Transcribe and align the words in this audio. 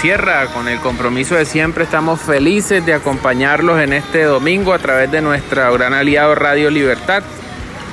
Sierra. 0.00 0.46
Con 0.46 0.66
el 0.66 0.78
compromiso 0.80 1.34
de 1.34 1.44
siempre 1.44 1.84
estamos 1.84 2.22
felices 2.22 2.86
de 2.86 2.94
acompañarlos 2.94 3.78
en 3.80 3.92
este 3.92 4.22
domingo 4.22 4.72
a 4.72 4.78
través 4.78 5.10
de 5.10 5.20
nuestra 5.20 5.70
gran 5.70 5.92
aliado 5.92 6.34
Radio 6.34 6.70
Libertad, 6.70 7.22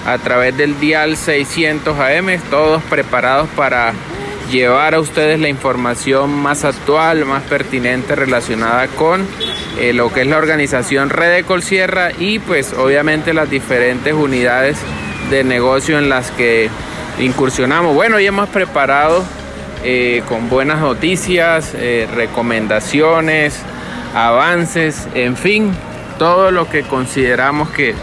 a 0.05 0.17
través 0.17 0.55
del 0.55 0.79
dial 0.79 1.17
600 1.17 1.99
AM, 1.99 2.39
todos 2.49 2.81
preparados 2.84 3.49
para 3.57 3.91
llevar 4.49 4.95
a 4.95 5.01
ustedes 5.01 5.38
la 5.41 5.49
información 5.49 6.32
más 6.32 6.63
actual, 6.63 7.26
más 7.26 7.43
pertinente 7.43 8.15
relacionada 8.15 8.87
con 8.87 9.27
eh, 9.77 9.91
lo 9.91 10.13
que 10.13 10.21
es 10.21 10.27
la 10.27 10.37
organización 10.37 11.10
Red 11.10 11.43
de 11.43 11.62
Sierra 11.62 12.12
y 12.17 12.39
pues 12.39 12.71
obviamente 12.71 13.34
las 13.34 13.49
diferentes 13.49 14.13
unidades 14.13 14.77
de 15.29 15.43
negocio 15.43 15.98
en 15.98 16.07
las 16.07 16.32
que 16.32 16.70
incursionamos. 17.20 17.93
Bueno, 17.93 18.17
ya 18.17 18.29
hemos 18.29 18.48
preparado 18.48 19.26
eh, 19.83 20.23
con 20.27 20.49
buenas 20.49 20.79
noticias, 20.79 21.73
eh, 21.75 22.07
recomendaciones, 22.13 23.61
avances, 24.15 25.07
en 25.13 25.37
fin, 25.37 25.71
todo 26.17 26.51
lo 26.51 26.70
que 26.70 26.83
consideramos 26.83 27.70
que 27.70 27.93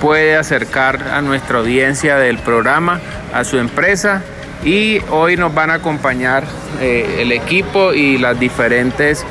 puede 0.00 0.36
acercar 0.36 1.08
a 1.12 1.22
nuestra 1.22 1.58
audiencia 1.58 2.16
del 2.16 2.38
programa, 2.38 3.00
a 3.32 3.44
su 3.44 3.58
empresa. 3.58 4.22
Y 4.64 5.00
hoy 5.10 5.36
nos 5.36 5.54
van 5.54 5.70
a 5.70 5.74
acompañar 5.74 6.44
eh, 6.80 7.18
el 7.20 7.32
equipo 7.32 7.92
y 7.92 8.18
las 8.18 8.38
diferentes 8.38 9.24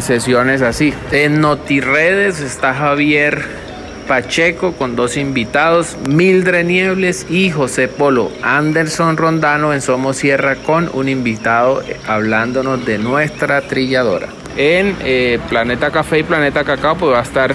sesiones 0.00 0.62
así. 0.62 0.92
En 1.12 1.40
NotiRedes 1.40 2.40
está 2.40 2.74
Javier 2.74 3.65
Pacheco 4.06 4.72
con 4.72 4.96
dos 4.96 5.16
invitados, 5.16 5.96
Mildred 6.08 6.64
Niebles 6.64 7.26
y 7.28 7.50
José 7.50 7.88
Polo. 7.88 8.30
Anderson 8.42 9.16
Rondano 9.16 9.72
en 9.72 9.82
Somos 9.82 10.16
Sierra 10.16 10.56
con 10.56 10.90
un 10.92 11.08
invitado 11.08 11.82
hablándonos 12.06 12.84
de 12.86 12.98
nuestra 12.98 13.62
trilladora. 13.62 14.28
En 14.56 14.96
eh, 15.00 15.38
Planeta 15.48 15.90
Café 15.90 16.20
y 16.20 16.22
Planeta 16.22 16.64
Cacao 16.64 16.96
pues 16.96 17.12
va 17.12 17.18
a 17.18 17.22
estar 17.22 17.54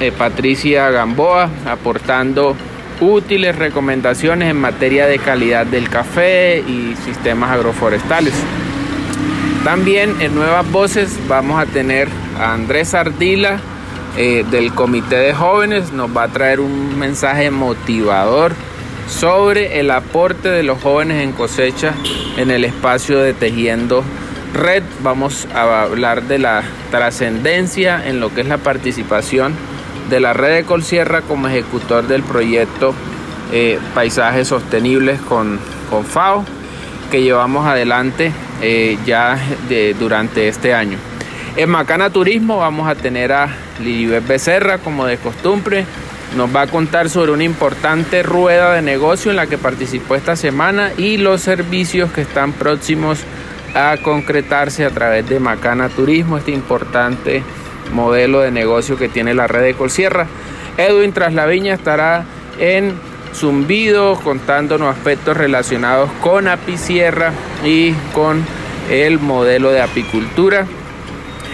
eh, 0.00 0.12
Patricia 0.16 0.90
Gamboa 0.90 1.50
aportando 1.66 2.56
útiles 3.00 3.56
recomendaciones 3.56 4.50
en 4.50 4.60
materia 4.60 5.06
de 5.06 5.18
calidad 5.18 5.66
del 5.66 5.88
café 5.88 6.58
y 6.60 6.94
sistemas 7.04 7.50
agroforestales. 7.50 8.34
También 9.64 10.20
en 10.20 10.34
Nuevas 10.34 10.70
Voces 10.70 11.18
vamos 11.28 11.60
a 11.60 11.66
tener 11.66 12.08
a 12.38 12.54
Andrés 12.54 12.94
Ardila 12.94 13.60
eh, 14.16 14.44
del 14.50 14.72
Comité 14.72 15.16
de 15.16 15.34
Jóvenes 15.34 15.92
nos 15.92 16.16
va 16.16 16.24
a 16.24 16.28
traer 16.28 16.60
un 16.60 16.98
mensaje 16.98 17.50
motivador 17.50 18.52
sobre 19.08 19.80
el 19.80 19.90
aporte 19.90 20.48
de 20.48 20.62
los 20.62 20.82
jóvenes 20.82 21.22
en 21.22 21.32
cosecha 21.32 21.94
en 22.36 22.50
el 22.50 22.64
espacio 22.64 23.18
de 23.18 23.32
Tejiendo 23.32 24.04
Red. 24.54 24.82
Vamos 25.02 25.46
a 25.54 25.82
hablar 25.82 26.24
de 26.24 26.38
la 26.38 26.62
trascendencia 26.90 28.06
en 28.06 28.20
lo 28.20 28.34
que 28.34 28.42
es 28.42 28.46
la 28.48 28.58
participación 28.58 29.54
de 30.10 30.20
la 30.20 30.32
red 30.32 30.56
de 30.56 30.64
Colsierra 30.64 31.22
como 31.22 31.48
ejecutor 31.48 32.06
del 32.06 32.22
proyecto 32.22 32.94
eh, 33.52 33.78
Paisajes 33.94 34.48
Sostenibles 34.48 35.20
con, 35.20 35.58
con, 35.90 36.04
FAO 36.04 36.44
que 37.10 37.22
llevamos 37.22 37.66
adelante 37.66 38.32
eh, 38.60 38.98
ya 39.06 39.38
durante 39.98 40.48
este 40.48 40.74
año. 40.74 40.98
En 41.56 41.70
Macana 41.70 42.10
Turismo 42.10 42.58
vamos 42.58 42.88
a 42.88 42.94
tener 42.94 43.32
a 43.32 43.48
Lilibet 43.80 44.26
Becerra, 44.26 44.78
como 44.78 45.06
de 45.06 45.16
costumbre. 45.16 45.84
Nos 46.36 46.54
va 46.54 46.62
a 46.62 46.66
contar 46.66 47.08
sobre 47.08 47.32
una 47.32 47.44
importante 47.44 48.22
rueda 48.22 48.74
de 48.74 48.82
negocio 48.82 49.30
en 49.30 49.36
la 49.36 49.46
que 49.46 49.56
participó 49.56 50.14
esta 50.14 50.36
semana 50.36 50.92
y 50.96 51.16
los 51.16 51.40
servicios 51.40 52.12
que 52.12 52.20
están 52.20 52.52
próximos 52.52 53.20
a 53.74 53.96
concretarse 54.02 54.84
a 54.84 54.90
través 54.90 55.28
de 55.28 55.40
Macana 55.40 55.88
Turismo, 55.88 56.38
este 56.38 56.50
importante 56.50 57.42
modelo 57.92 58.40
de 58.40 58.50
negocio 58.50 58.96
que 58.96 59.08
tiene 59.08 59.34
la 59.34 59.46
red 59.46 59.62
de 59.62 59.74
Colsierra. 59.74 60.26
Edwin 60.76 61.12
Traslaviña 61.12 61.74
estará 61.74 62.24
en 62.58 62.94
Zumbido 63.34 64.18
contándonos 64.20 64.96
aspectos 64.96 65.36
relacionados 65.36 66.10
con 66.22 66.48
Apicierra 66.48 67.32
y 67.64 67.92
con 68.12 68.44
el 68.90 69.18
modelo 69.18 69.70
de 69.70 69.82
apicultura. 69.82 70.66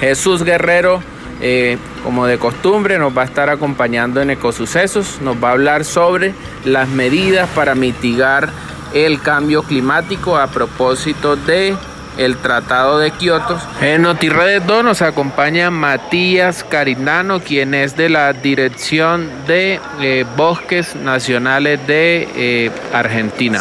Jesús 0.00 0.44
Guerrero, 0.44 1.02
eh, 1.40 1.78
como 2.04 2.26
de 2.26 2.38
costumbre, 2.38 2.98
nos 2.98 3.16
va 3.16 3.22
a 3.22 3.24
estar 3.24 3.50
acompañando 3.50 4.20
en 4.20 4.30
Ecosucesos, 4.30 5.20
nos 5.22 5.42
va 5.42 5.48
a 5.48 5.52
hablar 5.52 5.84
sobre 5.84 6.34
las 6.64 6.88
medidas 6.88 7.48
para 7.54 7.74
mitigar 7.74 8.50
el 8.92 9.20
cambio 9.20 9.62
climático 9.62 10.36
a 10.36 10.46
propósito 10.46 11.34
de 11.34 11.74
el 12.16 12.36
Tratado 12.36 12.98
de 12.98 13.10
Kioto. 13.10 13.58
En 13.80 14.02
NotiRedes 14.02 14.64
2 14.66 14.84
nos 14.84 15.02
acompaña 15.02 15.70
Matías 15.70 16.62
Carinano, 16.62 17.40
quien 17.40 17.74
es 17.74 17.96
de 17.96 18.08
la 18.08 18.32
Dirección 18.32 19.28
de 19.48 19.80
eh, 20.00 20.24
Bosques 20.36 20.94
Nacionales 20.94 21.84
de 21.86 22.28
eh, 22.36 22.70
Argentina. 22.92 23.60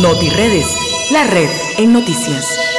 NotiRedes, 0.00 0.66
la 1.12 1.24
red 1.24 1.50
en 1.78 1.92
noticias. 1.92 2.71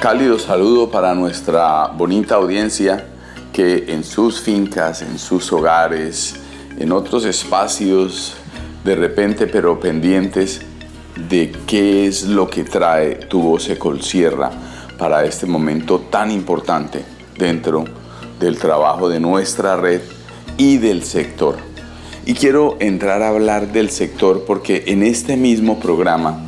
Cálido 0.00 0.38
saludo 0.38 0.90
para 0.90 1.14
nuestra 1.14 1.86
bonita 1.86 2.34
audiencia 2.34 3.06
que 3.50 3.86
en 3.88 4.04
sus 4.04 4.40
fincas, 4.40 5.00
en 5.00 5.18
sus 5.18 5.50
hogares, 5.52 6.36
en 6.78 6.92
otros 6.92 7.24
espacios, 7.24 8.34
de 8.84 8.94
repente 8.94 9.46
pero 9.46 9.80
pendientes 9.80 10.60
de 11.28 11.50
qué 11.66 12.06
es 12.06 12.24
lo 12.24 12.48
que 12.48 12.62
trae 12.64 13.14
tu 13.14 13.40
voz 13.40 13.70
Sierra 14.02 14.50
para 14.98 15.24
este 15.24 15.46
momento 15.46 15.98
tan 16.10 16.30
importante 16.30 17.02
dentro 17.38 17.84
del 18.38 18.58
trabajo 18.58 19.08
de 19.08 19.18
nuestra 19.18 19.76
red 19.76 20.02
y 20.58 20.76
del 20.76 21.04
sector. 21.04 21.56
Y 22.26 22.34
quiero 22.34 22.76
entrar 22.80 23.22
a 23.22 23.30
hablar 23.30 23.72
del 23.72 23.90
sector 23.90 24.44
porque 24.46 24.84
en 24.88 25.02
este 25.02 25.38
mismo 25.38 25.80
programa 25.80 26.46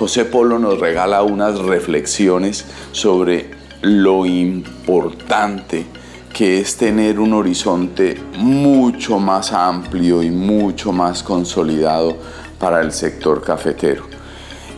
José 0.00 0.24
Polo 0.24 0.58
nos 0.58 0.80
regala 0.80 1.22
unas 1.22 1.58
reflexiones 1.58 2.64
sobre 2.90 3.50
lo 3.82 4.24
importante 4.24 5.84
que 6.32 6.58
es 6.58 6.78
tener 6.78 7.20
un 7.20 7.34
horizonte 7.34 8.16
mucho 8.38 9.18
más 9.18 9.52
amplio 9.52 10.22
y 10.22 10.30
mucho 10.30 10.90
más 10.90 11.22
consolidado 11.22 12.16
para 12.58 12.80
el 12.80 12.92
sector 12.92 13.42
cafetero. 13.42 14.04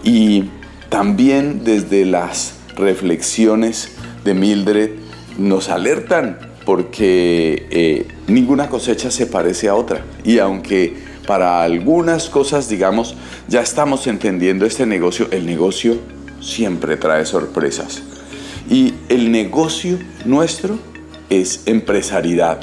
Y 0.02 0.50
también 0.88 1.62
desde 1.62 2.04
las 2.04 2.54
reflexiones 2.74 3.92
de 4.24 4.34
Mildred 4.34 4.90
nos 5.38 5.68
alertan 5.68 6.36
porque 6.66 7.68
eh, 7.70 8.08
ninguna 8.26 8.68
cosecha 8.68 9.12
se 9.12 9.26
parece 9.26 9.68
a 9.68 9.76
otra. 9.76 10.04
Y 10.24 10.40
aunque 10.40 11.11
para 11.26 11.62
algunas 11.62 12.28
cosas, 12.28 12.68
digamos, 12.68 13.14
ya 13.48 13.60
estamos 13.60 14.06
entendiendo 14.06 14.66
este 14.66 14.86
negocio. 14.86 15.28
El 15.30 15.46
negocio 15.46 15.98
siempre 16.40 16.96
trae 16.96 17.24
sorpresas. 17.26 18.02
Y 18.68 18.94
el 19.08 19.30
negocio 19.30 19.98
nuestro 20.24 20.78
es 21.30 21.62
empresariedad. 21.66 22.60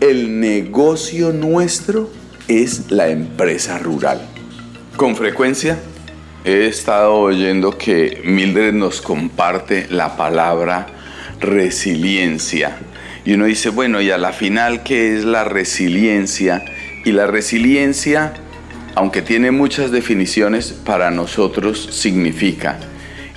el 0.00 0.40
negocio 0.40 1.32
nuestro 1.32 2.10
es 2.48 2.90
la 2.90 3.08
empresa 3.08 3.78
rural. 3.78 4.20
Con 4.96 5.16
frecuencia 5.16 5.78
he 6.44 6.66
estado 6.66 7.14
oyendo 7.14 7.76
que 7.76 8.22
Mildred 8.24 8.72
nos 8.72 9.00
comparte 9.00 9.86
la 9.90 10.16
palabra 10.16 10.86
resiliencia 11.40 12.78
y 13.24 13.34
uno 13.34 13.44
dice, 13.44 13.68
bueno, 13.70 14.00
y 14.00 14.10
a 14.10 14.18
la 14.18 14.32
final, 14.32 14.82
¿qué 14.82 15.16
es 15.16 15.24
la 15.24 15.44
resiliencia? 15.44 16.64
Y 17.04 17.12
la 17.12 17.26
resiliencia, 17.26 18.32
aunque 18.94 19.22
tiene 19.22 19.50
muchas 19.50 19.90
definiciones, 19.90 20.72
para 20.72 21.10
nosotros 21.10 21.88
significa 21.92 22.78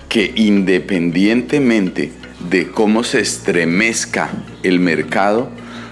que 0.09 0.31
independientemente 0.35 2.12
de 2.50 2.69
cómo 2.69 3.03
se 3.03 3.19
estremezca 3.19 4.30
el 4.63 4.80
mercado, 4.80 5.50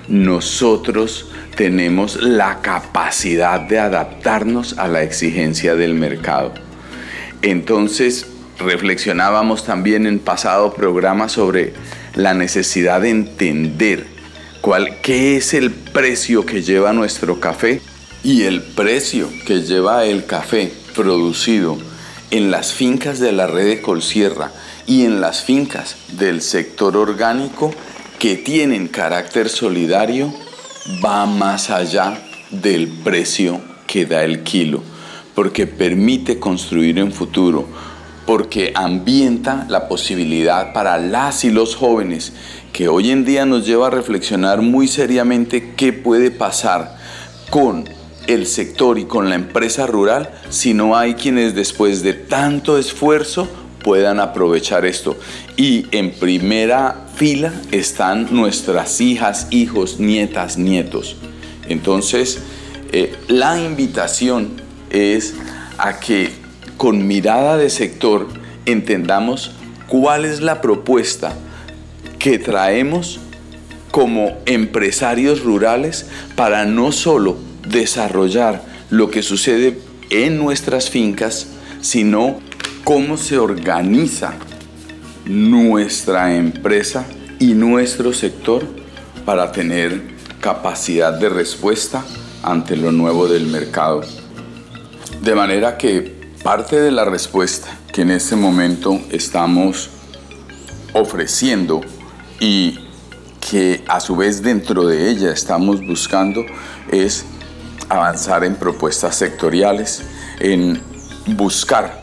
nosotros 0.07 1.31
tenemos 1.55 2.21
la 2.21 2.61
capacidad 2.61 3.59
de 3.61 3.79
adaptarnos 3.79 4.77
a 4.77 4.87
la 4.87 5.03
exigencia 5.03 5.75
del 5.75 5.94
mercado. 5.94 6.53
Entonces, 7.41 8.27
reflexionábamos 8.59 9.65
también 9.65 10.05
en 10.05 10.19
pasado 10.19 10.73
programa 10.73 11.29
sobre 11.29 11.73
la 12.15 12.33
necesidad 12.33 13.01
de 13.01 13.09
entender 13.09 14.21
¿Cuál, 14.61 15.01
¿Qué 15.01 15.37
es 15.37 15.55
el 15.55 15.71
precio 15.71 16.45
que 16.45 16.61
lleva 16.61 16.93
nuestro 16.93 17.39
café? 17.39 17.81
Y 18.23 18.43
el 18.43 18.61
precio 18.61 19.27
que 19.47 19.63
lleva 19.63 20.05
el 20.05 20.27
café 20.27 20.71
producido 20.95 21.79
en 22.29 22.51
las 22.51 22.71
fincas 22.71 23.19
de 23.19 23.31
la 23.31 23.47
red 23.47 23.65
de 23.65 23.81
Colsierra 23.81 24.51
y 24.85 25.03
en 25.05 25.19
las 25.19 25.41
fincas 25.43 25.95
del 26.19 26.43
sector 26.43 26.95
orgánico 26.95 27.73
que 28.19 28.35
tienen 28.35 28.87
carácter 28.87 29.49
solidario 29.49 30.31
va 31.03 31.25
más 31.25 31.71
allá 31.71 32.21
del 32.51 32.87
precio 32.87 33.59
que 33.87 34.05
da 34.05 34.23
el 34.23 34.43
kilo, 34.43 34.83
porque 35.33 35.65
permite 35.65 36.39
construir 36.39 36.99
en 36.99 37.11
futuro, 37.11 37.67
porque 38.25 38.71
ambienta 38.75 39.65
la 39.69 39.88
posibilidad 39.88 40.73
para 40.73 40.97
las 40.97 41.44
y 41.44 41.51
los 41.51 41.75
jóvenes 41.75 42.33
que 42.73 42.88
hoy 42.88 43.12
en 43.12 43.25
día 43.25 43.45
nos 43.45 43.65
lleva 43.65 43.88
a 43.88 43.91
reflexionar 43.91 44.62
muy 44.62 44.88
seriamente 44.88 45.73
qué 45.75 45.94
puede 45.94 46.31
pasar 46.31 46.97
con 47.50 47.85
el 48.27 48.45
sector 48.45 48.97
y 48.97 49.06
con 49.06 49.29
la 49.29 49.35
empresa 49.35 49.88
rural 49.88 50.31
si 50.50 50.73
no 50.73 50.95
hay 50.95 51.15
quienes 51.15 51.56
después 51.56 52.03
de 52.03 52.13
tanto 52.13 52.77
esfuerzo 52.77 53.47
puedan 53.83 54.19
aprovechar 54.19 54.85
esto. 54.85 55.18
Y 55.57 55.88
en 55.91 56.12
primera 56.12 57.07
fila 57.15 57.51
están 57.71 58.27
nuestras 58.31 59.01
hijas, 59.01 59.47
hijos, 59.50 60.00
nietas, 60.00 60.57
nietos. 60.57 61.15
Entonces, 61.68 62.41
eh, 62.91 63.15
la 63.27 63.59
invitación 63.59 64.62
es 64.89 65.35
a 65.77 66.00
que 66.00 66.40
con 66.81 67.06
mirada 67.06 67.57
de 67.57 67.69
sector 67.69 68.25
entendamos 68.66 69.51
cuál 69.88 70.25
es 70.25 70.42
la 70.42 70.62
propuesta 70.62 71.36
que 72.18 72.39
traemos 72.39 73.19
como 73.92 74.36
empresarios 74.48 75.44
rurales 75.44 76.07
para 76.36 76.66
no 76.66 76.92
solo 76.92 77.38
desarrollar 77.69 78.63
lo 78.89 79.12
que 79.12 79.22
sucede 79.22 79.78
en 80.10 80.39
nuestras 80.39 80.89
fincas, 80.89 81.50
sino 81.81 82.39
cómo 82.83 83.16
se 83.16 83.38
organiza 83.38 84.33
nuestra 85.25 86.36
empresa 86.36 87.06
y 87.38 87.54
nuestro 87.54 88.12
sector 88.12 88.66
para 89.24 89.51
tener 89.51 90.01
capacidad 90.39 91.13
de 91.13 91.30
respuesta 91.30 92.04
ante 92.42 92.75
lo 92.75 92.92
nuevo 92.92 93.28
del 93.28 93.45
mercado. 93.45 94.01
De 95.22 95.36
manera 95.36 95.78
que 95.78 96.20
parte 96.43 96.79
de 96.79 96.91
la 96.91 97.05
respuesta 97.05 97.67
que 97.93 98.01
en 98.01 98.11
este 98.11 98.35
momento 98.35 98.99
estamos 99.11 99.89
ofreciendo 100.93 101.81
y 102.39 102.79
que 103.39 103.83
a 103.88 103.99
su 103.99 104.15
vez 104.15 104.41
dentro 104.41 104.88
de 104.88 105.09
ella 105.09 105.31
estamos 105.31 105.85
buscando 105.85 106.43
es 106.91 107.25
avanzar 107.89 108.43
en 108.43 108.55
propuestas 108.55 109.15
sectoriales, 109.15 110.01
en 110.39 110.81
buscar 111.27 112.01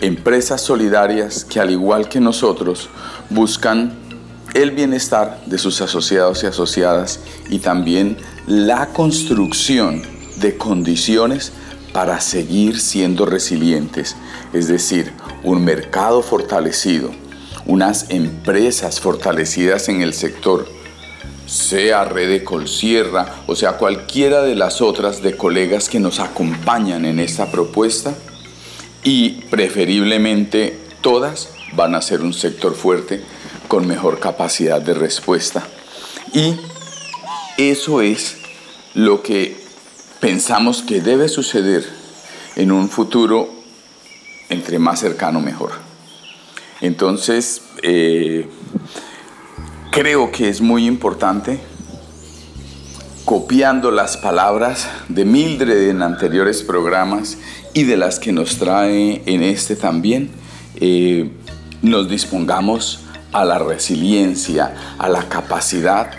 empresas 0.00 0.60
solidarias 0.60 1.44
que 1.44 1.60
al 1.60 1.70
igual 1.70 2.08
que 2.08 2.20
nosotros 2.20 2.88
buscan 3.30 3.94
el 4.52 4.72
bienestar 4.72 5.40
de 5.46 5.56
sus 5.56 5.80
asociados 5.80 6.42
y 6.42 6.46
asociadas 6.46 7.20
y 7.48 7.60
también 7.60 8.18
la 8.46 8.88
construcción 8.88 10.02
de 10.36 10.56
condiciones 10.56 11.52
para 11.92 12.20
seguir 12.20 12.80
siendo 12.80 13.26
resilientes, 13.26 14.16
es 14.52 14.68
decir, 14.68 15.12
un 15.42 15.64
mercado 15.64 16.22
fortalecido, 16.22 17.10
unas 17.66 18.10
empresas 18.10 19.00
fortalecidas 19.00 19.88
en 19.88 20.02
el 20.02 20.14
sector, 20.14 20.66
sea 21.46 22.04
Red 22.04 22.44
Colsierra 22.44 23.42
o 23.48 23.56
sea 23.56 23.72
cualquiera 23.72 24.42
de 24.42 24.54
las 24.54 24.80
otras 24.80 25.20
de 25.20 25.36
colegas 25.36 25.88
que 25.88 25.98
nos 25.98 26.20
acompañan 26.20 27.04
en 27.04 27.18
esta 27.18 27.50
propuesta 27.50 28.14
y 29.02 29.30
preferiblemente 29.50 30.78
todas 31.00 31.48
van 31.72 31.96
a 31.96 32.02
ser 32.02 32.20
un 32.20 32.34
sector 32.34 32.74
fuerte 32.76 33.20
con 33.66 33.86
mejor 33.86 34.20
capacidad 34.20 34.80
de 34.80 34.94
respuesta. 34.94 35.66
Y 36.32 36.54
eso 37.56 38.00
es 38.00 38.36
lo 38.94 39.22
que 39.22 39.59
pensamos 40.20 40.82
que 40.82 41.00
debe 41.00 41.28
suceder 41.28 41.84
en 42.56 42.72
un 42.72 42.88
futuro 42.88 43.48
entre 44.48 44.78
más 44.78 45.00
cercano 45.00 45.40
mejor. 45.40 45.72
Entonces, 46.80 47.62
eh, 47.82 48.48
creo 49.90 50.30
que 50.30 50.48
es 50.48 50.60
muy 50.60 50.86
importante, 50.86 51.60
copiando 53.24 53.90
las 53.90 54.16
palabras 54.16 54.88
de 55.08 55.24
Mildred 55.24 55.88
en 55.88 56.02
anteriores 56.02 56.62
programas 56.62 57.38
y 57.74 57.84
de 57.84 57.96
las 57.96 58.18
que 58.18 58.32
nos 58.32 58.56
trae 58.56 59.22
en 59.26 59.42
este 59.42 59.76
también, 59.76 60.30
eh, 60.76 61.30
nos 61.82 62.08
dispongamos 62.08 63.00
a 63.32 63.44
la 63.44 63.58
resiliencia, 63.58 64.96
a 64.98 65.08
la 65.08 65.28
capacidad 65.28 66.10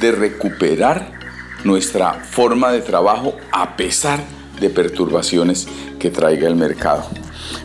de 0.00 0.12
recuperar 0.12 1.19
nuestra 1.64 2.14
forma 2.14 2.72
de 2.72 2.80
trabajo 2.80 3.34
a 3.52 3.76
pesar 3.76 4.20
de 4.60 4.70
perturbaciones 4.70 5.66
que 5.98 6.10
traiga 6.10 6.46
el 6.46 6.56
mercado. 6.56 7.04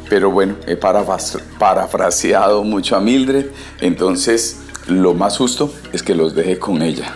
Pero 0.09 0.31
bueno, 0.31 0.55
he 0.67 0.77
parafraseado 0.77 2.63
mucho 2.63 2.95
a 2.95 3.01
Mildred, 3.01 3.47
entonces 3.81 4.61
lo 4.87 5.13
más 5.13 5.37
justo 5.37 5.73
es 5.93 6.03
que 6.03 6.15
los 6.15 6.35
deje 6.35 6.59
con 6.59 6.81
ella. 6.81 7.13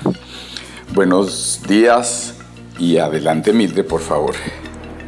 Buenos 0.93 1.61
días 1.67 2.35
y 2.79 2.97
adelante 2.97 3.53
Mildred, 3.53 3.85
por 3.85 4.01
favor. 4.01 4.33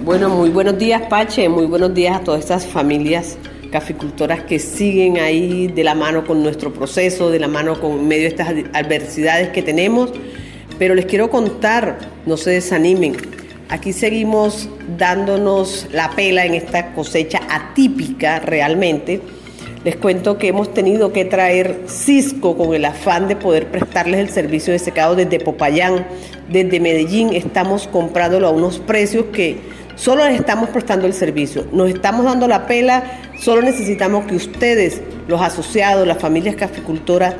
Bueno, 0.04 0.30
muy 0.30 0.50
buenos 0.50 0.78
días 0.78 1.04
Pache, 1.10 1.48
muy 1.48 1.66
buenos 1.66 1.94
días 1.94 2.18
a 2.18 2.24
todas 2.24 2.42
estas 2.42 2.66
familias 2.66 3.38
caficultoras 3.72 4.42
que 4.42 4.60
siguen 4.60 5.18
ahí 5.18 5.68
de 5.68 5.84
la 5.84 5.96
mano 5.96 6.26
con 6.26 6.44
nuestro 6.44 6.74
proceso, 6.74 7.30
de 7.30 7.40
la 7.40 7.48
mano 7.48 7.80
con 7.80 8.08
medio 8.08 8.24
de 8.24 8.28
estas 8.28 8.50
adversidades 8.74 9.50
que 9.50 9.62
tenemos. 9.62 10.12
Pero 10.78 10.96
les 10.96 11.06
quiero 11.06 11.30
contar, 11.30 12.00
no 12.26 12.38
se 12.38 12.52
desanimen, 12.52 13.16
aquí 13.70 13.94
seguimos 13.94 14.70
dándonos 14.98 15.88
la 15.92 16.12
pela 16.12 16.46
en 16.46 16.54
esta 16.54 16.94
cosecha 16.94 17.40
atípica 17.50 18.40
realmente. 18.40 19.22
Les 19.84 19.96
cuento 19.96 20.38
que 20.38 20.50
hemos 20.50 20.74
tenido 20.76 21.12
que 21.12 21.26
traer 21.26 21.86
Cisco 21.88 22.56
con 22.56 22.76
el 22.76 22.86
afán 22.86 23.28
de 23.28 23.36
poder 23.36 23.72
prestarles 23.72 24.20
el 24.20 24.30
servicio 24.30 24.74
de 24.74 24.80
secado 24.80 25.16
desde 25.16 25.40
Popayán, 25.40 26.06
desde 26.50 26.80
Medellín. 26.80 27.34
Estamos 27.34 27.88
comprándolo 27.88 28.48
a 28.48 28.52
unos 28.52 28.78
precios 28.78 29.26
que 29.34 29.58
solo 29.96 30.24
les 30.26 30.40
estamos 30.40 30.70
prestando 30.70 31.08
el 31.08 31.14
servicio. 31.14 31.66
Nos 31.72 31.90
estamos 31.90 32.26
dando 32.26 32.48
la 32.48 32.68
pela, 32.68 33.04
solo 33.40 33.64
necesitamos 33.64 34.26
que 34.26 34.36
ustedes, 34.36 35.02
los 35.28 35.42
asociados, 35.42 36.08
las 36.08 36.20
familias 36.20 36.56
caficultoras, 36.56 37.34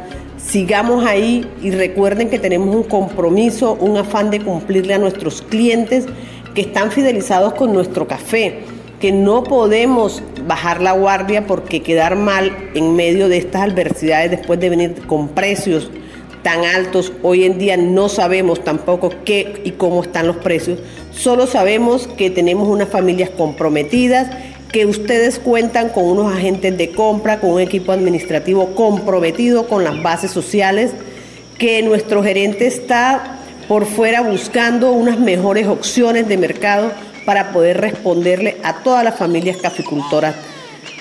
sigamos 0.46 1.06
ahí 1.06 1.48
y 1.62 1.72
recuerden 1.72 2.30
que 2.30 2.40
tenemos 2.40 2.76
un 2.76 2.84
compromiso, 2.84 3.74
un 3.80 3.98
afán 3.98 4.30
de 4.32 4.42
cumplirle 4.42 4.94
a 4.94 4.98
nuestros 4.98 5.42
clientes 5.42 6.06
que 6.54 6.62
están 6.62 6.92
fidelizados 6.92 7.54
con 7.54 7.74
nuestro 7.74 8.08
café 8.08 8.60
que 9.02 9.12
no 9.12 9.44
podemos 9.44 10.22
bajar 10.48 10.80
la 10.80 10.92
guardia 10.92 11.48
porque 11.48 11.82
quedar 11.82 12.16
mal 12.16 12.56
en 12.76 12.96
medio 12.96 13.30
de 13.30 13.38
estas 13.38 13.64
adversidades 13.64 14.30
después 14.30 14.60
de 14.60 14.70
venir 14.70 14.96
con 15.08 15.30
precios 15.30 15.90
tan 16.44 16.64
altos. 16.66 17.12
Hoy 17.24 17.44
en 17.44 17.58
día 17.58 17.78
no 17.78 18.10
sabemos 18.10 18.64
tampoco 18.64 19.12
qué 19.26 19.62
y 19.66 19.72
cómo 19.72 20.04
están 20.04 20.28
los 20.28 20.38
precios. 20.38 20.80
Solo 21.12 21.48
sabemos 21.48 22.08
que 22.08 22.30
tenemos 22.30 22.68
unas 22.68 22.90
familias 22.90 23.32
comprometidas, 23.32 24.30
que 24.72 24.86
ustedes 24.86 25.38
cuentan 25.40 25.90
con 25.90 26.06
unos 26.06 26.34
agentes 26.34 26.78
de 26.78 26.92
compra, 26.92 27.40
con 27.40 27.52
un 27.52 27.62
equipo 27.62 27.92
administrativo 27.92 28.74
comprometido 28.74 29.68
con 29.68 29.84
las 29.84 30.02
bases 30.02 30.32
sociales, 30.32 30.92
que 31.58 31.82
nuestro 31.82 32.24
gerente 32.24 32.68
está 32.68 33.40
por 33.68 33.86
fuera 33.86 34.22
buscando 34.22 34.92
unas 34.92 35.20
mejores 35.20 35.68
opciones 35.68 36.28
de 36.28 36.38
mercado 36.38 36.92
para 37.26 37.52
poder 37.52 37.80
responderle 37.82 38.58
a 38.64 38.82
todas 38.84 39.04
las 39.04 39.16
familias 39.16 39.58
caficultoras. 39.58 40.36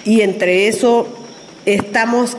Y 0.05 0.21
entre 0.23 0.69
eso 0.69 1.07
estamos 1.65 2.37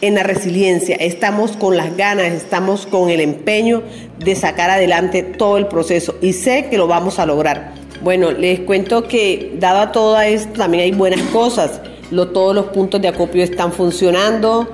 en 0.00 0.14
la 0.14 0.22
resiliencia, 0.22 0.96
estamos 0.96 1.56
con 1.56 1.76
las 1.76 1.96
ganas, 1.96 2.32
estamos 2.32 2.86
con 2.86 3.10
el 3.10 3.20
empeño 3.20 3.82
de 4.18 4.34
sacar 4.34 4.70
adelante 4.70 5.22
todo 5.22 5.58
el 5.58 5.66
proceso 5.66 6.16
y 6.22 6.32
sé 6.32 6.68
que 6.70 6.78
lo 6.78 6.86
vamos 6.86 7.18
a 7.18 7.26
lograr. 7.26 7.79
Bueno, 8.02 8.32
les 8.32 8.60
cuento 8.60 9.04
que 9.04 9.56
dado 9.58 9.92
todo 9.92 10.20
esto 10.20 10.52
también 10.54 10.84
hay 10.84 10.92
buenas 10.92 11.20
cosas. 11.30 11.80
todos 12.10 12.54
los 12.54 12.66
puntos 12.66 13.00
de 13.00 13.08
acopio 13.08 13.44
están 13.44 13.72
funcionando. 13.72 14.68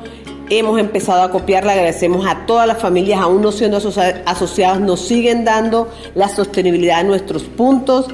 Hemos 0.49 0.79
empezado 0.79 1.23
a 1.23 1.31
copiar, 1.31 1.65
le 1.65 1.73
agradecemos 1.73 2.25
a 2.27 2.47
todas 2.47 2.69
las 2.69 2.79
familias, 2.79 3.21
aún 3.21 3.43
no 3.43 3.51
siendo 3.51 3.79
asociadas, 3.79 4.81
nos 4.81 5.01
siguen 5.01 5.45
dando 5.45 5.89
la 6.15 6.29
sostenibilidad 6.29 6.99
de 6.99 7.05
nuestros 7.09 7.43
puntos 7.43 8.07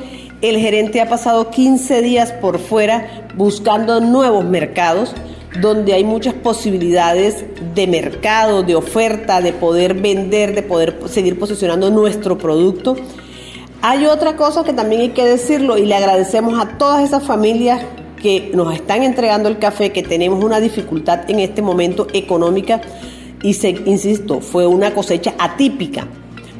el 0.43 0.59
gerente 0.59 1.01
ha 1.01 1.09
pasado 1.09 1.51
15 1.51 2.03
días 2.03 2.33
por 2.33 2.59
fuera 2.59 3.29
buscando 3.37 4.01
nuevos 4.01 4.45
mercados. 4.45 5.15
donde 5.61 5.93
hay 5.93 6.03
muchas 6.03 6.33
posibilidades 6.33 7.45
de 7.75 7.87
mercado, 7.87 8.63
de 8.63 8.75
oferta, 8.75 9.43
de 9.43 9.53
poder 9.53 9.93
vender, 9.93 10.55
de 10.55 10.63
poder 10.63 10.99
seguir 11.09 11.39
posicionando 11.39 11.91
nuestro 11.91 12.39
producto. 12.39 12.97
Hay 13.85 14.07
otra 14.07 14.37
cosa 14.37 14.63
que 14.63 14.73
también 14.73 15.01
hay 15.01 15.09
que 15.09 15.25
decirlo 15.25 15.77
y 15.77 15.87
le 15.87 15.97
agradecemos 15.97 16.57
a 16.61 16.79
todas 16.79 17.03
esas 17.03 17.25
familias 17.25 17.85
que 18.23 18.53
nos 18.55 18.73
están 18.73 19.03
entregando 19.03 19.49
el 19.49 19.59
café, 19.59 19.91
que 19.91 20.05
tenemos 20.05 20.45
una 20.45 20.61
dificultad 20.61 21.29
en 21.29 21.41
este 21.41 21.63
momento 21.63 22.07
económica 22.13 22.81
y 23.43 23.55
se, 23.55 23.71
insisto, 23.71 24.41
fue 24.41 24.69
una 24.69 24.95
cosecha 24.95 25.35
atípica 25.37 26.07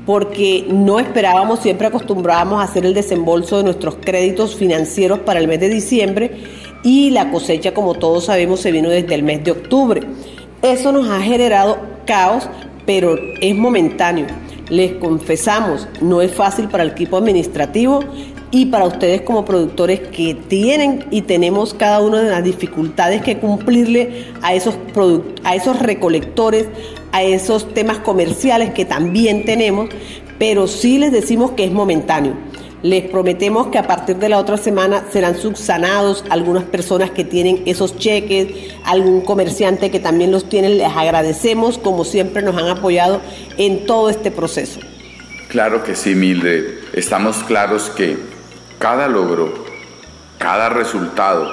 porque 0.05 0.67
no 0.69 0.99
esperábamos, 0.99 1.61
siempre 1.61 1.87
acostumbrábamos 1.87 2.61
a 2.61 2.65
hacer 2.65 2.85
el 2.85 2.93
desembolso 2.93 3.59
de 3.59 3.63
nuestros 3.63 3.95
créditos 4.01 4.57
financieros 4.57 5.21
para 5.21 5.39
el 5.39 5.47
mes 5.47 5.61
de 5.61 5.69
diciembre 5.69 6.39
y 6.83 7.11
la 7.11 7.31
cosecha, 7.31 7.73
como 7.73 7.95
todos 7.95 8.25
sabemos, 8.25 8.59
se 8.59 8.73
vino 8.73 8.89
desde 8.89 9.15
el 9.15 9.23
mes 9.23 9.45
de 9.45 9.53
octubre. 9.53 10.03
Eso 10.61 10.91
nos 10.91 11.09
ha 11.09 11.21
generado 11.21 11.79
caos, 12.05 12.49
pero 12.85 13.17
es 13.41 13.55
momentáneo. 13.55 14.27
Les 14.69 14.95
confesamos, 14.95 15.89
no 16.01 16.23
es 16.23 16.33
fácil 16.33 16.69
para 16.69 16.85
el 16.85 16.91
equipo 16.91 17.17
administrativo 17.17 18.01
y 18.51 18.67
para 18.67 18.85
ustedes 18.85 19.23
como 19.23 19.45
productores 19.45 20.01
que 20.01 20.35
tienen 20.35 21.07
y 21.11 21.23
tenemos 21.23 21.75
cada 21.75 22.01
una 22.01 22.23
de 22.23 22.31
las 22.31 22.45
dificultades 22.45 23.23
que 23.23 23.39
cumplirle 23.39 24.27
a 24.43 24.55
esos, 24.55 24.77
a 25.43 25.57
esos 25.57 25.79
recolectores, 25.79 26.67
a 27.13 27.23
esos 27.23 27.73
temas 27.73 27.99
comerciales 27.99 28.73
que 28.73 28.85
también 28.85 29.45
tenemos, 29.45 29.89
pero 30.39 30.67
sí 30.67 30.99
les 30.99 31.13
decimos 31.13 31.53
que 31.53 31.65
es 31.65 31.73
momentáneo. 31.73 32.35
Les 32.83 33.09
prometemos 33.09 33.69
que 33.69 33.79
a 33.79 33.87
partir 33.87 34.17
de 34.17 34.29
la 34.29 34.39
otra 34.39 34.57
semana 34.57 35.05
serán 35.13 35.37
subsanados 35.37 36.25
algunas 36.31 36.65
personas 36.65 37.13
que 37.13 37.25
tienen 37.25 37.63
esos 37.65 37.97
cheques, 37.97 38.75
algún 38.85 39.21
comerciante 39.21 39.93
que 39.93 40.01
también 40.01 40.33
los 40.33 40.49
tiene. 40.49 40.69
Les 40.71 40.93
agradecemos, 40.97 41.79
como 41.79 42.05
siempre 42.05 42.43
nos 42.43 42.57
han 42.57 42.69
apoyado 42.69 43.21
en 43.57 43.87
todo 43.87 44.11
este 44.11 44.33
proceso. 44.33 44.81
Claro 45.49 45.85
que 45.85 45.95
sí, 45.95 46.17
Mildred. 46.17 46.65
Estamos 46.93 47.45
claros 47.45 47.91
que 47.91 48.17
cada 48.79 49.07
logro, 49.07 49.53
cada 50.39 50.69
resultado, 50.69 51.53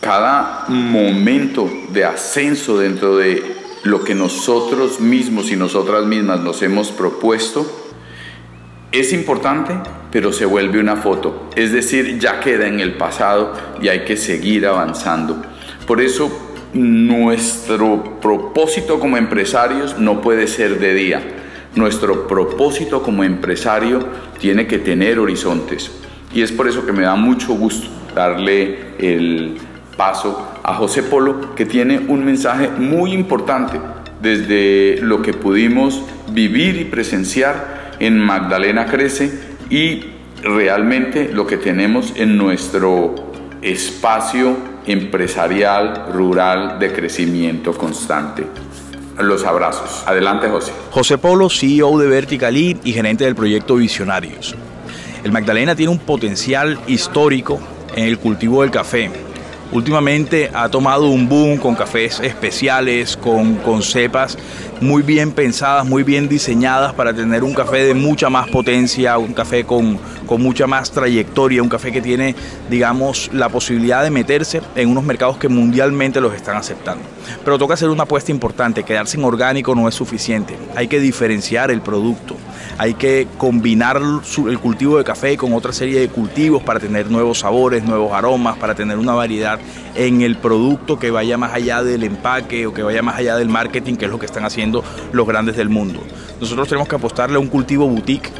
cada 0.00 0.66
momento 0.68 1.70
de 1.92 2.04
ascenso 2.04 2.78
dentro 2.78 3.16
de 3.16 3.56
lo 3.84 4.04
que 4.04 4.14
nosotros 4.14 5.00
mismos 5.00 5.50
y 5.50 5.56
nosotras 5.56 6.04
mismas 6.04 6.40
nos 6.40 6.60
hemos 6.60 6.90
propuesto, 6.90 7.64
es 8.92 9.12
importante, 9.12 9.74
pero 10.10 10.32
se 10.32 10.44
vuelve 10.44 10.80
una 10.80 10.96
foto. 10.96 11.48
Es 11.54 11.72
decir, 11.72 12.18
ya 12.18 12.40
queda 12.40 12.66
en 12.66 12.80
el 12.80 12.94
pasado 12.94 13.52
y 13.80 13.88
hay 13.88 14.00
que 14.04 14.16
seguir 14.16 14.66
avanzando. 14.66 15.42
Por 15.86 16.00
eso 16.00 16.30
nuestro 16.72 18.20
propósito 18.20 18.98
como 18.98 19.16
empresarios 19.16 19.98
no 19.98 20.20
puede 20.20 20.46
ser 20.46 20.78
de 20.78 20.94
día. 20.94 21.22
Nuestro 21.74 22.26
propósito 22.26 23.02
como 23.02 23.22
empresario 23.22 24.00
tiene 24.40 24.66
que 24.66 24.78
tener 24.78 25.18
horizontes. 25.18 25.90
Y 26.34 26.42
es 26.42 26.50
por 26.50 26.68
eso 26.68 26.84
que 26.84 26.92
me 26.92 27.02
da 27.02 27.14
mucho 27.14 27.54
gusto 27.54 27.88
darle 28.14 28.94
el 28.98 29.58
paso 29.96 30.48
a 30.64 30.74
José 30.74 31.04
Polo, 31.04 31.54
que 31.54 31.64
tiene 31.64 32.00
un 32.08 32.24
mensaje 32.24 32.70
muy 32.70 33.12
importante 33.12 33.80
desde 34.20 34.98
lo 35.02 35.22
que 35.22 35.32
pudimos 35.32 36.02
vivir 36.32 36.76
y 36.76 36.84
presenciar 36.84 37.79
en 38.00 38.18
Magdalena 38.18 38.86
Crece 38.86 39.30
y 39.70 40.06
realmente 40.42 41.30
lo 41.32 41.46
que 41.46 41.58
tenemos 41.58 42.12
en 42.16 42.36
nuestro 42.36 43.14
espacio 43.62 44.56
empresarial, 44.86 46.06
rural, 46.12 46.78
de 46.78 46.92
crecimiento 46.92 47.72
constante. 47.74 48.46
Los 49.18 49.44
abrazos. 49.44 50.02
Adelante, 50.06 50.48
José. 50.48 50.72
José 50.90 51.18
Polo, 51.18 51.50
CEO 51.50 51.98
de 51.98 52.08
Verticalí 52.08 52.78
y 52.82 52.92
gerente 52.92 53.24
del 53.24 53.34
proyecto 53.34 53.76
Visionarios. 53.76 54.54
El 55.22 55.32
Magdalena 55.32 55.76
tiene 55.76 55.92
un 55.92 55.98
potencial 55.98 56.80
histórico 56.86 57.60
en 57.94 58.06
el 58.06 58.18
cultivo 58.18 58.62
del 58.62 58.70
café. 58.70 59.10
Últimamente 59.72 60.50
ha 60.52 60.68
tomado 60.68 61.08
un 61.08 61.28
boom 61.28 61.56
con 61.56 61.76
cafés 61.76 62.18
especiales, 62.20 63.16
con, 63.16 63.54
con 63.56 63.82
cepas 63.82 64.36
muy 64.80 65.02
bien 65.02 65.32
pensadas, 65.32 65.86
muy 65.86 66.02
bien 66.02 66.28
diseñadas 66.28 66.94
para 66.94 67.12
tener 67.12 67.44
un 67.44 67.52
café 67.52 67.84
de 67.84 67.94
mucha 67.94 68.30
más 68.30 68.48
potencia, 68.48 69.18
un 69.18 69.34
café 69.34 69.64
con, 69.64 69.98
con 70.26 70.42
mucha 70.42 70.66
más 70.66 70.90
trayectoria, 70.90 71.62
un 71.62 71.68
café 71.68 71.92
que 71.92 72.00
tiene, 72.00 72.34
digamos, 72.70 73.30
la 73.32 73.48
posibilidad 73.50 74.02
de 74.02 74.10
meterse 74.10 74.62
en 74.74 74.88
unos 74.88 75.04
mercados 75.04 75.36
que 75.36 75.48
mundialmente 75.48 76.20
los 76.20 76.34
están 76.34 76.56
aceptando. 76.56 77.04
Pero 77.44 77.58
toca 77.58 77.74
hacer 77.74 77.90
una 77.90 78.04
apuesta 78.04 78.32
importante, 78.32 78.82
quedarse 78.82 79.18
en 79.18 79.24
orgánico 79.24 79.74
no 79.74 79.86
es 79.86 79.94
suficiente, 79.94 80.56
hay 80.74 80.88
que 80.88 80.98
diferenciar 80.98 81.70
el 81.70 81.82
producto, 81.82 82.36
hay 82.78 82.94
que 82.94 83.28
combinar 83.36 83.98
el 83.98 84.58
cultivo 84.58 84.96
de 84.96 85.04
café 85.04 85.36
con 85.36 85.52
otra 85.52 85.72
serie 85.72 86.00
de 86.00 86.08
cultivos 86.08 86.62
para 86.62 86.80
tener 86.80 87.10
nuevos 87.10 87.40
sabores, 87.40 87.84
nuevos 87.84 88.12
aromas, 88.12 88.56
para 88.56 88.74
tener 88.74 88.96
una 88.96 89.12
variedad 89.12 89.59
en 89.94 90.22
el 90.22 90.36
producto 90.36 90.98
que 90.98 91.10
vaya 91.10 91.36
más 91.36 91.52
allá 91.52 91.82
del 91.82 92.04
empaque 92.04 92.66
o 92.66 92.74
que 92.74 92.82
vaya 92.82 93.02
más 93.02 93.16
allá 93.16 93.36
del 93.36 93.48
marketing, 93.48 93.94
que 93.94 94.06
es 94.06 94.10
lo 94.10 94.18
que 94.18 94.26
están 94.26 94.44
haciendo 94.44 94.84
los 95.12 95.26
grandes 95.26 95.56
del 95.56 95.68
mundo. 95.68 96.00
Nosotros 96.40 96.68
tenemos 96.68 96.88
que 96.88 96.96
apostarle 96.96 97.36
a 97.36 97.40
un 97.40 97.48
cultivo 97.48 97.86
boutique 97.88 98.30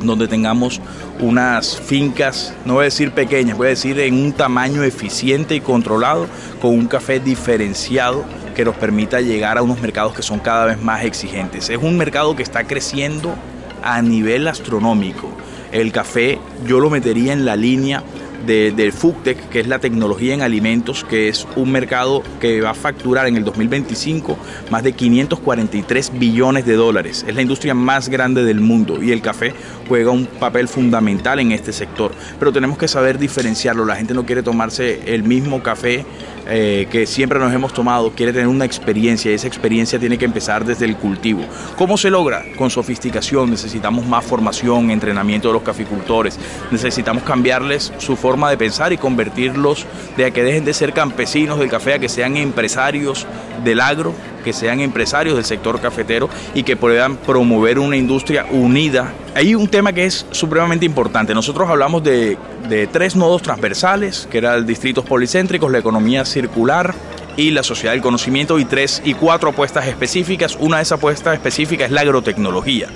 donde 0.00 0.28
tengamos 0.28 0.80
unas 1.20 1.80
fincas, 1.80 2.54
no 2.64 2.74
voy 2.74 2.82
a 2.82 2.84
decir 2.84 3.12
pequeñas, 3.12 3.56
voy 3.56 3.68
a 3.68 3.70
decir 3.70 3.98
en 4.00 4.14
un 4.14 4.32
tamaño 4.32 4.82
eficiente 4.82 5.54
y 5.54 5.60
controlado, 5.60 6.26
con 6.60 6.70
un 6.70 6.86
café 6.86 7.20
diferenciado 7.20 8.24
que 8.54 8.64
nos 8.64 8.76
permita 8.76 9.20
llegar 9.20 9.58
a 9.58 9.62
unos 9.62 9.80
mercados 9.80 10.14
que 10.14 10.22
son 10.22 10.38
cada 10.38 10.66
vez 10.66 10.82
más 10.82 11.04
exigentes. 11.04 11.70
Es 11.70 11.78
un 11.78 11.96
mercado 11.96 12.36
que 12.36 12.42
está 12.42 12.64
creciendo 12.64 13.34
a 13.82 14.00
nivel 14.02 14.46
astronómico. 14.46 15.28
El 15.72 15.92
café 15.92 16.38
yo 16.66 16.80
lo 16.80 16.90
metería 16.90 17.32
en 17.32 17.44
la 17.44 17.56
línea 17.56 18.02
de, 18.46 18.72
del 18.72 18.92
FUCTEC, 18.92 19.48
que 19.48 19.60
es 19.60 19.66
la 19.66 19.78
tecnología 19.78 20.34
en 20.34 20.42
alimentos, 20.42 21.04
que 21.04 21.28
es 21.28 21.46
un 21.56 21.72
mercado 21.72 22.22
que 22.40 22.60
va 22.60 22.70
a 22.70 22.74
facturar 22.74 23.26
en 23.26 23.36
el 23.36 23.44
2025 23.44 24.36
más 24.70 24.82
de 24.82 24.92
543 24.92 26.18
billones 26.18 26.66
de 26.66 26.74
dólares. 26.74 27.24
Es 27.26 27.34
la 27.34 27.42
industria 27.42 27.74
más 27.74 28.08
grande 28.08 28.44
del 28.44 28.60
mundo 28.60 29.02
y 29.02 29.12
el 29.12 29.20
café 29.20 29.54
juega 29.88 30.10
un 30.10 30.26
papel 30.26 30.68
fundamental 30.68 31.40
en 31.40 31.52
este 31.52 31.72
sector. 31.72 32.12
Pero 32.38 32.52
tenemos 32.52 32.78
que 32.78 32.88
saber 32.88 33.18
diferenciarlo. 33.18 33.84
La 33.84 33.96
gente 33.96 34.14
no 34.14 34.26
quiere 34.26 34.42
tomarse 34.42 35.14
el 35.14 35.22
mismo 35.22 35.62
café 35.62 36.04
eh, 36.46 36.86
que 36.90 37.06
siempre 37.06 37.38
nos 37.38 37.52
hemos 37.52 37.72
tomado, 37.72 38.10
quiere 38.12 38.32
tener 38.32 38.48
una 38.48 38.64
experiencia 38.64 39.30
y 39.30 39.34
esa 39.34 39.46
experiencia 39.46 39.98
tiene 39.98 40.18
que 40.18 40.24
empezar 40.24 40.64
desde 40.64 40.84
el 40.84 40.96
cultivo. 40.96 41.42
¿Cómo 41.76 41.96
se 41.96 42.10
logra? 42.10 42.44
Con 42.56 42.70
sofisticación, 42.70 43.50
necesitamos 43.50 44.06
más 44.06 44.24
formación, 44.24 44.90
entrenamiento 44.90 45.48
de 45.48 45.54
los 45.54 45.62
caficultores, 45.62 46.38
necesitamos 46.70 47.22
cambiarles 47.22 47.92
su 47.98 48.16
forma 48.16 48.50
de 48.50 48.58
pensar 48.58 48.92
y 48.92 48.98
convertirlos 48.98 49.86
de 50.16 50.26
a 50.26 50.30
que 50.30 50.42
dejen 50.42 50.64
de 50.64 50.74
ser 50.74 50.92
campesinos 50.92 51.58
del 51.58 51.70
café 51.70 51.94
a 51.94 51.98
que 51.98 52.08
sean 52.08 52.36
empresarios 52.36 53.26
del 53.64 53.80
agro, 53.80 54.14
que 54.44 54.52
sean 54.52 54.78
empresarios 54.80 55.34
del 55.34 55.44
sector 55.44 55.80
cafetero 55.80 56.28
y 56.54 56.62
que 56.62 56.76
puedan 56.76 57.16
promover 57.16 57.80
una 57.80 57.96
industria 57.96 58.46
unida. 58.50 59.12
Hay 59.34 59.54
un 59.54 59.66
tema 59.66 59.92
que 59.92 60.04
es 60.04 60.26
supremamente 60.30 60.86
importante. 60.86 61.34
Nosotros 61.34 61.68
hablamos 61.68 62.04
de, 62.04 62.38
de 62.68 62.86
tres 62.86 63.16
nodos 63.16 63.42
transversales, 63.42 64.28
que 64.30 64.38
eran 64.38 64.64
distritos 64.64 65.04
policéntricos, 65.04 65.72
la 65.72 65.78
economía 65.78 66.24
circular 66.24 66.94
y 67.36 67.50
la 67.50 67.62
sociedad 67.62 67.92
del 67.92 68.02
conocimiento 68.02 68.58
y 68.58 68.64
tres 68.64 69.02
y 69.04 69.14
cuatro 69.14 69.50
apuestas 69.50 69.86
específicas. 69.86 70.56
Una 70.60 70.76
de 70.76 70.84
esas 70.84 70.98
apuestas 70.98 71.34
específicas 71.34 71.86
es 71.86 71.92
la 71.92 72.02
agrotecnología. 72.02 72.88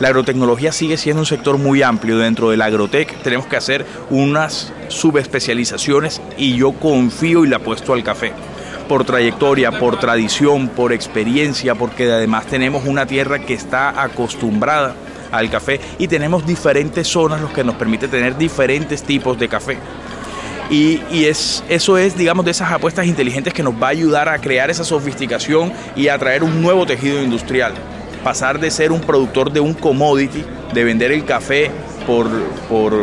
La 0.00 0.08
agrotecnología 0.08 0.72
sigue 0.72 0.96
siendo 0.96 1.20
un 1.20 1.26
sector 1.26 1.58
muy 1.58 1.82
amplio 1.82 2.18
dentro 2.18 2.50
del 2.50 2.62
agrotec. 2.62 3.16
Tenemos 3.22 3.46
que 3.46 3.56
hacer 3.56 3.86
unas 4.10 4.72
subespecializaciones 4.88 6.20
y 6.36 6.56
yo 6.56 6.72
confío 6.72 7.44
y 7.44 7.48
le 7.48 7.56
apuesto 7.56 7.92
al 7.92 8.02
café 8.02 8.32
por 8.88 9.04
trayectoria, 9.04 9.78
por 9.78 9.98
tradición, 9.98 10.68
por 10.68 10.92
experiencia, 10.92 11.74
porque 11.74 12.10
además 12.10 12.46
tenemos 12.46 12.84
una 12.86 13.06
tierra 13.06 13.38
que 13.40 13.54
está 13.54 14.02
acostumbrada 14.02 14.94
al 15.32 15.50
café 15.50 15.80
y 15.98 16.08
tenemos 16.08 16.46
diferentes 16.46 17.08
zonas 17.08 17.40
los 17.40 17.52
que 17.52 17.64
nos 17.64 17.74
permite 17.74 18.08
tener 18.08 18.36
diferentes 18.36 19.02
tipos 19.02 19.38
de 19.38 19.48
café. 19.48 19.78
Y, 20.68 21.00
es, 21.24 21.62
eso 21.68 21.96
es, 21.96 22.16
digamos, 22.16 22.44
de 22.44 22.50
esas 22.50 22.72
apuestas 22.72 23.06
inteligentes 23.06 23.54
que 23.54 23.62
nos 23.62 23.74
va 23.74 23.86
a 23.86 23.90
ayudar 23.90 24.28
a 24.28 24.38
crear 24.38 24.68
esa 24.68 24.84
sofisticación 24.84 25.72
y 25.94 26.08
a 26.08 26.18
traer 26.18 26.42
un 26.42 26.60
nuevo 26.60 26.84
tejido 26.86 27.22
industrial. 27.22 27.72
Pasar 28.24 28.58
de 28.58 28.72
ser 28.72 28.90
un 28.90 29.00
productor 29.00 29.52
de 29.52 29.60
un 29.60 29.74
commodity, 29.74 30.44
de 30.74 30.84
vender 30.84 31.12
el 31.12 31.24
café 31.24 31.70
por, 32.04 32.28
por, 32.68 32.94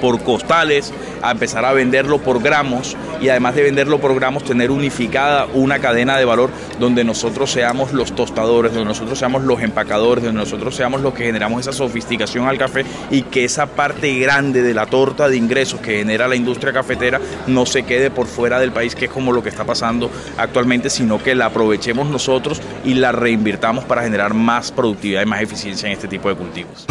por 0.00 0.22
costales, 0.22 0.94
a 1.22 1.30
empezar 1.30 1.64
a 1.64 1.72
venderlo 1.72 2.18
por 2.18 2.42
gramos 2.42 2.96
y 3.20 3.28
además 3.28 3.54
de 3.54 3.62
venderlo 3.62 4.00
por 4.00 4.14
gramos 4.14 4.44
tener 4.44 4.70
unificada 4.70 5.46
una 5.52 5.78
cadena 5.78 6.16
de 6.16 6.24
valor 6.24 6.50
donde 6.78 7.04
nosotros 7.04 7.50
seamos 7.50 7.92
los 7.92 8.14
tostadores, 8.14 8.72
donde 8.72 8.88
nosotros 8.88 9.18
seamos 9.18 9.42
los 9.42 9.60
empacadores, 9.62 10.24
donde 10.24 10.40
nosotros 10.40 10.74
seamos 10.74 11.00
los 11.00 11.14
que 11.14 11.24
generamos 11.24 11.60
esa 11.60 11.72
sofisticación 11.72 12.46
al 12.48 12.58
café 12.58 12.84
y 13.10 13.22
que 13.22 13.44
esa 13.44 13.66
parte 13.66 14.18
grande 14.18 14.62
de 14.62 14.74
la 14.74 14.86
torta 14.86 15.28
de 15.28 15.36
ingresos 15.36 15.80
que 15.80 15.98
genera 15.98 16.28
la 16.28 16.36
industria 16.36 16.72
cafetera 16.72 17.20
no 17.46 17.66
se 17.66 17.82
quede 17.82 18.10
por 18.10 18.26
fuera 18.26 18.58
del 18.58 18.72
país, 18.72 18.94
que 18.94 19.06
es 19.06 19.10
como 19.10 19.32
lo 19.32 19.42
que 19.42 19.48
está 19.48 19.64
pasando 19.64 20.10
actualmente, 20.36 20.90
sino 20.90 21.22
que 21.22 21.34
la 21.34 21.46
aprovechemos 21.46 22.08
nosotros 22.08 22.60
y 22.84 22.94
la 22.94 23.12
reinvirtamos 23.12 23.84
para 23.84 24.02
generar 24.02 24.34
más 24.34 24.72
productividad 24.72 25.22
y 25.22 25.26
más 25.26 25.42
eficiencia 25.42 25.86
en 25.86 25.92
este 25.92 26.08
tipo 26.08 26.28
de 26.28 26.34
cultivos. 26.36 26.86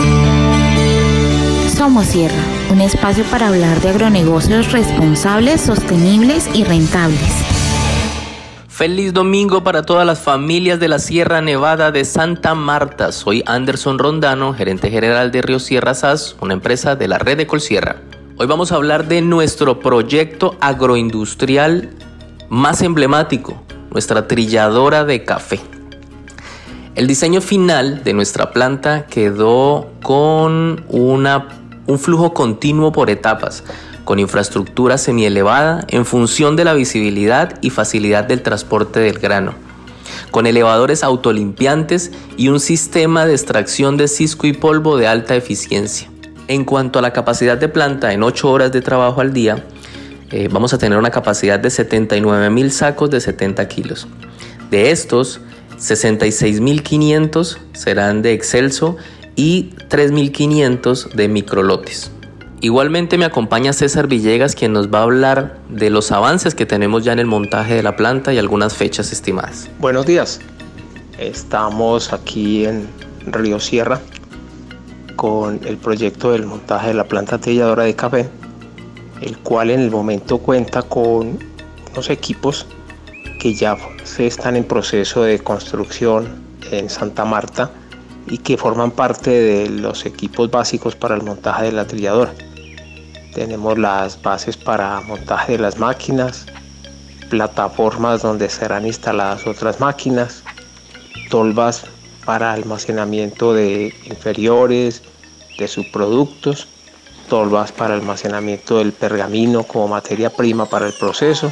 Somos 1.79 2.07
Sierra, 2.07 2.43
un 2.73 2.81
espacio 2.81 3.23
para 3.31 3.47
hablar 3.47 3.79
de 3.79 3.87
agronegocios 3.87 4.73
responsables, 4.73 5.61
sostenibles 5.61 6.49
y 6.53 6.65
rentables. 6.65 7.31
Feliz 8.67 9.13
domingo 9.13 9.63
para 9.63 9.83
todas 9.83 10.05
las 10.05 10.19
familias 10.19 10.81
de 10.81 10.89
la 10.89 10.99
Sierra 10.99 11.39
Nevada 11.39 11.91
de 11.91 12.03
Santa 12.03 12.53
Marta. 12.53 13.13
Soy 13.13 13.43
Anderson 13.45 13.97
Rondano, 13.97 14.53
gerente 14.53 14.91
general 14.91 15.31
de 15.31 15.41
Río 15.41 15.57
Sierra 15.59 15.93
SAS, 15.93 16.35
una 16.41 16.53
empresa 16.53 16.97
de 16.97 17.07
la 17.07 17.17
red 17.17 17.37
de 17.37 17.47
Colsierra. 17.47 17.95
Hoy 18.35 18.45
vamos 18.45 18.73
a 18.73 18.75
hablar 18.75 19.07
de 19.07 19.21
nuestro 19.21 19.79
proyecto 19.79 20.57
agroindustrial 20.59 21.91
más 22.49 22.81
emblemático, 22.81 23.63
nuestra 23.89 24.27
trilladora 24.27 25.05
de 25.05 25.23
café. 25.23 25.61
El 26.95 27.07
diseño 27.07 27.39
final 27.39 28.03
de 28.03 28.13
nuestra 28.13 28.51
planta 28.51 29.05
quedó 29.05 29.89
con 30.01 30.83
una, 30.89 31.47
un 31.89 31.99
flujo 31.99 32.33
continuo 32.33 32.91
por 32.91 33.09
etapas, 33.09 33.63
con 34.05 34.19
infraestructura 34.19 34.97
semielevada 34.97 35.85
en 35.89 36.05
función 36.05 36.55
de 36.55 36.63
la 36.63 36.73
visibilidad 36.73 37.57
y 37.61 37.71
facilidad 37.71 38.23
del 38.25 38.43
transporte 38.43 38.99
del 38.99 39.19
grano, 39.19 39.55
con 40.31 40.45
elevadores 40.45 41.03
autolimpiantes 41.03 42.11
y 42.37 42.49
un 42.49 42.59
sistema 42.59 43.25
de 43.25 43.33
extracción 43.33 43.97
de 43.97 44.07
cisco 44.07 44.47
y 44.47 44.53
polvo 44.53 44.97
de 44.97 45.07
alta 45.07 45.35
eficiencia. 45.35 46.09
En 46.47 46.63
cuanto 46.63 46.99
a 46.99 47.01
la 47.01 47.13
capacidad 47.13 47.57
de 47.57 47.69
planta 47.69 48.13
en 48.13 48.23
8 48.23 48.49
horas 48.49 48.71
de 48.71 48.81
trabajo 48.81 49.21
al 49.21 49.33
día, 49.33 49.65
eh, 50.31 50.47
vamos 50.51 50.73
a 50.73 50.77
tener 50.77 50.97
una 50.97 51.09
capacidad 51.09 51.59
de 51.59 51.71
79 51.71 52.49
mil 52.51 52.71
sacos 52.71 53.09
de 53.09 53.19
70 53.19 53.67
kilos. 53.67 54.07
De 54.69 54.91
estos, 54.91 55.41
66.500 55.79 57.57
serán 57.73 58.21
de 58.21 58.33
excelso 58.33 58.97
y 59.35 59.71
3.500 59.89 61.13
de 61.13 61.27
microlotes. 61.27 62.11
Igualmente 62.61 63.17
me 63.17 63.25
acompaña 63.25 63.71
César 63.71 64.07
Villegas 64.07 64.55
quien 64.55 64.73
nos 64.73 64.93
va 64.93 64.99
a 64.99 65.03
hablar 65.03 65.59
de 65.69 65.89
los 65.89 66.11
avances 66.11 66.55
que 66.55 66.65
tenemos 66.65 67.05
ya 67.05 67.13
en 67.13 67.19
el 67.19 67.25
montaje 67.25 67.75
de 67.75 67.83
la 67.83 67.95
planta 67.95 68.33
y 68.33 68.37
algunas 68.37 68.75
fechas 68.75 69.13
estimadas. 69.13 69.69
Buenos 69.79 70.05
días, 70.05 70.41
estamos 71.17 72.11
aquí 72.11 72.65
en 72.65 72.87
Río 73.27 73.59
Sierra 73.59 74.01
con 75.15 75.61
el 75.65 75.77
proyecto 75.77 76.31
del 76.31 76.45
montaje 76.45 76.89
de 76.89 76.93
la 76.95 77.05
planta 77.05 77.37
trilladora 77.37 77.83
de 77.83 77.95
café 77.95 78.29
el 79.21 79.37
cual 79.39 79.69
en 79.69 79.81
el 79.81 79.91
momento 79.91 80.37
cuenta 80.37 80.81
con 80.81 81.39
unos 81.91 82.09
equipos 82.09 82.65
que 83.39 83.53
ya 83.53 83.77
se 84.03 84.27
están 84.27 84.55
en 84.55 84.63
proceso 84.63 85.23
de 85.23 85.39
construcción 85.39 86.43
en 86.71 86.89
Santa 86.89 87.25
Marta 87.25 87.71
y 88.27 88.37
que 88.37 88.57
forman 88.57 88.91
parte 88.91 89.29
de 89.29 89.69
los 89.69 90.05
equipos 90.05 90.51
básicos 90.51 90.95
para 90.95 91.15
el 91.15 91.23
montaje 91.23 91.65
de 91.65 91.71
la 91.71 91.85
trilladora. 91.85 92.33
Tenemos 93.33 93.77
las 93.77 94.21
bases 94.21 94.57
para 94.57 95.01
montaje 95.01 95.53
de 95.53 95.59
las 95.59 95.77
máquinas, 95.77 96.45
plataformas 97.29 98.21
donde 98.21 98.49
serán 98.49 98.85
instaladas 98.85 99.45
otras 99.47 99.79
máquinas, 99.79 100.43
tolvas 101.29 101.85
para 102.25 102.53
almacenamiento 102.53 103.53
de 103.53 103.93
inferiores, 104.05 105.03
de 105.57 105.67
subproductos 105.67 106.67
tolvas 107.29 107.71
para 107.71 107.93
almacenamiento 107.93 108.79
del 108.79 108.91
pergamino 108.91 109.63
como 109.63 109.87
materia 109.87 110.31
prima 110.31 110.65
para 110.65 110.87
el 110.87 110.93
proceso 110.93 111.51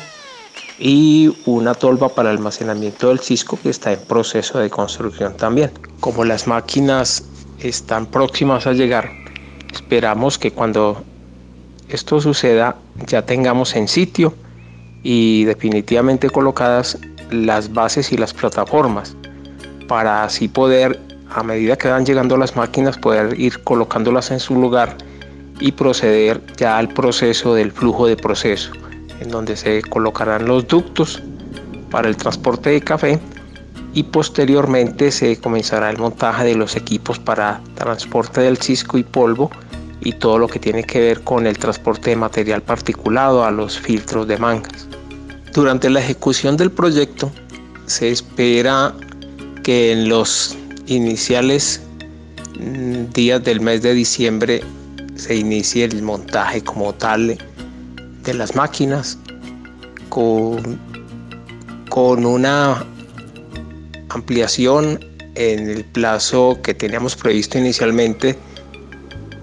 y 0.80 1.36
una 1.46 1.74
tolva 1.74 2.10
para 2.10 2.30
almacenamiento 2.30 3.10
del 3.10 3.20
cisco 3.20 3.58
que 3.62 3.70
está 3.70 3.94
en 3.94 4.00
proceso 4.02 4.60
de 4.60 4.70
construcción 4.70 5.36
también. 5.36 5.72
Como 6.00 6.24
las 6.24 6.48
máquinas 6.48 7.24
están 7.60 8.06
próximas 8.06 8.68
a 8.68 8.74
llegar, 8.74 9.10
esperamos 9.74 10.38
que 10.38 10.52
cuando 10.52 11.04
esto 11.90 12.22
suceda 12.22 12.76
ya 13.06 13.26
tengamos 13.26 13.76
en 13.76 13.88
sitio 13.88 14.34
y 15.04 15.46
definitivamente 15.46 16.30
colocadas 16.30 16.98
las 17.32 17.74
bases 17.74 18.12
y 18.12 18.18
las 18.18 18.34
plataformas 18.34 19.16
para 19.88 20.24
así 20.24 20.48
poder 20.48 21.00
a 21.30 21.44
medida 21.44 21.78
que 21.78 21.90
van 21.90 22.06
llegando 22.06 22.38
las 22.38 22.56
máquinas 22.56 22.98
poder 22.98 23.40
ir 23.40 23.64
colocándolas 23.64 24.32
en 24.32 24.40
su 24.40 24.56
lugar 24.56 24.96
y 25.60 25.72
proceder 25.72 26.42
ya 26.56 26.78
al 26.78 26.90
proceso 26.90 27.54
del 27.54 27.72
flujo 27.72 28.08
de 28.08 28.16
proceso, 28.16 28.72
en 29.20 29.30
donde 29.30 29.56
se 29.56 29.82
colocarán 29.82 30.46
los 30.46 30.68
ductos 30.68 31.22
para 31.90 32.08
el 32.08 32.18
transporte 32.18 32.70
de 32.70 32.82
café 32.82 33.20
y 33.94 34.04
posteriormente 34.04 35.12
se 35.12 35.38
comenzará 35.38 35.90
el 35.90 35.98
montaje 35.98 36.46
de 36.46 36.56
los 36.56 36.76
equipos 36.76 37.18
para 37.20 37.62
transporte 37.76 38.42
del 38.42 38.58
cisco 38.58 38.98
y 38.98 39.04
polvo 39.04 39.50
y 40.02 40.14
todo 40.14 40.38
lo 40.38 40.48
que 40.48 40.60
tiene 40.60 40.84
que 40.84 41.00
ver 41.00 41.24
con 41.24 41.48
el 41.48 41.58
transporte 41.58 42.12
de 42.12 42.16
material 42.16 42.62
particulado 42.62 43.44
a 43.44 43.52
los 43.52 43.80
filtros 43.80 44.28
de 44.28 44.38
mangas. 44.38 44.88
Durante 45.54 45.90
la 45.90 46.00
ejecución 46.00 46.56
del 46.58 46.72
proyecto 46.72 47.32
se 47.88 48.12
espera 48.12 48.94
que 49.64 49.92
en 49.92 50.10
los 50.10 50.56
iniciales 50.86 51.82
mm, 52.60 53.06
días 53.14 53.44
del 53.44 53.62
mes 53.62 53.82
de 53.82 53.94
diciembre 53.94 54.62
se 55.16 55.36
inicie 55.36 55.86
el 55.86 56.04
montaje 56.04 56.64
como 56.64 56.94
tal 56.94 57.38
de 58.28 58.34
las 58.34 58.56
máquinas 58.56 59.18
con, 60.10 60.80
con 61.90 62.26
una 62.26 62.86
ampliación 64.10 65.00
en 65.36 65.70
el 65.70 65.86
plazo 65.86 66.60
que 66.62 66.74
teníamos 66.74 67.16
previsto 67.16 67.58
inicialmente 67.58 68.38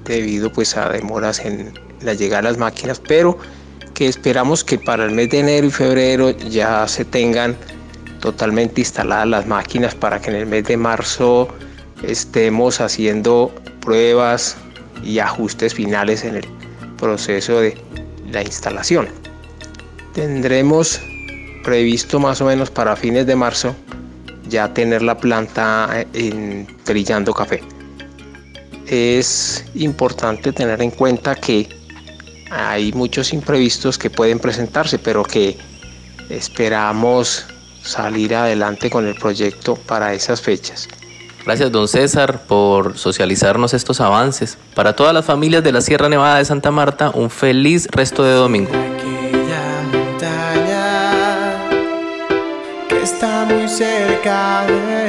debido 0.05 0.53
pues 0.53 0.77
a 0.77 0.91
demoras 0.91 1.41
en 1.41 1.73
la 2.03 2.13
llegada 2.13 2.43
de 2.43 2.49
las 2.51 2.59
máquinas 2.59 3.01
pero 3.01 3.39
que 3.95 4.07
esperamos 4.07 4.63
que 4.63 4.79
para 4.79 5.05
el 5.05 5.13
mes 5.13 5.31
de 5.31 5.41
enero 5.41 5.67
y 5.67 5.71
febrero 5.71 6.31
ya 6.31 6.87
se 6.87 7.05
tengan 7.05 7.57
totalmente 8.21 8.83
instaladas 8.83 9.29
las 9.29 9.47
máquinas 9.47 9.95
para 9.95 10.21
que 10.21 10.31
en 10.31 10.37
el 10.37 10.47
mes 10.47 10.65
de 10.65 10.77
marzo 10.77 11.49
estemos 12.03 12.81
haciendo 12.81 13.55
pruebas 13.81 14.57
y 15.03 15.21
ajustes 15.21 15.75
finales 15.75 16.25
en 16.25 16.37
el 16.37 16.49
proceso 16.99 17.61
de 17.61 17.84
la 18.35 18.43
instalación. 18.43 19.09
Tendremos 20.13 21.01
previsto 21.65 22.21
más 22.21 22.41
o 22.41 22.45
menos 22.45 22.71
para 22.71 22.95
fines 22.95 23.27
de 23.27 23.37
marzo 23.37 23.75
ya 24.49 24.73
tener 24.75 25.03
la 25.03 25.17
planta 25.17 25.89
eh, 25.93 26.07
en, 26.13 26.67
trillando 26.85 27.33
café. 27.33 27.63
Es 28.87 29.65
importante 29.75 30.53
tener 30.53 30.83
en 30.83 30.91
cuenta 30.91 31.35
que 31.35 31.69
hay 32.51 32.93
muchos 32.93 33.33
imprevistos 33.33 33.97
que 33.97 34.11
pueden 34.11 34.39
presentarse, 34.39 34.99
pero 34.99 35.23
que 35.23 35.57
esperamos 36.29 37.47
salir 37.83 38.35
adelante 38.35 38.91
con 38.91 39.07
el 39.07 39.15
proyecto 39.15 39.77
para 39.77 40.13
esas 40.13 40.41
fechas. 40.41 40.89
Gracias, 41.45 41.71
don 41.71 41.89
César, 41.89 42.41
por 42.47 42.97
socializarnos 42.97 43.75
estos 43.75 44.01
avances. 44.01 44.57
Para 44.75 44.97
todas 44.97 45.13
las 45.13 45.27
familias 45.27 45.63
de 45.63 45.73
la 45.73 45.83
Sierra 45.83 46.09
Nevada 46.09 46.39
de 46.39 46.45
Santa 46.47 46.71
Marta, 46.71 47.11
un 47.15 47.29
feliz 47.29 47.87
resto 47.91 48.25
de 48.25 48.33
domingo. 48.33 48.71
que 52.89 53.03
está 53.03 53.45
muy 53.45 53.69
cerca 53.69 54.65
del 54.67 55.04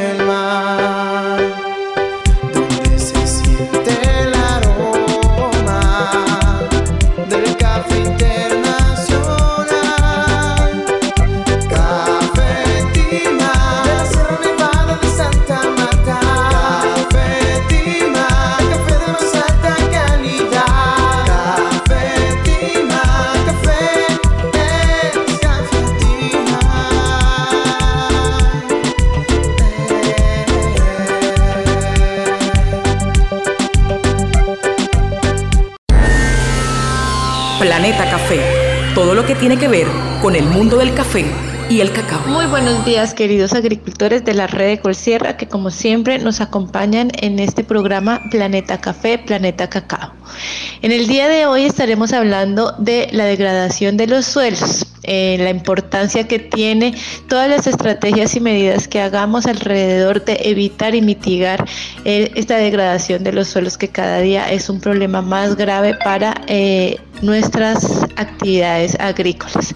Que 39.28 39.34
tiene 39.34 39.58
que 39.58 39.68
ver 39.68 39.88
con 40.22 40.36
el 40.36 40.46
mundo 40.46 40.78
del 40.78 40.94
café 40.94 41.26
y 41.68 41.82
el 41.82 41.92
cacao. 41.92 42.22
Muy 42.28 42.46
buenos 42.46 42.86
días, 42.86 43.16
queridos 43.16 43.54
agricultores 43.54 44.24
de 44.24 44.36
la 44.36 44.46
red 44.46 44.68
de 44.68 44.80
Colsierra, 44.80 45.36
que 45.36 45.48
como 45.48 45.72
siempre 45.72 46.20
nos 46.20 46.42
acompañan 46.42 47.10
en 47.16 47.40
este 47.40 47.64
programa 47.64 48.22
Planeta 48.30 48.80
Café, 48.80 49.18
Planeta 49.18 49.68
Cacao. 49.68 50.12
En 50.82 50.92
el 50.92 51.08
día 51.08 51.28
de 51.28 51.46
hoy 51.46 51.66
estaremos 51.66 52.14
hablando 52.14 52.74
de 52.78 53.10
la 53.12 53.26
degradación 53.26 53.98
de 53.98 54.08
los 54.08 54.26
suelos, 54.26 54.86
eh, 55.04 55.38
la 55.40 55.50
importancia 55.50 56.28
que 56.28 56.40
tiene 56.40 56.96
todas 57.28 57.50
las 57.50 57.68
estrategias 57.68 58.36
y 58.36 58.40
medidas 58.40 58.88
que 58.88 59.02
hagamos 59.02 59.46
alrededor 59.46 60.26
de 60.26 60.40
evitar 60.44 60.96
y 60.96 61.02
mitigar 61.02 61.66
eh, 62.06 62.32
esta 62.36 62.58
degradación 62.58 63.24
de 63.24 63.32
los 63.32 63.48
suelos 63.48 63.78
que 63.78 63.90
cada 63.90 64.20
día 64.20 64.52
es 64.52 64.70
un 64.70 64.80
problema 64.80 65.22
más 65.22 65.56
grave 65.56 65.96
para 66.04 66.34
eh, 66.48 66.98
nuestras 67.22 68.04
actividades 68.16 68.98
agrícolas. 69.00 69.74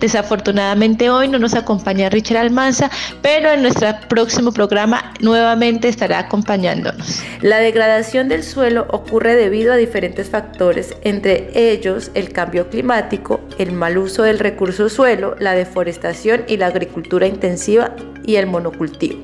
Desafortunadamente 0.00 1.10
hoy 1.10 1.26
no 1.26 1.38
nos 1.38 1.54
acompaña 1.54 2.08
Richard 2.08 2.38
Almanza, 2.38 2.88
pero 3.20 3.50
en 3.50 3.62
nuestro 3.62 3.88
próximo 4.08 4.52
programa 4.52 5.12
nuevamente 5.20 5.88
estará 5.88 6.20
acompañándonos. 6.20 7.22
La 7.40 7.58
degradación 7.58 8.28
del 8.28 8.44
suelo 8.44 8.86
ocurre 8.90 9.34
debido 9.38 9.72
a 9.72 9.76
diferentes 9.76 10.28
factores, 10.28 10.94
entre 11.02 11.50
ellos 11.54 12.10
el 12.14 12.32
cambio 12.32 12.68
climático, 12.68 13.40
el 13.58 13.72
mal 13.72 13.96
uso 13.96 14.22
del 14.24 14.38
recurso 14.38 14.88
suelo, 14.88 15.34
la 15.38 15.54
deforestación 15.54 16.44
y 16.46 16.58
la 16.58 16.66
agricultura 16.66 17.26
intensiva 17.26 17.96
y 18.24 18.36
el 18.36 18.46
monocultivo. 18.46 19.18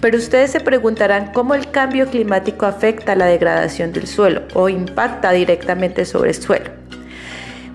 Pero 0.00 0.18
ustedes 0.18 0.50
se 0.50 0.60
preguntarán 0.60 1.32
cómo 1.32 1.54
el 1.54 1.70
cambio 1.70 2.06
climático 2.08 2.66
afecta 2.66 3.16
la 3.16 3.26
degradación 3.26 3.92
del 3.92 4.06
suelo 4.06 4.42
o 4.54 4.68
impacta 4.68 5.32
directamente 5.32 6.04
sobre 6.04 6.30
el 6.30 6.36
suelo. 6.36 6.77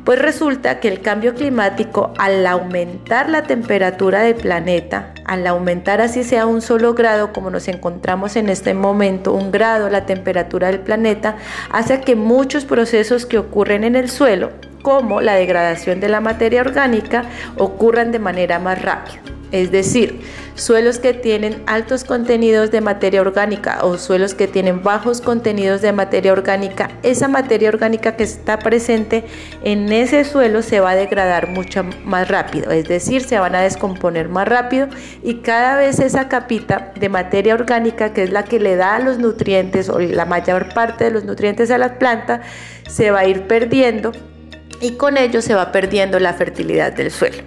Pues 0.04 0.20
resulta 0.20 0.82
que 0.82 0.90
el 0.90 1.02
cambio 1.02 1.34
climático, 1.34 2.14
al 2.18 2.46
aumentar 2.46 3.30
la 3.30 3.44
temperatura 3.44 4.22
del 4.22 4.36
planeta, 4.36 5.14
al 5.24 5.48
aumentar 5.48 6.02
así 6.02 6.26
sea 6.26 6.46
un 6.46 6.62
solo 6.62 6.94
grado, 6.94 7.32
como 7.32 7.50
nos 7.50 7.70
encontramos 7.70 8.36
en 8.36 8.50
este 8.50 8.74
momento, 8.74 9.32
un 9.34 9.50
grado 9.52 9.90
la 9.90 10.06
temperatura 10.06 10.68
del 10.68 10.82
planeta, 10.82 11.38
hace 11.72 12.02
que 12.02 12.18
muchos 12.18 12.66
procesos 12.66 13.26
que 13.26 13.38
ocurren 13.38 13.86
en 13.86 13.96
el 13.96 14.10
suelo, 14.10 14.52
como 14.84 15.20
la 15.22 15.34
degradación 15.34 16.00
de 16.00 16.10
la 16.10 16.22
materia 16.22 16.62
orgánica, 16.62 17.24
ocurran 17.58 18.12
de 18.12 18.20
manera 18.20 18.60
más 18.60 18.80
rápida. 18.80 19.24
Es 19.54 19.72
decir, 19.72 20.20
suelos 20.56 20.98
que 20.98 21.14
tienen 21.14 21.62
altos 21.68 22.04
contenidos 22.04 22.72
de 22.72 22.82
materia 22.82 23.22
orgánica 23.22 23.82
o 23.84 24.00
suelos 24.00 24.34
que 24.34 24.48
tienen 24.48 24.82
bajos 24.82 25.22
contenidos 25.22 25.82
de 25.82 25.94
materia 25.94 26.32
orgánica, 26.32 26.90
esa 27.04 27.28
materia 27.28 27.70
orgánica 27.70 28.16
que 28.16 28.24
está 28.24 28.58
presente 28.58 29.26
en 29.64 29.92
ese 29.92 30.26
suelo 30.26 30.64
se 30.64 30.80
va 30.80 30.90
a 30.90 30.96
degradar 30.96 31.50
mucho 31.50 31.86
más 32.04 32.30
rápido, 32.30 32.72
es 32.72 32.88
decir, 32.88 33.22
se 33.22 33.38
van 33.38 33.54
a 33.54 33.62
descomponer 33.62 34.28
más 34.28 34.48
rápido 34.48 34.88
y 35.22 35.36
cada 35.42 35.78
vez 35.78 36.00
esa 36.00 36.30
capita 36.30 36.92
de 37.00 37.10
materia 37.10 37.54
orgánica, 37.54 38.12
que 38.12 38.24
es 38.24 38.32
la 38.32 38.46
que 38.46 38.60
le 38.60 38.76
da 38.76 38.98
los 38.98 39.20
nutrientes 39.20 39.88
o 39.88 40.00
la 40.00 40.26
mayor 40.26 40.74
parte 40.74 41.04
de 41.04 41.12
los 41.12 41.26
nutrientes 41.26 41.70
a 41.70 41.78
la 41.78 42.00
planta, 42.00 42.42
se 42.88 43.12
va 43.12 43.20
a 43.20 43.28
ir 43.28 43.44
perdiendo 43.44 44.14
y 44.82 44.92
con 44.92 45.18
ello 45.18 45.42
se 45.42 45.54
va 45.54 45.72
perdiendo 45.72 46.20
la 46.20 46.34
fertilidad 46.34 46.94
del 46.94 47.12
suelo. 47.12 47.44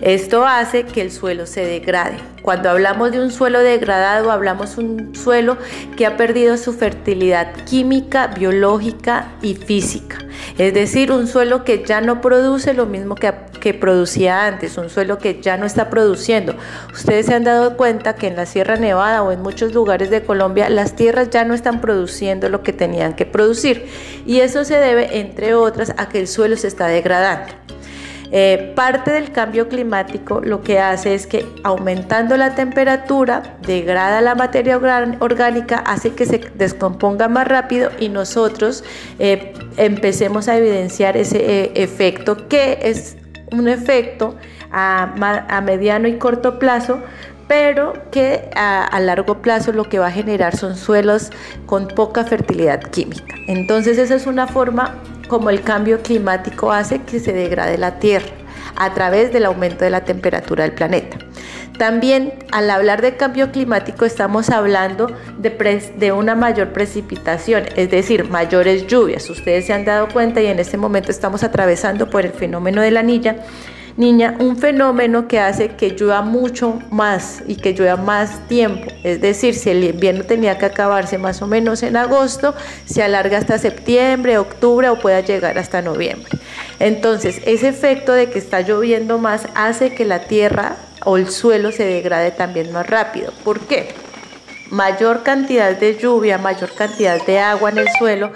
Esto 0.00 0.46
hace 0.46 0.84
que 0.84 1.00
el 1.00 1.12
suelo 1.12 1.46
se 1.46 1.64
degrade. 1.64 2.16
Cuando 2.42 2.70
hablamos 2.70 3.12
de 3.12 3.20
un 3.20 3.30
suelo 3.30 3.60
degradado, 3.60 4.30
hablamos 4.30 4.78
un 4.78 5.14
suelo 5.14 5.58
que 5.96 6.06
ha 6.06 6.16
perdido 6.16 6.56
su 6.56 6.72
fertilidad 6.72 7.52
química, 7.64 8.28
biológica 8.28 9.28
y 9.42 9.54
física. 9.54 10.18
Es 10.58 10.74
decir, 10.74 11.12
un 11.12 11.26
suelo 11.26 11.64
que 11.64 11.84
ya 11.84 12.00
no 12.00 12.20
produce 12.20 12.74
lo 12.74 12.86
mismo 12.86 13.14
que, 13.14 13.32
que 13.60 13.74
producía 13.74 14.46
antes, 14.46 14.78
un 14.78 14.90
suelo 14.90 15.18
que 15.18 15.40
ya 15.40 15.56
no 15.56 15.66
está 15.66 15.90
produciendo. 15.90 16.54
Ustedes 16.92 17.26
se 17.26 17.34
han 17.34 17.44
dado 17.44 17.76
cuenta 17.76 18.14
que 18.14 18.28
en 18.28 18.36
la 18.36 18.46
Sierra 18.46 18.76
Nevada 18.76 19.22
o 19.22 19.32
en 19.32 19.42
muchos 19.42 19.74
lugares 19.74 20.10
de 20.10 20.22
Colombia 20.22 20.68
las 20.70 20.96
tierras 20.96 21.30
ya 21.30 21.44
no 21.44 21.54
están 21.54 21.80
produciendo 21.80 22.48
lo 22.48 22.62
que 22.62 22.72
tenían 22.72 23.14
que 23.14 23.26
producir. 23.26 23.86
Y 24.26 24.40
eso 24.40 24.64
se 24.64 24.76
debe, 24.76 25.18
entre 25.18 25.54
otras, 25.54 25.94
a 25.96 26.08
que 26.08 26.20
el 26.20 26.28
suelo 26.28 26.56
se 26.56 26.68
está 26.68 26.86
degradando. 26.86 27.52
Eh, 28.32 28.72
parte 28.76 29.10
del 29.10 29.32
cambio 29.32 29.68
climático 29.68 30.40
lo 30.40 30.62
que 30.62 30.78
hace 30.78 31.14
es 31.14 31.26
que 31.26 31.44
aumentando 31.64 32.36
la 32.36 32.54
temperatura 32.54 33.56
degrada 33.62 34.20
la 34.20 34.36
materia 34.36 34.76
orgánica, 34.76 35.78
hace 35.78 36.12
que 36.12 36.26
se 36.26 36.38
descomponga 36.54 37.28
más 37.28 37.48
rápido 37.48 37.90
y 37.98 38.08
nosotros 38.08 38.84
eh, 39.18 39.52
empecemos 39.76 40.46
a 40.48 40.56
evidenciar 40.56 41.16
ese 41.16 41.38
eh, 41.38 41.72
efecto 41.74 42.48
que 42.48 42.78
es 42.82 43.16
un 43.50 43.68
efecto 43.68 44.36
a, 44.70 45.60
mediano 45.64 46.06
y 46.06 46.18
corto 46.18 46.60
plazo, 46.60 47.00
pero 47.48 47.94
que 48.12 48.48
a, 48.54 48.98
largo 49.00 49.42
plazo 49.42 49.72
lo 49.72 49.88
que 49.88 49.98
va 49.98 50.06
a 50.06 50.12
generar 50.12 50.56
son 50.56 50.76
suelos 50.76 51.30
con 51.66 51.88
poca 51.88 52.24
fertilidad 52.24 52.80
química. 52.80 53.34
Entonces 53.48 53.98
esa 53.98 54.14
es 54.14 54.26
una 54.26 54.46
forma 54.46 54.94
como 55.30 55.48
el 55.48 55.62
cambio 55.62 56.02
climático 56.02 56.72
hace 56.72 57.02
que 57.02 57.20
se 57.20 57.32
degrade 57.32 57.78
la 57.78 58.00
Tierra 58.00 58.26
a 58.74 58.92
través 58.92 59.32
del 59.32 59.46
aumento 59.46 59.84
de 59.84 59.90
la 59.90 60.04
temperatura 60.04 60.64
del 60.64 60.72
planeta. 60.72 61.18
También 61.78 62.34
al 62.50 62.68
hablar 62.68 63.00
de 63.00 63.16
cambio 63.16 63.52
climático 63.52 64.04
estamos 64.04 64.50
hablando 64.50 65.06
de, 65.38 65.50
de, 65.96 66.12
una 66.12 66.34
mayor 66.34 66.72
precipitación, 66.72 67.64
es 67.76 67.90
decir, 67.90 68.28
mayores 68.28 68.86
lluvias. 68.86 69.30
Ustedes 69.30 69.66
se 69.66 69.72
han 69.72 69.84
dado 69.84 70.08
cuenta 70.08 70.42
y 70.42 70.46
en 70.46 70.58
este 70.58 70.76
momento 70.76 71.10
estamos 71.10 71.42
atravesando 71.42 72.10
por 72.10 72.26
el 72.26 72.32
fenómeno 72.32 72.82
de 72.82 72.90
la 72.90 73.00
anilla 73.00 73.36
niña, 74.00 74.34
un 74.40 74.56
fenómeno 74.56 75.28
que 75.28 75.38
hace 75.38 75.68
que 75.76 75.90
llueva 75.90 76.22
mucho 76.22 76.80
más 76.90 77.42
y 77.46 77.56
que 77.56 77.74
llueva 77.74 77.96
más 77.96 78.48
tiempo. 78.48 78.90
Es 79.04 79.20
decir, 79.20 79.54
si 79.54 79.70
el 79.70 79.84
invierno 79.84 80.24
tenía 80.24 80.58
que 80.58 80.66
acabarse 80.66 81.18
más 81.18 81.42
o 81.42 81.46
menos 81.46 81.82
en 81.82 81.96
agosto, 81.96 82.54
se 82.86 83.02
alarga 83.02 83.38
hasta 83.38 83.58
septiembre, 83.58 84.38
octubre 84.38 84.88
o 84.88 84.98
pueda 84.98 85.20
llegar 85.20 85.58
hasta 85.58 85.82
noviembre. 85.82 86.30
Entonces, 86.80 87.42
ese 87.44 87.68
efecto 87.68 88.12
de 88.12 88.30
que 88.30 88.38
está 88.38 88.62
lloviendo 88.62 89.18
más 89.18 89.46
hace 89.54 89.94
que 89.94 90.06
la 90.06 90.20
tierra 90.20 90.76
o 91.04 91.18
el 91.18 91.28
suelo 91.28 91.70
se 91.70 91.84
degrade 91.84 92.30
también 92.30 92.72
más 92.72 92.86
rápido. 92.86 93.32
¿Por 93.44 93.60
qué? 93.60 93.94
Mayor 94.70 95.22
cantidad 95.22 95.76
de 95.76 95.98
lluvia, 95.98 96.38
mayor 96.38 96.72
cantidad 96.74 97.24
de 97.26 97.38
agua 97.38 97.70
en 97.70 97.78
el 97.78 97.88
suelo 97.98 98.32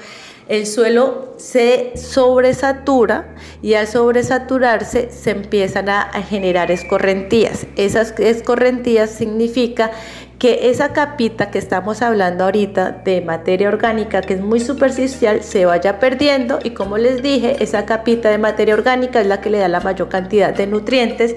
el 0.48 0.66
suelo 0.66 1.35
se 1.38 1.92
sobresatura 1.96 3.35
y 3.62 3.74
al 3.74 3.87
sobresaturarse 3.87 5.11
se 5.11 5.30
empiezan 5.30 5.88
a, 5.88 6.11
generar 6.28 6.70
escorrentías. 6.70 7.66
Esas 7.76 8.14
escorrentías 8.18 9.11
significa 9.11 9.90
que 10.38 10.70
esa 10.70 10.92
capita 10.92 11.51
que 11.51 11.59
estamos 11.59 12.03
hablando 12.03 12.44
ahorita 12.44 12.90
de 13.05 13.20
materia 13.20 13.68
orgánica, 13.68 14.20
que 14.20 14.35
es 14.35 14.40
muy 14.40 14.61
superficial, 14.61 15.42
se 15.42 15.64
vaya 15.64 15.99
perdiendo 15.99 16.59
y 16.62 16.70
como 16.70 16.99
les 16.99 17.23
dije, 17.23 17.62
esa 17.62 17.87
capita 17.87 18.31
de 18.31 18.38
materia 18.38 18.75
orgánica 18.75 19.20
es 19.20 19.27
la 19.27 19.40
que 19.40 19.51
le 19.51 19.59
da 19.59 19.68
la 19.68 19.81
mayor 19.81 20.09
cantidad 20.09 20.53
de 20.53 20.66
nutrientes 20.66 21.37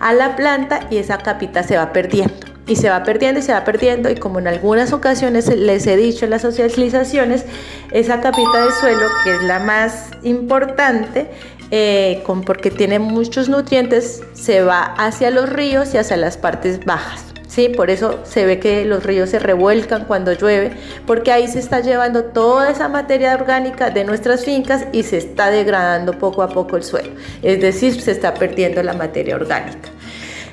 a 0.00 0.12
la 0.12 0.36
planta 0.36 0.86
y 0.90 0.98
esa 0.98 1.18
capita 1.18 1.62
se 1.62 1.76
va 1.76 1.92
perdiendo 1.92 2.34
y 2.68 2.76
se 2.76 2.90
va 2.90 3.02
perdiendo 3.02 3.40
y 3.40 3.42
se 3.42 3.52
va 3.52 3.64
perdiendo 3.64 4.10
y 4.10 4.14
como 4.14 4.38
en 4.38 4.46
algunas 4.46 4.92
ocasiones 4.92 5.48
les 5.48 5.86
he 5.86 5.96
dicho 5.96 6.26
en 6.26 6.30
las 6.30 6.42
socializaciones, 6.42 7.44
esa 7.92 8.20
capita 8.20 8.64
de 8.64 8.72
suelo 8.72 9.06
que 9.24 9.34
es 9.34 9.42
la 9.42 9.58
más 9.58 10.10
importante, 10.22 11.30
eh, 11.70 12.22
con, 12.24 12.42
porque 12.42 12.70
tiene 12.70 12.98
muchos 12.98 13.48
nutrientes, 13.48 14.22
se 14.34 14.62
va 14.62 14.82
hacia 14.82 15.30
los 15.30 15.48
ríos 15.48 15.94
y 15.94 15.98
hacia 15.98 16.16
las 16.16 16.36
partes 16.36 16.84
bajas. 16.84 17.27
¿Sí? 17.58 17.68
Por 17.70 17.90
eso 17.90 18.20
se 18.22 18.46
ve 18.46 18.60
que 18.60 18.84
los 18.84 19.02
ríos 19.02 19.30
se 19.30 19.40
revuelcan 19.40 20.04
cuando 20.04 20.32
llueve, 20.32 20.70
porque 21.08 21.32
ahí 21.32 21.48
se 21.48 21.58
está 21.58 21.80
llevando 21.80 22.26
toda 22.26 22.70
esa 22.70 22.88
materia 22.88 23.34
orgánica 23.34 23.90
de 23.90 24.04
nuestras 24.04 24.44
fincas 24.44 24.86
y 24.92 25.02
se 25.02 25.16
está 25.16 25.50
degradando 25.50 26.12
poco 26.12 26.42
a 26.42 26.48
poco 26.48 26.76
el 26.76 26.84
suelo. 26.84 27.10
Es 27.42 27.60
decir, 27.60 28.00
se 28.00 28.12
está 28.12 28.32
perdiendo 28.34 28.80
la 28.84 28.92
materia 28.92 29.34
orgánica. 29.34 29.88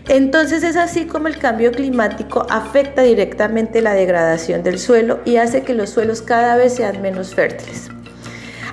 Entonces 0.08 0.63
es 0.63 0.78
así 0.78 1.06
como 1.06 1.28
el 1.28 1.38
cambio 1.38 1.72
climático 1.72 2.48
afecta 2.50 3.04
directamente 3.04 3.82
la 3.82 3.94
degradación 3.94 4.63
del 4.63 4.80
suelo 4.80 5.20
y 5.26 5.38
hace 5.38 5.62
que 5.62 5.76
los 5.76 5.91
suelos 5.91 6.24
cada 6.24 6.56
vez 6.56 6.74
sean 6.74 7.04
menos 7.04 7.36
fértiles. 7.36 7.94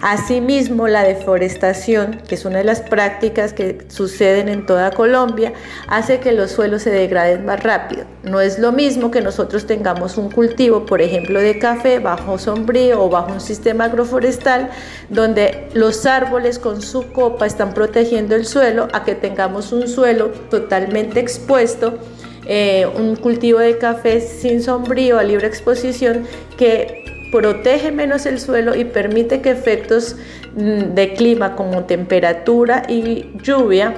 Asimismo, 0.02 0.88
la 0.88 1.04
deforestación, 1.04 2.20
que 2.28 2.34
es 2.34 2.44
una 2.44 2.58
de 2.58 2.64
las 2.64 2.80
prácticas 2.80 3.52
que 3.52 3.78
suceden 3.86 4.48
en 4.48 4.66
toda 4.66 4.90
Colombia, 4.90 5.52
hace 5.86 6.18
que 6.18 6.32
los 6.32 6.50
suelos 6.50 6.82
se 6.82 6.90
degraden 6.90 7.44
más 7.46 7.62
rápido. 7.62 8.04
No 8.24 8.40
es 8.40 8.58
lo 8.58 8.72
mismo 8.72 9.12
que 9.12 9.20
nosotros 9.20 9.64
tengamos 9.64 10.18
un 10.18 10.28
cultivo, 10.28 10.86
por 10.86 11.00
ejemplo, 11.02 11.38
de 11.38 11.60
café 11.60 12.00
bajo 12.00 12.36
sombrío 12.36 13.00
o 13.00 13.08
bajo 13.08 13.32
un 13.32 13.40
sistema 13.40 13.84
agroforestal, 13.84 14.70
donde 15.08 15.68
los 15.72 16.04
árboles 16.04 16.58
con 16.58 16.82
su 16.82 17.12
copa 17.12 17.46
están 17.46 17.72
protegiendo 17.72 18.34
el 18.34 18.44
suelo, 18.44 18.88
a 18.92 19.04
que 19.04 19.14
tengamos 19.14 19.70
un 19.70 19.86
suelo 19.86 20.32
totalmente 20.50 21.20
expuesto 21.20 21.98
eh, 22.46 22.86
un 22.96 23.14
cultivo 23.14 23.60
de 23.60 23.78
café 23.78 24.20
sin 24.20 24.64
sombrío 24.64 25.16
a 25.16 25.22
libre 25.22 25.46
exposición 25.46 26.26
que 26.58 27.02
protege 27.33 27.90
menos 27.90 28.27
el 28.27 28.38
suelo 28.38 28.77
y 28.77 28.85
permite 28.85 29.40
que 29.40 29.51
efectos 29.51 30.14
mm, 30.55 30.95
de 30.95 31.14
clima 31.14 31.57
como 31.57 31.85
temperatura 31.85 32.85
y 32.88 33.33
lluvia 33.42 33.95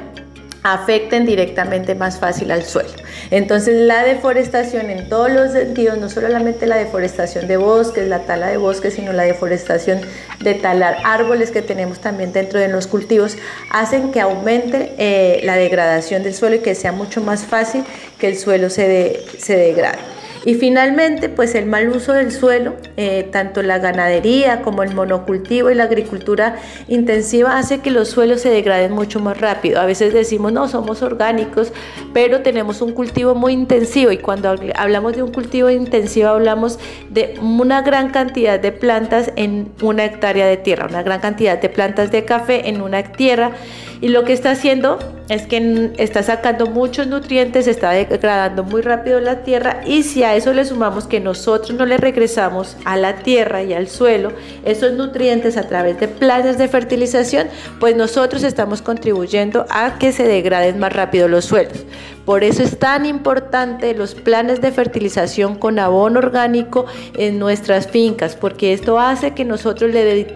afecten 0.62 1.26
directamente 1.26 1.94
más 1.94 2.18
fácil 2.18 2.50
al 2.50 2.62
suelo. 2.64 2.88
Entonces 3.30 3.82
la 3.82 4.02
deforestación 4.02 4.88
en 4.88 5.10
todos 5.10 5.30
los 5.30 5.52
sentidos, 5.52 5.98
no 5.98 6.08
solamente 6.08 6.66
la 6.66 6.76
deforestación 6.76 7.46
de 7.46 7.58
bosques, 7.58 8.08
la 8.08 8.20
tala 8.20 8.46
de 8.46 8.56
bosques, 8.56 8.94
sino 8.94 9.12
la 9.12 9.24
deforestación 9.24 10.00
de 10.40 10.54
talar 10.54 10.96
árboles 11.04 11.50
que 11.50 11.60
tenemos 11.60 12.00
también 12.00 12.32
dentro 12.32 12.58
de 12.58 12.68
los 12.68 12.86
cultivos, 12.86 13.36
hacen 13.70 14.10
que 14.10 14.22
aumente 14.22 14.94
eh, 14.96 15.40
la 15.42 15.56
degradación 15.56 16.22
del 16.22 16.32
suelo 16.32 16.56
y 16.56 16.60
que 16.60 16.74
sea 16.74 16.92
mucho 16.92 17.20
más 17.20 17.44
fácil 17.44 17.84
que 18.18 18.28
el 18.28 18.38
suelo 18.38 18.70
se, 18.70 19.20
se 19.36 19.56
degrade. 19.56 20.13
Y 20.44 20.54
finalmente, 20.54 21.28
pues 21.28 21.54
el 21.54 21.66
mal 21.66 21.88
uso 21.88 22.12
del 22.12 22.30
suelo, 22.30 22.74
eh, 22.96 23.28
tanto 23.32 23.62
la 23.62 23.78
ganadería 23.78 24.60
como 24.60 24.82
el 24.82 24.94
monocultivo 24.94 25.70
y 25.70 25.74
la 25.74 25.84
agricultura 25.84 26.56
intensiva 26.86 27.56
hace 27.56 27.80
que 27.80 27.90
los 27.90 28.08
suelos 28.08 28.42
se 28.42 28.50
degraden 28.50 28.92
mucho 28.92 29.20
más 29.20 29.40
rápido. 29.40 29.80
A 29.80 29.86
veces 29.86 30.12
decimos, 30.12 30.52
no, 30.52 30.68
somos 30.68 31.00
orgánicos, 31.02 31.72
pero 32.12 32.42
tenemos 32.42 32.82
un 32.82 32.92
cultivo 32.92 33.34
muy 33.34 33.54
intensivo 33.54 34.12
y 34.12 34.18
cuando 34.18 34.54
hablamos 34.74 35.14
de 35.14 35.22
un 35.22 35.32
cultivo 35.32 35.70
intensivo 35.70 36.28
hablamos 36.28 36.78
de 37.08 37.34
una 37.40 37.80
gran 37.80 38.10
cantidad 38.10 38.60
de 38.60 38.72
plantas 38.72 39.32
en 39.36 39.72
una 39.80 40.04
hectárea 40.04 40.46
de 40.46 40.58
tierra, 40.58 40.86
una 40.88 41.02
gran 41.02 41.20
cantidad 41.20 41.58
de 41.58 41.70
plantas 41.70 42.10
de 42.10 42.24
café 42.24 42.68
en 42.68 42.82
una 42.82 43.02
tierra 43.02 43.52
y 44.00 44.08
lo 44.08 44.24
que 44.24 44.32
está 44.32 44.52
haciendo 44.52 44.98
es 45.28 45.46
que 45.46 45.92
está 45.96 46.22
sacando 46.22 46.66
muchos 46.66 47.06
nutrientes, 47.06 47.66
está 47.66 47.90
degradando 47.90 48.62
muy 48.62 48.82
rápido 48.82 49.20
la 49.20 49.42
tierra 49.42 49.80
y 49.86 50.02
si 50.02 50.22
a 50.22 50.34
eso 50.34 50.52
le 50.52 50.64
sumamos 50.64 51.06
que 51.06 51.20
nosotros 51.20 51.78
no 51.78 51.86
le 51.86 51.96
regresamos 51.96 52.76
a 52.84 52.96
la 52.96 53.16
tierra 53.16 53.62
y 53.62 53.72
al 53.72 53.88
suelo 53.88 54.32
esos 54.64 54.92
nutrientes 54.92 55.56
a 55.56 55.66
través 55.68 55.98
de 55.98 56.08
planes 56.08 56.58
de 56.58 56.68
fertilización, 56.68 57.48
pues 57.80 57.96
nosotros 57.96 58.42
estamos 58.42 58.82
contribuyendo 58.82 59.64
a 59.70 59.98
que 59.98 60.12
se 60.12 60.24
degraden 60.24 60.78
más 60.78 60.92
rápido 60.92 61.28
los 61.28 61.46
suelos. 61.46 61.84
Por 62.24 62.42
eso 62.42 62.62
es 62.62 62.78
tan 62.78 63.04
importante 63.04 63.94
los 63.94 64.14
planes 64.14 64.62
de 64.62 64.72
fertilización 64.72 65.56
con 65.56 65.78
abono 65.78 66.20
orgánico 66.20 66.86
en 67.16 67.38
nuestras 67.38 67.86
fincas, 67.86 68.34
porque 68.34 68.72
esto 68.72 68.98
hace 68.98 69.32
que 69.34 69.44
nosotros 69.44 69.92
le 69.92 70.26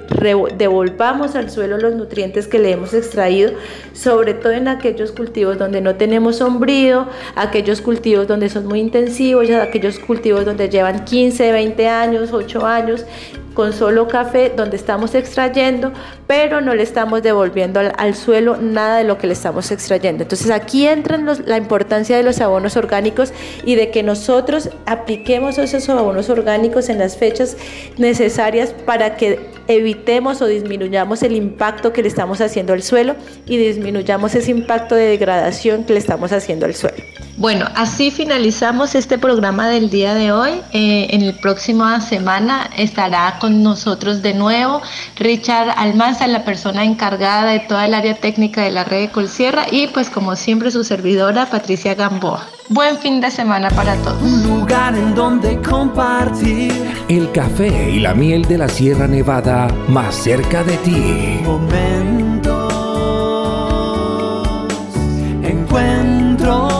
devolvamos 0.56 1.34
al 1.34 1.50
suelo 1.50 1.78
los 1.78 1.94
nutrientes 1.94 2.46
que 2.46 2.58
le 2.58 2.72
hemos 2.72 2.92
extraído, 2.92 3.52
sobre 3.94 4.34
todo 4.34 4.52
en 4.52 4.68
aquellos 4.68 5.12
cultivos 5.12 5.58
donde 5.58 5.80
no 5.80 5.94
tenemos 5.94 6.36
sombrío, 6.36 7.06
aquellos 7.34 7.80
cultivos 7.80 8.28
donde 8.28 8.50
son 8.50 8.66
muy 8.66 8.80
intensivos, 8.80 9.50
aquellos 9.50 9.98
cultivos 9.98 10.44
donde 10.44 10.68
llevan 10.68 11.04
15, 11.04 11.52
20 11.52 11.88
años, 11.88 12.32
8 12.32 12.66
años 12.66 13.04
con 13.58 13.72
solo 13.72 14.06
café 14.06 14.52
donde 14.56 14.76
estamos 14.76 15.16
extrayendo, 15.16 15.92
pero 16.28 16.60
no 16.60 16.76
le 16.76 16.84
estamos 16.84 17.24
devolviendo 17.24 17.80
al, 17.80 18.14
suelo 18.14 18.56
nada 18.56 18.98
de 18.98 19.02
lo 19.02 19.18
que 19.18 19.26
le 19.26 19.32
estamos 19.32 19.72
extrayendo. 19.72 20.22
Entonces 20.22 20.52
aquí 20.52 20.86
entra 20.86 21.18
la 21.18 21.56
importancia 21.56 22.16
de 22.16 22.22
los 22.22 22.40
abonos 22.40 22.76
orgánicos 22.76 23.32
y 23.64 23.74
de 23.74 23.90
que 23.90 24.04
nosotros 24.04 24.70
apliquemos 24.86 25.58
esos 25.58 25.88
abonos 25.88 26.30
orgánicos 26.30 26.88
en 26.88 27.00
las 27.00 27.16
fechas 27.16 27.56
necesarias 27.96 28.72
para 28.86 29.16
que 29.16 29.40
evitemos 29.68 30.40
o 30.42 30.46
disminuyamos 30.46 31.22
el 31.22 31.36
impacto 31.36 31.92
que 31.92 32.02
le 32.02 32.08
estamos 32.08 32.40
haciendo 32.40 32.72
al 32.72 32.82
suelo 32.82 33.14
y 33.46 33.58
disminuyamos 33.58 34.34
ese 34.34 34.50
impacto 34.50 34.94
de 34.94 35.04
degradación 35.04 35.84
que 35.84 35.92
le 35.92 35.98
estamos 35.98 36.32
haciendo 36.32 36.66
al 36.66 36.74
suelo. 36.74 36.96
Bueno, 37.36 37.66
así 37.76 38.10
finalizamos 38.10 38.96
este 38.96 39.16
programa 39.16 39.68
del 39.68 39.90
día 39.90 40.14
de 40.14 40.32
hoy. 40.32 40.60
Eh, 40.72 41.06
en 41.10 41.24
la 41.24 41.32
próxima 41.34 42.00
semana 42.00 42.68
estará 42.76 43.38
con 43.40 43.62
nosotros 43.62 44.22
de 44.22 44.34
nuevo 44.34 44.82
Richard 45.16 45.70
Almanza, 45.76 46.26
la 46.26 46.44
persona 46.44 46.84
encargada 46.84 47.52
de 47.52 47.60
toda 47.60 47.86
el 47.86 47.94
área 47.94 48.16
técnica 48.16 48.62
de 48.62 48.72
la 48.72 48.82
red 48.82 49.02
de 49.02 49.10
Colsierra 49.10 49.66
y 49.70 49.86
pues 49.86 50.10
como 50.10 50.34
siempre 50.34 50.72
su 50.72 50.82
servidora 50.82 51.46
Patricia 51.46 51.94
Gamboa. 51.94 52.57
Buen 52.70 52.98
fin 52.98 53.18
de 53.22 53.30
semana 53.30 53.70
para 53.70 53.96
todos. 53.96 54.20
Un 54.20 54.42
lugar 54.42 54.94
en 54.94 55.14
donde 55.14 55.58
compartir 55.62 56.70
el 57.08 57.32
café 57.32 57.90
y 57.90 57.98
la 57.98 58.12
miel 58.12 58.44
de 58.44 58.58
la 58.58 58.68
Sierra 58.68 59.06
Nevada 59.06 59.68
más 59.88 60.14
cerca 60.14 60.62
de 60.64 60.76
ti. 60.78 61.40
Momentos, 61.44 62.74
encuentros. 65.42 66.74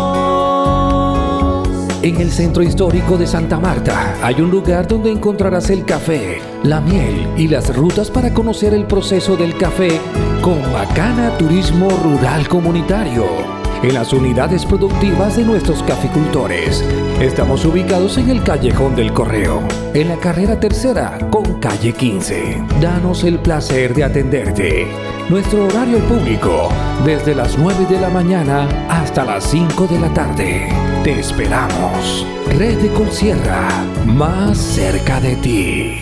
En 2.02 2.20
el 2.20 2.30
centro 2.32 2.62
histórico 2.62 3.16
de 3.16 3.26
Santa 3.26 3.58
Marta 3.58 4.14
hay 4.22 4.42
un 4.42 4.50
lugar 4.50 4.86
donde 4.86 5.10
encontrarás 5.10 5.70
el 5.70 5.86
café, 5.86 6.42
la 6.64 6.82
miel 6.82 7.26
y 7.38 7.48
las 7.48 7.74
rutas 7.74 8.10
para 8.10 8.34
conocer 8.34 8.74
el 8.74 8.84
proceso 8.84 9.38
del 9.38 9.56
café 9.56 9.98
con 10.42 10.60
Bacana 10.70 11.30
Turismo 11.38 11.88
Rural 11.88 12.46
Comunitario 12.46 13.57
en 13.82 13.94
las 13.94 14.12
unidades 14.12 14.64
productivas 14.64 15.36
de 15.36 15.44
nuestros 15.44 15.82
caficultores. 15.82 16.84
Estamos 17.20 17.64
ubicados 17.64 18.18
en 18.18 18.30
el 18.30 18.42
Callejón 18.42 18.96
del 18.96 19.12
Correo, 19.12 19.62
en 19.94 20.08
la 20.08 20.16
carrera 20.16 20.58
tercera 20.58 21.18
con 21.30 21.60
calle 21.60 21.92
15. 21.92 22.62
Danos 22.80 23.24
el 23.24 23.38
placer 23.38 23.94
de 23.94 24.04
atenderte. 24.04 24.86
Nuestro 25.28 25.66
horario 25.66 25.98
público, 26.00 26.70
desde 27.04 27.34
las 27.34 27.58
9 27.58 27.86
de 27.88 28.00
la 28.00 28.08
mañana 28.08 28.68
hasta 28.88 29.24
las 29.24 29.44
5 29.44 29.86
de 29.86 30.00
la 30.00 30.12
tarde. 30.14 30.68
Te 31.04 31.20
esperamos. 31.20 32.26
Red 32.56 32.78
de 32.78 32.88
Colsierra, 32.88 33.68
más 34.06 34.58
cerca 34.58 35.20
de 35.20 35.36
ti. 35.36 35.98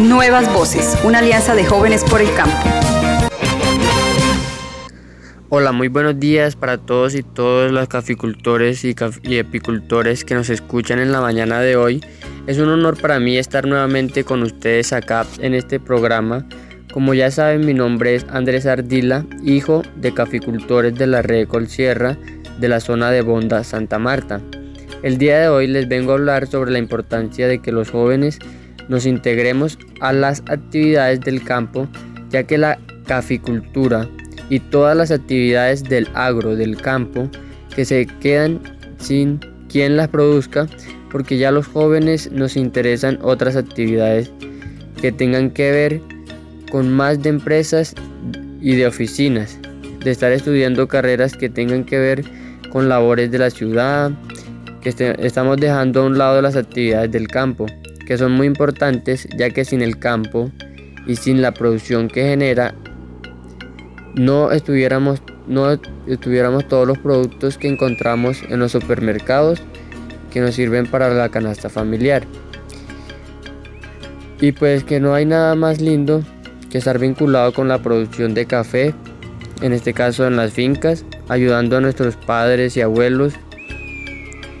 Nuevas 0.00 0.52
Voces, 0.52 0.98
una 1.04 1.20
alianza 1.20 1.54
de 1.54 1.64
jóvenes 1.64 2.02
por 2.04 2.20
el 2.20 2.32
campo. 2.34 2.83
Hola, 5.56 5.70
muy 5.70 5.86
buenos 5.86 6.18
días 6.18 6.56
para 6.56 6.78
todos 6.78 7.14
y 7.14 7.22
todos 7.22 7.70
los 7.70 7.86
caficultores 7.86 8.84
y, 8.84 8.96
y, 9.22 9.36
epicultores 9.36 10.24
que 10.24 10.34
nos 10.34 10.50
escuchan 10.50 10.98
en 10.98 11.12
la 11.12 11.20
mañana 11.20 11.60
de 11.60 11.76
hoy. 11.76 12.04
Es 12.48 12.58
un 12.58 12.70
honor 12.70 13.00
para 13.00 13.20
mí 13.20 13.38
estar 13.38 13.64
nuevamente 13.64 14.24
con 14.24 14.42
ustedes 14.42 14.92
acá 14.92 15.24
en 15.38 15.54
este 15.54 15.78
programa. 15.78 16.44
Como 16.92 17.14
ya 17.14 17.30
saben, 17.30 17.64
mi 17.64 17.72
nombre 17.72 18.16
es 18.16 18.26
Andrés 18.30 18.66
Ardila, 18.66 19.26
hijo 19.44 19.82
de 19.94 20.12
caficultores 20.12 20.96
de 20.96 21.06
la 21.06 21.22
red 21.22 21.46
Colsierra 21.46 22.18
de 22.58 22.68
la 22.68 22.80
zona 22.80 23.12
de 23.12 23.22
Bonda, 23.22 23.62
Santa 23.62 24.00
Marta. 24.00 24.40
El 25.04 25.18
día 25.18 25.38
de 25.38 25.46
hoy 25.46 25.68
les 25.68 25.86
vengo 25.86 26.10
a 26.10 26.14
hablar 26.16 26.48
sobre 26.48 26.72
la 26.72 26.80
importancia 26.80 27.46
de 27.46 27.60
que 27.60 27.70
los 27.70 27.92
jóvenes 27.92 28.40
nos 28.88 29.06
integremos 29.06 29.78
a 30.00 30.12
las 30.12 30.42
actividades 30.48 31.20
del 31.20 31.44
campo, 31.44 31.86
ya 32.30 32.42
que 32.42 32.58
la 32.58 32.76
caficultura 33.06 34.08
y 34.50 34.60
todas 34.60 34.96
las 34.96 35.10
actividades 35.10 35.84
del 35.84 36.08
agro, 36.14 36.56
del 36.56 36.76
campo, 36.76 37.28
que 37.74 37.84
se 37.84 38.06
quedan 38.20 38.60
sin 38.98 39.40
quien 39.68 39.96
las 39.96 40.08
produzca, 40.08 40.66
porque 41.10 41.38
ya 41.38 41.50
los 41.50 41.66
jóvenes 41.66 42.30
nos 42.32 42.56
interesan 42.56 43.18
otras 43.22 43.56
actividades 43.56 44.30
que 45.00 45.12
tengan 45.12 45.50
que 45.50 45.70
ver 45.70 46.00
con 46.70 46.92
más 46.92 47.22
de 47.22 47.30
empresas 47.30 47.94
y 48.60 48.74
de 48.76 48.86
oficinas, 48.86 49.58
de 50.02 50.10
estar 50.10 50.32
estudiando 50.32 50.88
carreras 50.88 51.36
que 51.36 51.48
tengan 51.48 51.84
que 51.84 51.98
ver 51.98 52.24
con 52.70 52.88
labores 52.88 53.30
de 53.30 53.38
la 53.38 53.50
ciudad, 53.50 54.10
que 54.80 54.88
este, 54.88 55.26
estamos 55.26 55.56
dejando 55.58 56.02
a 56.02 56.06
un 56.06 56.18
lado 56.18 56.42
las 56.42 56.56
actividades 56.56 57.10
del 57.10 57.28
campo, 57.28 57.66
que 58.06 58.18
son 58.18 58.32
muy 58.32 58.46
importantes 58.46 59.28
ya 59.36 59.50
que 59.50 59.64
sin 59.64 59.82
el 59.82 59.98
campo 59.98 60.50
y 61.06 61.16
sin 61.16 61.42
la 61.42 61.52
producción 61.52 62.08
que 62.08 62.22
genera 62.22 62.74
no 64.14 64.52
estuviéramos, 64.52 65.22
no 65.46 65.78
estuviéramos 66.06 66.68
todos 66.68 66.86
los 66.86 66.98
productos 66.98 67.58
que 67.58 67.68
encontramos 67.68 68.42
en 68.48 68.60
los 68.60 68.72
supermercados 68.72 69.60
que 70.32 70.40
nos 70.40 70.54
sirven 70.54 70.86
para 70.86 71.08
la 71.10 71.28
canasta 71.28 71.68
familiar. 71.68 72.24
Y 74.40 74.52
pues 74.52 74.84
que 74.84 75.00
no 75.00 75.14
hay 75.14 75.26
nada 75.26 75.54
más 75.54 75.80
lindo 75.80 76.22
que 76.70 76.78
estar 76.78 76.98
vinculado 76.98 77.52
con 77.52 77.68
la 77.68 77.82
producción 77.82 78.34
de 78.34 78.46
café, 78.46 78.94
en 79.62 79.72
este 79.72 79.94
caso 79.94 80.26
en 80.26 80.36
las 80.36 80.52
fincas, 80.52 81.04
ayudando 81.28 81.76
a 81.76 81.80
nuestros 81.80 82.16
padres 82.16 82.76
y 82.76 82.80
abuelos 82.80 83.34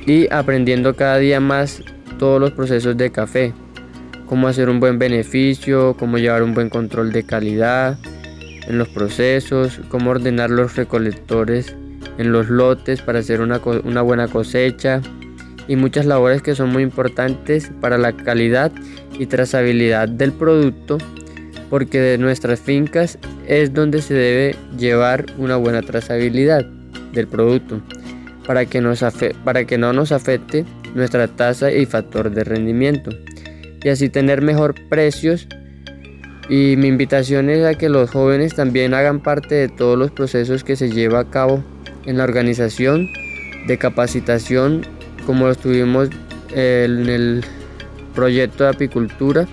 y 0.06 0.32
aprendiendo 0.32 0.94
cada 0.94 1.18
día 1.18 1.40
más 1.40 1.82
todos 2.18 2.40
los 2.40 2.52
procesos 2.52 2.96
de 2.96 3.10
café, 3.10 3.52
cómo 4.26 4.48
hacer 4.48 4.68
un 4.68 4.80
buen 4.80 4.98
beneficio, 4.98 5.96
cómo 5.98 6.18
llevar 6.18 6.42
un 6.42 6.54
buen 6.54 6.70
control 6.70 7.12
de 7.12 7.24
calidad, 7.24 7.98
en 8.66 8.78
los 8.78 8.88
procesos, 8.88 9.80
cómo 9.88 10.10
ordenar 10.10 10.50
los 10.50 10.76
recolectores 10.76 11.74
en 12.18 12.32
los 12.32 12.48
lotes 12.48 13.02
para 13.02 13.18
hacer 13.18 13.40
una, 13.40 13.58
buena 13.58 14.28
cosecha 14.28 15.00
y 15.66 15.76
muchas 15.76 16.06
labores 16.06 16.42
que 16.42 16.54
son 16.54 16.70
muy 16.70 16.82
importantes 16.82 17.70
para 17.80 17.98
la 17.98 18.12
calidad 18.12 18.72
y 19.18 19.26
trazabilidad 19.26 20.08
del 20.08 20.32
producto 20.32 20.98
porque 21.70 22.00
de 22.00 22.18
nuestras 22.18 22.60
fincas 22.60 23.18
es 23.48 23.72
donde 23.72 24.02
se 24.02 24.14
debe 24.14 24.56
llevar 24.78 25.26
una 25.38 25.56
buena 25.56 25.82
trazabilidad 25.82 26.64
del 27.12 27.26
producto 27.26 27.80
para 28.46 28.66
que, 28.66 28.82
para 29.44 29.64
que 29.64 29.78
no 29.78 29.92
nos 29.92 30.12
afecte 30.12 30.64
nuestra 30.94 31.26
tasa 31.28 31.72
y 31.72 31.86
factor 31.86 32.30
de 32.30 32.44
rendimiento 32.44 33.10
y 33.82 33.88
así 33.88 34.08
tener 34.08 34.42
mejor 34.42 34.74
precios 34.88 35.48
y 36.48 36.76
mi 36.76 36.88
invitación 36.88 37.48
es 37.48 37.64
a 37.64 37.74
que 37.74 37.88
los 37.88 38.10
jóvenes 38.10 38.54
también 38.54 38.94
hagan 38.94 39.20
parte 39.20 39.54
de 39.54 39.68
todos 39.68 39.98
los 39.98 40.10
procesos 40.10 40.64
que 40.64 40.76
se 40.76 40.90
lleva 40.90 41.20
a 41.20 41.30
cabo 41.30 41.62
en 42.04 42.18
la 42.18 42.24
organización 42.24 43.08
de 43.66 43.78
capacitación 43.78 44.86
como 45.26 45.46
lo 45.46 45.54
tuvimos 45.54 46.10
en 46.54 47.08
el 47.08 47.44
proyecto 48.14 48.64
de 48.64 48.70
apicultura 48.70 49.46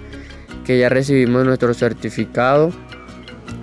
que 0.65 0.79
ya 0.79 0.89
recibimos 0.89 1.45
nuestro 1.45 1.73
certificado 1.73 2.71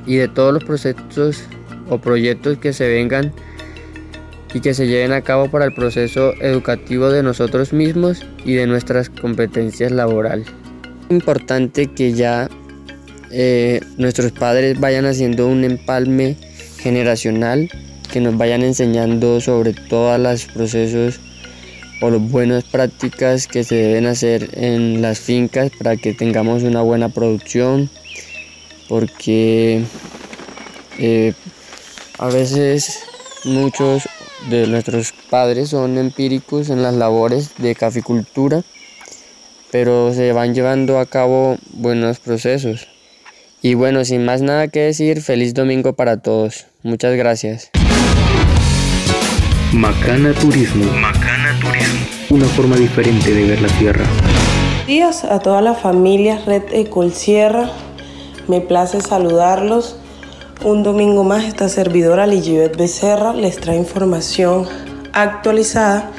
y 0.07 0.17
de 0.17 0.29
todos 0.29 0.55
los 0.55 0.65
procesos 0.65 1.45
o 1.89 1.99
proyectos 1.99 2.59
que 2.59 2.73
se 2.73 2.89
vengan 2.89 3.33
y 4.55 4.61
que 4.61 4.73
se 4.73 4.87
lleven 4.87 5.13
a 5.13 5.21
cabo 5.21 5.51
para 5.51 5.67
el 5.67 5.75
proceso 5.75 6.33
educativo 6.41 7.11
de 7.11 7.23
nosotros 7.23 7.73
mismos 7.73 8.25
y 8.45 8.55
de 8.55 8.67
nuestras 8.67 9.11
competencias 9.11 9.93
laborales. 9.93 10.47
Es 11.09 11.11
importante 11.11 11.87
que 11.89 12.13
ya 12.13 12.49
eh, 13.31 13.81
nuestros 13.97 14.33
padres 14.33 14.79
vayan 14.81 15.07
haciendo 15.07 15.47
un 15.47 15.65
empalme 15.65 16.37
generacional, 16.79 17.71
que 18.11 18.21
nos 18.21 18.37
vayan 18.37 18.63
enseñando 18.63 19.41
sobre 19.41 19.75
todos 19.75 20.19
los 20.19 20.47
procesos 20.47 21.21
o 22.01 22.11
las 22.11 22.21
buenas 22.31 22.65
prácticas 22.65 23.47
que 23.47 23.65
se 23.65 23.75
deben 23.75 24.07
hacer 24.07 24.51
en 24.55 25.03
las 25.03 25.19
fincas 25.19 25.71
para 25.77 25.97
que 25.97 26.15
tengamos 26.15 26.63
una 26.63 26.81
buena 26.83 27.09
producción, 27.09 27.91
porque 28.89 29.83
eh, 30.99 31.35
a 32.19 32.29
veces 32.29 33.01
muchos 33.45 34.09
de 34.49 34.67
nuestros 34.67 35.13
padres 35.29 35.71
son 35.71 35.99
empíricos 35.99 36.71
en 36.71 36.83
las 36.83 36.95
labores 36.95 37.51
de 37.59 37.75
caficultura, 37.75 38.63
pero 39.71 40.15
se 40.15 40.33
van 40.33 40.55
llevando 40.55 40.99
a 40.99 41.07
cabo 41.07 41.59
buenos 41.73 42.21
procesos. 42.21 42.89
Y 43.61 43.75
bueno, 43.75 44.05
sin 44.05 44.25
más 44.25 44.41
nada 44.41 44.69
que 44.69 44.81
decir, 44.81 45.21
feliz 45.21 45.53
domingo 45.53 45.95
para 45.95 46.19
todos. 46.19 46.67
Muchas 46.85 47.17
gracias. 47.17 47.71
Macana 49.73 50.33
Turismo. 50.33 50.85
Macana 50.93 51.59
Turismo. 51.61 52.07
Una 52.31 52.47
forma 52.47 52.77
diferente 52.77 53.35
de 53.35 53.45
ver 53.45 53.61
la 53.61 53.69
sierra. 53.69 54.05
Días 54.87 55.25
a 55.25 55.41
toda 55.41 55.61
la 55.61 55.75
familia 55.75 56.41
Red 56.47 56.63
Sierra. 57.13 57.69
Me 58.47 58.61
place 58.61 59.01
saludarlos. 59.01 59.97
Un 60.65 60.83
domingo 60.83 61.25
más 61.25 61.45
esta 61.45 61.69
servidora 61.69 62.27
Ligibet 62.27 62.77
Becerra 62.77 63.33
les 63.33 63.57
trae 63.57 63.77
información 63.77 64.67
actualizada 65.13 66.11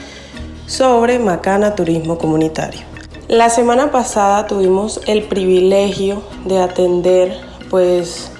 sobre 0.65 1.19
Macana 1.19 1.73
Turismo 1.75 2.17
Comunitario. 2.17 2.88
La 3.29 3.51
semana 3.51 3.91
pasada 3.91 4.47
tuvimos 4.47 5.01
el 5.05 5.21
privilegio 5.21 6.23
de 6.45 6.59
atender 6.59 7.39
pues 7.69 8.31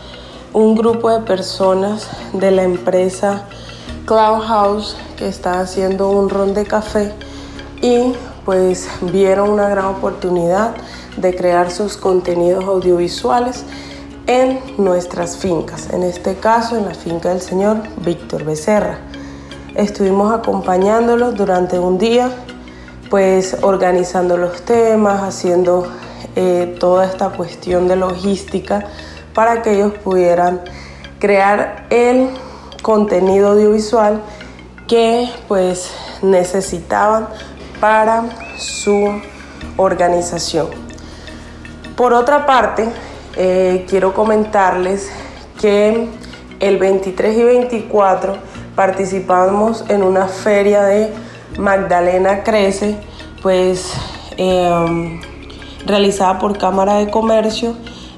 un 0.51 0.73
grupo 0.73 1.11
de 1.11 1.19
personas 1.19 2.09
de 2.33 2.49
la 2.49 2.63
empresa 2.63 3.45
Cloud 4.07 4.41
House 4.47 4.97
que 5.15 5.27
está 5.27 5.59
haciendo 5.59 6.09
un 6.09 6.27
ron 6.27 6.55
de 6.55 6.65
café 6.65 7.13
y 7.83 8.13
pues 8.45 8.89
vieron 9.11 9.51
una 9.51 9.69
gran 9.69 9.85
oportunidad 9.85 10.73
de 11.17 11.35
crear 11.35 11.69
sus 11.69 11.95
contenidos 11.95 12.63
audiovisuales 12.63 13.65
en 14.25 14.59
nuestras 14.79 15.37
fincas, 15.37 15.91
en 15.91 16.01
este 16.01 16.33
caso 16.33 16.75
en 16.75 16.85
la 16.85 16.95
finca 16.95 17.29
del 17.29 17.41
señor 17.41 17.77
Víctor 18.03 18.43
Becerra. 18.43 18.97
Estuvimos 19.75 20.33
acompañándolos 20.33 21.35
durante 21.35 21.77
un 21.77 21.99
día 21.99 22.31
pues 23.09 23.57
organizando 23.61 24.37
los 24.37 24.61
temas, 24.63 25.23
haciendo 25.23 25.87
eh, 26.35 26.75
toda 26.79 27.05
esta 27.05 27.29
cuestión 27.29 27.87
de 27.87 27.95
logística 27.95 28.85
para 29.33 29.61
que 29.61 29.73
ellos 29.73 29.93
pudieran 30.03 30.61
crear 31.19 31.85
el 31.89 32.29
contenido 32.81 33.49
audiovisual 33.49 34.21
que 34.87 35.29
pues 35.47 35.91
necesitaban 36.21 37.27
para 37.79 38.23
su 38.57 39.21
organización. 39.77 40.67
Por 41.95 42.13
otra 42.13 42.45
parte, 42.45 42.89
eh, 43.35 43.85
quiero 43.89 44.13
comentarles 44.13 45.09
que 45.59 46.07
el 46.59 46.77
23 46.77 47.37
y 47.37 47.43
24 47.43 48.37
participamos 48.75 49.85
en 49.89 50.03
una 50.03 50.27
feria 50.27 50.83
de 50.83 51.11
Magdalena 51.59 52.43
Crece, 52.43 52.95
pues 53.41 53.93
em, 54.37 55.19
realizada 55.85 56.39
por 56.39 56.57
Cámara 56.57 56.95
de 56.95 57.11
Comercio 57.11 57.75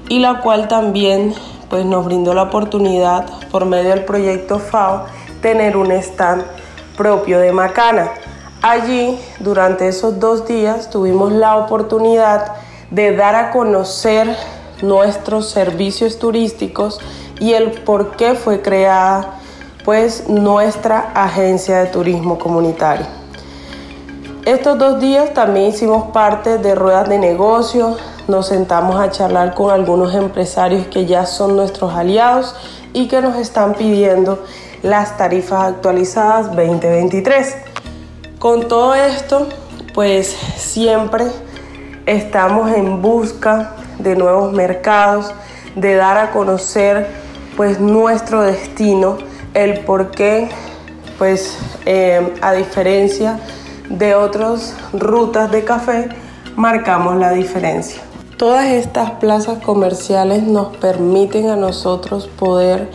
y 0.08 0.20
la 0.20 0.40
cual 0.40 0.68
también 0.68 1.34
pues 1.68 1.84
nos 1.84 2.04
brindó 2.04 2.34
la 2.34 2.44
oportunidad 2.44 3.26
por 3.50 3.64
medio 3.64 3.90
del 3.90 4.04
proyecto 4.04 4.58
FAO 4.58 5.06
tener 5.40 5.76
un 5.76 5.90
stand 5.90 6.44
propio 6.96 7.40
de 7.40 7.50
Macana. 7.50 8.10
Allí, 8.62 9.18
durante 9.40 9.88
esos 9.88 10.20
dos 10.20 10.46
días, 10.46 10.90
tuvimos 10.90 11.32
la 11.32 11.56
oportunidad 11.56 12.52
de 12.90 13.16
dar 13.16 13.34
a 13.34 13.50
conocer 13.50 14.36
nuestros 14.82 15.48
servicios 15.50 16.18
turísticos 16.18 17.00
y 17.40 17.54
el 17.54 17.72
por 17.72 18.16
qué 18.16 18.34
fue 18.34 18.62
creada 18.62 19.34
pues 19.84 20.28
nuestra 20.28 21.10
agencia 21.14 21.78
de 21.80 21.86
turismo 21.86 22.38
comunitario. 22.38 23.21
Estos 24.44 24.76
dos 24.76 24.98
días 24.98 25.34
también 25.34 25.66
hicimos 25.66 26.10
parte 26.10 26.58
de 26.58 26.74
ruedas 26.74 27.08
de 27.08 27.16
negocio, 27.16 27.96
nos 28.26 28.48
sentamos 28.48 28.96
a 28.96 29.08
charlar 29.08 29.54
con 29.54 29.70
algunos 29.70 30.16
empresarios 30.16 30.88
que 30.88 31.06
ya 31.06 31.26
son 31.26 31.54
nuestros 31.54 31.94
aliados 31.94 32.56
y 32.92 33.06
que 33.06 33.20
nos 33.20 33.36
están 33.36 33.74
pidiendo 33.74 34.42
las 34.82 35.16
tarifas 35.16 35.74
actualizadas 35.74 36.46
2023. 36.56 37.54
Con 38.40 38.66
todo 38.66 38.96
esto, 38.96 39.46
pues 39.94 40.36
siempre 40.56 41.26
estamos 42.06 42.72
en 42.72 43.00
busca 43.00 43.76
de 44.00 44.16
nuevos 44.16 44.52
mercados, 44.52 45.32
de 45.76 45.94
dar 45.94 46.18
a 46.18 46.32
conocer 46.32 47.06
pues 47.56 47.78
nuestro 47.78 48.42
destino, 48.42 49.18
el 49.54 49.84
por 49.84 50.10
qué, 50.10 50.48
pues 51.16 51.56
eh, 51.86 52.34
a 52.40 52.54
diferencia 52.54 53.38
de 53.92 54.14
otras 54.14 54.74
rutas 54.92 55.50
de 55.50 55.64
café, 55.64 56.08
marcamos 56.56 57.16
la 57.16 57.30
diferencia. 57.32 58.02
Todas 58.38 58.66
estas 58.66 59.12
plazas 59.12 59.62
comerciales 59.62 60.42
nos 60.42 60.76
permiten 60.76 61.50
a 61.50 61.56
nosotros 61.56 62.26
poder 62.26 62.90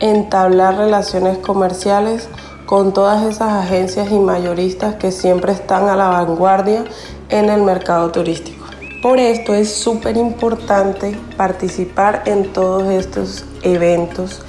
entablar 0.00 0.76
relaciones 0.76 1.38
comerciales 1.38 2.28
con 2.66 2.92
todas 2.92 3.24
esas 3.24 3.52
agencias 3.52 4.10
y 4.12 4.18
mayoristas 4.18 4.96
que 4.96 5.10
siempre 5.10 5.52
están 5.52 5.88
a 5.88 5.96
la 5.96 6.08
vanguardia 6.08 6.84
en 7.30 7.48
el 7.48 7.62
mercado 7.62 8.10
turístico. 8.10 8.66
Por 9.02 9.18
esto 9.18 9.54
es 9.54 9.74
súper 9.74 10.16
importante 10.16 11.18
participar 11.36 12.22
en 12.26 12.52
todos 12.52 12.84
estos 12.92 13.44
eventos, 13.62 14.42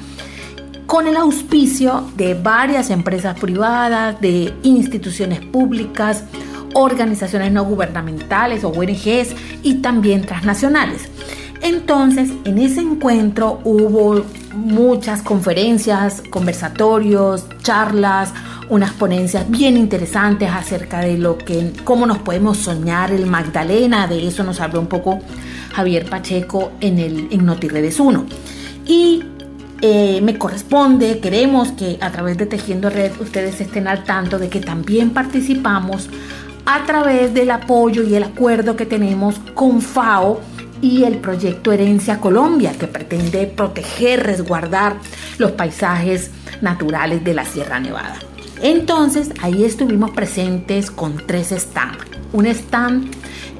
con 0.85 1.07
el 1.07 1.15
auspicio 1.15 2.11
de 2.17 2.33
varias 2.33 2.89
empresas 2.89 3.39
privadas, 3.39 4.19
de 4.19 4.53
instituciones 4.63 5.39
públicas, 5.39 6.25
organizaciones 6.73 7.53
no 7.53 7.63
gubernamentales 7.63 8.65
o 8.65 8.69
ONGs 8.69 9.33
y 9.63 9.75
también 9.75 10.25
transnacionales. 10.25 11.09
Entonces, 11.63 12.29
en 12.43 12.57
ese 12.57 12.81
encuentro 12.81 13.61
hubo 13.63 14.25
muchas 14.53 15.21
conferencias, 15.21 16.21
conversatorios, 16.29 17.45
charlas, 17.63 18.33
unas 18.69 18.91
ponencias 18.91 19.49
bien 19.49 19.77
interesantes 19.77 20.49
acerca 20.51 20.99
de 20.99 21.17
lo 21.17 21.37
que, 21.37 21.71
cómo 21.85 22.05
nos 22.05 22.17
podemos 22.17 22.57
soñar 22.57 23.11
el 23.11 23.27
Magdalena. 23.27 24.07
De 24.07 24.27
eso 24.27 24.43
nos 24.43 24.59
habló 24.59 24.81
un 24.81 24.87
poco 24.87 25.19
Javier 25.73 26.09
Pacheco 26.09 26.73
en 26.81 26.99
el 26.99 27.29
en 27.31 27.45
NotiRedes 27.45 27.97
1. 27.97 28.25
Y 28.85 29.23
eh, 29.81 30.19
me 30.21 30.37
corresponde, 30.37 31.19
queremos 31.19 31.71
que 31.71 31.97
a 32.01 32.11
través 32.11 32.37
de 32.37 32.45
Tejiendo 32.45 32.89
Red 32.89 33.13
ustedes 33.21 33.61
estén 33.61 33.87
al 33.87 34.03
tanto 34.03 34.37
de 34.37 34.49
que 34.49 34.59
también 34.59 35.11
participamos 35.11 36.09
a 36.65 36.85
través 36.85 37.33
del 37.33 37.51
apoyo 37.51 38.03
y 38.03 38.15
el 38.15 38.23
acuerdo 38.23 38.75
que 38.75 38.85
tenemos 38.85 39.35
con 39.53 39.81
FAO 39.81 40.41
y 40.83 41.05
el 41.05 41.19
proyecto 41.19 41.71
Herencia 41.71 42.19
Colombia, 42.19 42.73
que 42.77 42.87
pretende 42.87 43.47
proteger, 43.47 44.21
resguardar 44.21 44.97
los 45.37 45.51
paisajes 45.51 46.29
naturales 46.61 47.23
de 47.23 47.33
la 47.33 47.45
Sierra 47.45 47.79
Nevada. 47.79 48.19
Entonces 48.61 49.29
ahí 49.41 49.63
estuvimos 49.63 50.11
presentes 50.11 50.91
con 50.91 51.25
tres 51.25 51.51
stands. 51.51 52.05
Un 52.33 52.47
stand 52.47 53.09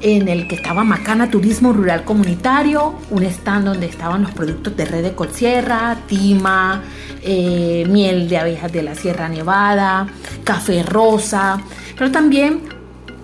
en 0.02 0.28
el 0.28 0.46
que 0.48 0.56
estaba 0.56 0.84
Macana 0.84 1.30
Turismo 1.30 1.72
Rural 1.72 2.04
Comunitario, 2.04 2.94
un 3.10 3.22
stand 3.22 3.68
donde 3.68 3.86
estaban 3.86 4.22
los 4.22 4.32
productos 4.32 4.76
de 4.76 4.84
Red 4.84 5.04
de 5.04 5.14
Colsierra, 5.14 5.96
Tima, 6.06 6.82
eh, 7.22 7.86
miel 7.88 8.28
de 8.28 8.36
abejas 8.36 8.70
de 8.70 8.82
la 8.82 8.94
Sierra 8.94 9.30
Nevada, 9.30 10.06
café 10.44 10.82
rosa, 10.82 11.58
pero 11.96 12.10
también 12.12 12.73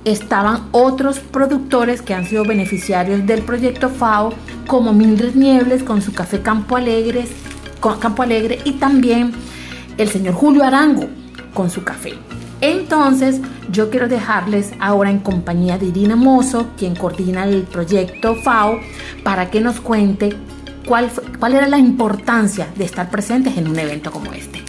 estaban 0.04 0.68
otros 0.72 1.18
productores 1.18 2.02
que 2.02 2.14
han 2.14 2.26
sido 2.26 2.44
beneficiarios 2.44 3.26
del 3.26 3.42
proyecto 3.42 3.88
FAO, 3.88 4.32
como 4.66 4.92
Mildred 4.92 5.34
Niebles 5.34 5.82
con 5.82 6.00
su 6.02 6.12
café 6.12 6.40
Campo 6.40 6.76
Alegre, 6.76 7.26
Campo 8.00 8.22
Alegre 8.22 8.60
y 8.64 8.72
también 8.72 9.32
el 9.98 10.08
señor 10.08 10.34
Julio 10.34 10.64
Arango 10.64 11.08
con 11.54 11.70
su 11.70 11.84
café. 11.84 12.14
Entonces, 12.60 13.40
yo 13.70 13.88
quiero 13.88 14.08
dejarles 14.08 14.72
ahora 14.80 15.10
en 15.10 15.20
compañía 15.20 15.78
de 15.78 15.86
Irina 15.86 16.16
Mozo, 16.16 16.68
quien 16.76 16.94
coordina 16.94 17.44
el 17.44 17.62
proyecto 17.62 18.34
FAO, 18.36 18.80
para 19.24 19.50
que 19.50 19.60
nos 19.60 19.80
cuente 19.80 20.36
cuál, 20.86 21.10
cuál 21.38 21.54
era 21.54 21.68
la 21.68 21.78
importancia 21.78 22.68
de 22.76 22.84
estar 22.84 23.10
presentes 23.10 23.56
en 23.56 23.68
un 23.68 23.78
evento 23.78 24.10
como 24.10 24.32
este. 24.32 24.59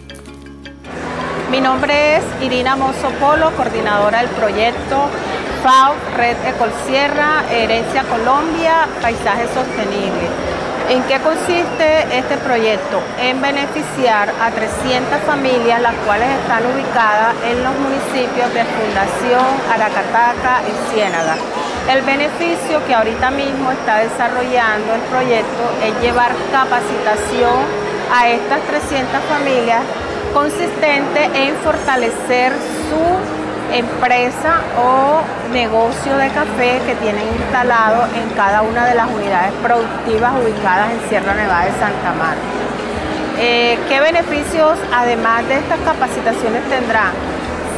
Mi 1.51 1.59
nombre 1.59 2.15
es 2.15 2.23
Irina 2.41 2.77
Mozo 2.77 3.09
Polo, 3.19 3.51
coordinadora 3.57 4.19
del 4.19 4.29
proyecto 4.29 5.09
FAO, 5.61 5.95
Red 6.15 6.37
Ecolsierra, 6.47 7.43
Herencia 7.51 8.03
Colombia, 8.03 8.87
Paisaje 9.01 9.47
Sostenible. 9.53 10.31
¿En 10.87 11.03
qué 11.03 11.19
consiste 11.19 12.07
este 12.17 12.37
proyecto? 12.37 13.03
En 13.19 13.41
beneficiar 13.41 14.31
a 14.41 14.49
300 14.49 15.19
familias, 15.27 15.81
las 15.81 15.93
cuales 16.05 16.29
están 16.39 16.63
ubicadas 16.71 17.35
en 17.43 17.61
los 17.61 17.75
municipios 17.83 18.47
de 18.53 18.63
Fundación, 18.63 19.43
Aracataca 19.75 20.61
y 20.63 20.93
Ciénaga. 20.95 21.35
El 21.91 22.01
beneficio 22.03 22.79
que 22.87 22.95
ahorita 22.95 23.29
mismo 23.29 23.73
está 23.73 23.97
desarrollando 23.97 24.95
el 24.95 25.01
proyecto 25.11 25.63
es 25.83 26.01
llevar 26.01 26.31
capacitación 26.49 27.59
a 28.09 28.29
estas 28.29 28.61
300 28.61 29.19
familias 29.27 29.83
consistente 30.33 31.25
en 31.33 31.55
fortalecer 31.57 32.53
su 32.89 33.75
empresa 33.75 34.61
o 34.77 35.21
negocio 35.51 36.17
de 36.17 36.27
café 36.29 36.81
que 36.85 36.95
tienen 36.95 37.25
instalado 37.39 38.03
en 38.15 38.29
cada 38.35 38.61
una 38.61 38.85
de 38.85 38.95
las 38.95 39.09
unidades 39.09 39.53
productivas 39.61 40.33
ubicadas 40.43 40.91
en 40.91 41.09
Sierra 41.09 41.33
Nevada 41.33 41.65
de 41.65 41.71
Santa 41.71 42.13
Marta. 42.17 42.41
Eh, 43.39 43.79
¿Qué 43.87 43.99
beneficios 43.99 44.77
además 44.93 45.47
de 45.47 45.55
estas 45.55 45.79
capacitaciones 45.79 46.63
tendrán? 46.69 47.11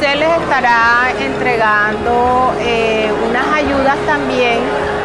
Se 0.00 0.16
les 0.16 0.28
estará 0.40 1.10
entregando 1.20 2.52
eh, 2.60 3.10
unas 3.28 3.46
ayudas 3.54 3.96
también 4.06 4.58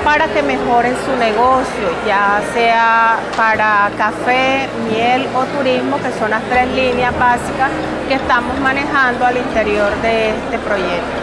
para 0.03 0.27
que 0.27 0.41
mejoren 0.41 0.95
su 1.05 1.15
negocio, 1.17 1.87
ya 2.05 2.41
sea 2.53 3.17
para 3.35 3.89
café, 3.97 4.67
miel 4.89 5.27
o 5.35 5.43
turismo, 5.57 5.97
que 5.97 6.11
son 6.19 6.31
las 6.31 6.43
tres 6.43 6.67
líneas 6.69 7.17
básicas 7.17 7.69
que 8.07 8.15
estamos 8.15 8.59
manejando 8.59 9.25
al 9.25 9.37
interior 9.37 9.93
de 10.01 10.29
este 10.29 10.57
proyecto. 10.59 11.18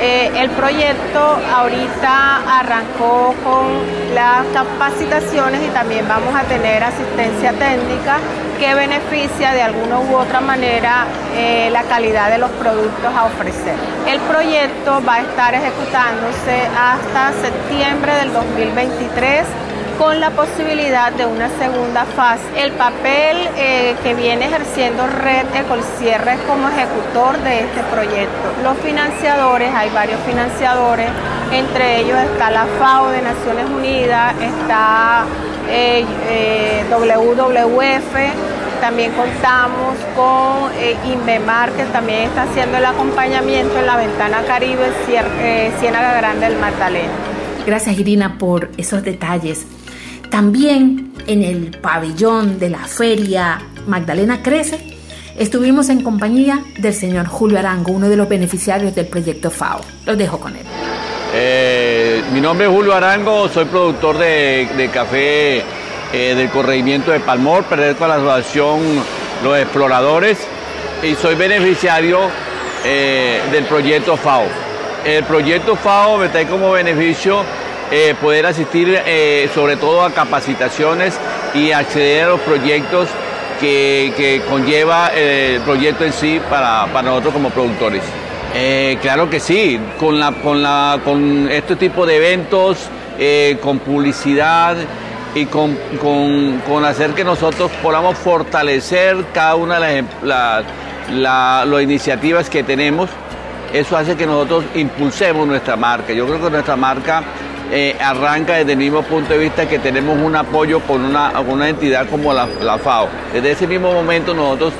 Eh, 0.00 0.30
el 0.36 0.50
proyecto 0.50 1.38
ahorita 1.54 2.58
arrancó 2.60 3.34
con 3.44 4.14
las 4.14 4.44
capacitaciones 4.52 5.62
y 5.62 5.68
también 5.68 6.06
vamos 6.08 6.34
a 6.34 6.42
tener 6.42 6.82
asistencia 6.82 7.52
técnica 7.52 8.18
que 8.58 8.74
beneficia 8.74 9.52
de 9.52 9.62
alguna 9.62 10.00
u 10.00 10.16
otra 10.16 10.40
manera 10.40 11.06
eh, 11.36 11.68
la 11.70 11.82
calidad 11.84 12.30
de 12.30 12.38
los 12.38 12.50
productos 12.52 13.14
a 13.14 13.24
ofrecer. 13.24 13.74
El 14.06 14.20
proyecto 14.20 15.02
va 15.06 15.14
a 15.14 15.20
estar 15.20 15.54
ejecutándose 15.54 16.68
hasta 16.78 17.32
septiembre 17.40 18.14
del 18.14 18.32
2023 18.32 19.44
con 19.98 20.20
la 20.20 20.30
posibilidad 20.30 21.12
de 21.12 21.26
una 21.26 21.48
segunda 21.58 22.04
fase. 22.04 22.42
El 22.56 22.72
papel 22.72 23.36
eh, 23.56 23.94
que 24.02 24.14
viene 24.14 24.46
ejerciendo 24.46 25.06
Red 25.06 25.46
Ecolcierre 25.54 26.38
como 26.46 26.68
ejecutor 26.68 27.38
de 27.42 27.60
este 27.60 27.82
proyecto. 27.92 28.52
Los 28.62 28.76
financiadores, 28.78 29.72
hay 29.74 29.90
varios 29.90 30.20
financiadores, 30.22 31.08
entre 31.52 32.00
ellos 32.00 32.18
está 32.18 32.50
la 32.50 32.66
FAO 32.78 33.10
de 33.10 33.22
Naciones 33.22 33.66
Unidas, 33.70 34.34
está 34.40 35.24
eh, 35.68 36.04
eh, 36.28 36.84
WWF, 36.90 38.80
también 38.80 39.12
contamos 39.12 39.96
con 40.14 40.72
eh, 40.78 40.96
que 41.76 41.84
también 41.84 42.22
está 42.22 42.42
haciendo 42.42 42.78
el 42.78 42.84
acompañamiento 42.84 43.78
en 43.78 43.86
la 43.86 43.96
ventana 43.96 44.42
Caribe 44.46 44.92
Ciénaga 45.80 46.14
Grande 46.18 46.48
del 46.48 46.58
Magdalena. 46.58 47.12
Gracias 47.66 47.98
Irina 47.98 48.36
por 48.36 48.70
esos 48.76 49.02
detalles. 49.02 49.66
También 50.30 51.12
en 51.26 51.42
el 51.42 51.78
pabellón 51.80 52.58
de 52.58 52.70
la 52.70 52.78
feria 52.78 53.60
Magdalena 53.86 54.42
Crece, 54.42 54.78
estuvimos 55.38 55.88
en 55.88 56.02
compañía 56.02 56.62
del 56.78 56.94
señor 56.94 57.26
Julio 57.26 57.58
Arango, 57.58 57.92
uno 57.92 58.08
de 58.08 58.16
los 58.16 58.28
beneficiarios 58.28 58.94
del 58.94 59.06
proyecto 59.06 59.50
FAO. 59.50 59.80
Los 60.06 60.18
dejo 60.18 60.38
con 60.38 60.54
él. 60.56 60.64
Eh, 61.34 62.22
mi 62.32 62.40
nombre 62.40 62.66
es 62.66 62.72
Julio 62.72 62.94
Arango, 62.94 63.48
soy 63.48 63.64
productor 63.64 64.18
de, 64.18 64.90
café 64.92 65.62
eh, 66.12 66.34
del 66.34 66.48
corregimiento 66.50 67.10
de 67.10 67.20
Palmor, 67.20 67.64
pertenezco 67.64 68.04
a 68.04 68.08
la 68.08 68.14
asociación 68.16 68.80
Los 69.42 69.58
Exploradores 69.58 70.38
y 71.02 71.14
soy 71.16 71.34
beneficiario 71.34 72.20
eh, 72.84 73.40
del 73.50 73.64
proyecto 73.64 74.16
FAO. 74.16 74.44
El 75.04 75.24
proyecto 75.24 75.74
FAO 75.74 76.18
me 76.18 76.28
trae 76.28 76.46
como 76.46 76.70
beneficio 76.70 77.42
poder 78.20 78.46
asistir 78.46 79.00
sobre 79.54 79.76
todo 79.76 80.02
a 80.02 80.10
capacitaciones 80.10 81.14
y 81.54 81.72
acceder 81.72 82.24
a 82.24 82.28
los 82.28 82.40
proyectos 82.40 83.08
que, 83.60 84.42
conlleva 84.48 85.08
el 85.08 85.60
proyecto 85.62 86.04
en 86.04 86.12
sí 86.12 86.40
para 86.50 86.86
nosotros 87.02 87.32
como 87.32 87.50
productores. 87.50 88.02
Eh, 88.56 88.98
claro 89.02 89.28
que 89.28 89.40
sí, 89.40 89.80
con, 89.98 90.20
la, 90.20 90.30
con, 90.30 90.62
la, 90.62 91.00
con 91.04 91.50
este 91.50 91.74
tipo 91.74 92.06
de 92.06 92.16
eventos, 92.16 92.88
eh, 93.18 93.58
con 93.60 93.80
publicidad 93.80 94.76
y 95.34 95.46
con, 95.46 95.76
con, 96.00 96.84
hacer 96.84 97.10
que 97.10 97.24
nosotros 97.24 97.72
podamos 97.82 98.16
fortalecer 98.16 99.16
cada 99.32 99.56
una 99.56 99.80
de 99.80 100.04
las, 100.22 100.64
las 101.10 101.82
iniciativas 101.82 102.48
que 102.48 102.62
tenemos, 102.62 103.10
eso 103.72 103.96
hace 103.96 104.16
que 104.16 104.24
nosotros 104.24 104.64
impulsemos 104.76 105.48
nuestra 105.48 105.74
marca. 105.74 106.12
Yo 106.12 106.24
creo 106.24 106.40
que 106.40 106.50
nuestra 106.50 106.76
marca 106.76 107.24
eh, 107.76 107.96
arranca 108.00 108.54
desde 108.54 108.72
el 108.72 108.78
mismo 108.78 109.02
punto 109.02 109.32
de 109.32 109.38
vista 109.40 109.68
que 109.68 109.80
tenemos 109.80 110.16
un 110.16 110.36
apoyo 110.36 110.78
con 110.78 111.04
una, 111.04 111.68
entidad 111.68 112.08
como 112.08 112.32
la, 112.32 112.46
FAO. 112.78 113.08
Desde 113.32 113.50
ese 113.50 113.66
mismo 113.66 113.92
momento 113.92 114.32
nosotros 114.32 114.72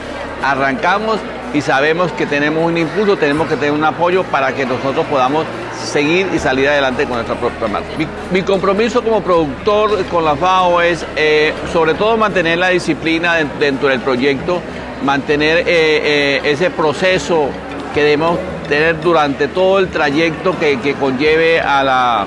arrancamos 0.44 1.18
y 1.52 1.60
sabemos 1.60 2.12
que 2.12 2.24
tenemos 2.24 2.64
un 2.64 2.78
impulso, 2.78 3.16
tenemos 3.16 3.48
que 3.48 3.56
tener 3.56 3.72
un 3.72 3.82
apoyo 3.82 4.22
para 4.22 4.54
que 4.54 4.64
nosotros 4.64 5.04
podamos 5.06 5.44
seguir 5.76 6.28
y 6.32 6.38
salir 6.38 6.68
adelante 6.68 7.04
con 7.04 7.14
nuestra 7.14 7.34
propia 7.34 7.66
marca. 7.66 7.88
Mi, 8.30 8.42
compromiso 8.42 9.02
como 9.02 9.22
productor 9.22 10.04
con 10.06 10.24
la 10.24 10.36
FAO 10.36 10.80
es 10.80 11.04
eh, 11.16 11.52
sobre 11.72 11.94
todo 11.94 12.16
mantener 12.16 12.58
la 12.58 12.68
disciplina 12.68 13.34
dentro 13.58 13.88
del 13.88 13.98
proyecto, 13.98 14.60
mantener 15.02 15.64
eh, 15.66 16.40
ese 16.44 16.70
proceso 16.70 17.48
que 17.92 18.02
debemos 18.02 18.38
tener 18.68 19.00
durante 19.00 19.48
todo 19.48 19.78
el 19.78 19.88
trayecto 19.88 20.56
que, 20.58 20.94
conlleve 20.98 21.60
a, 21.60 21.82
la, 21.82 22.26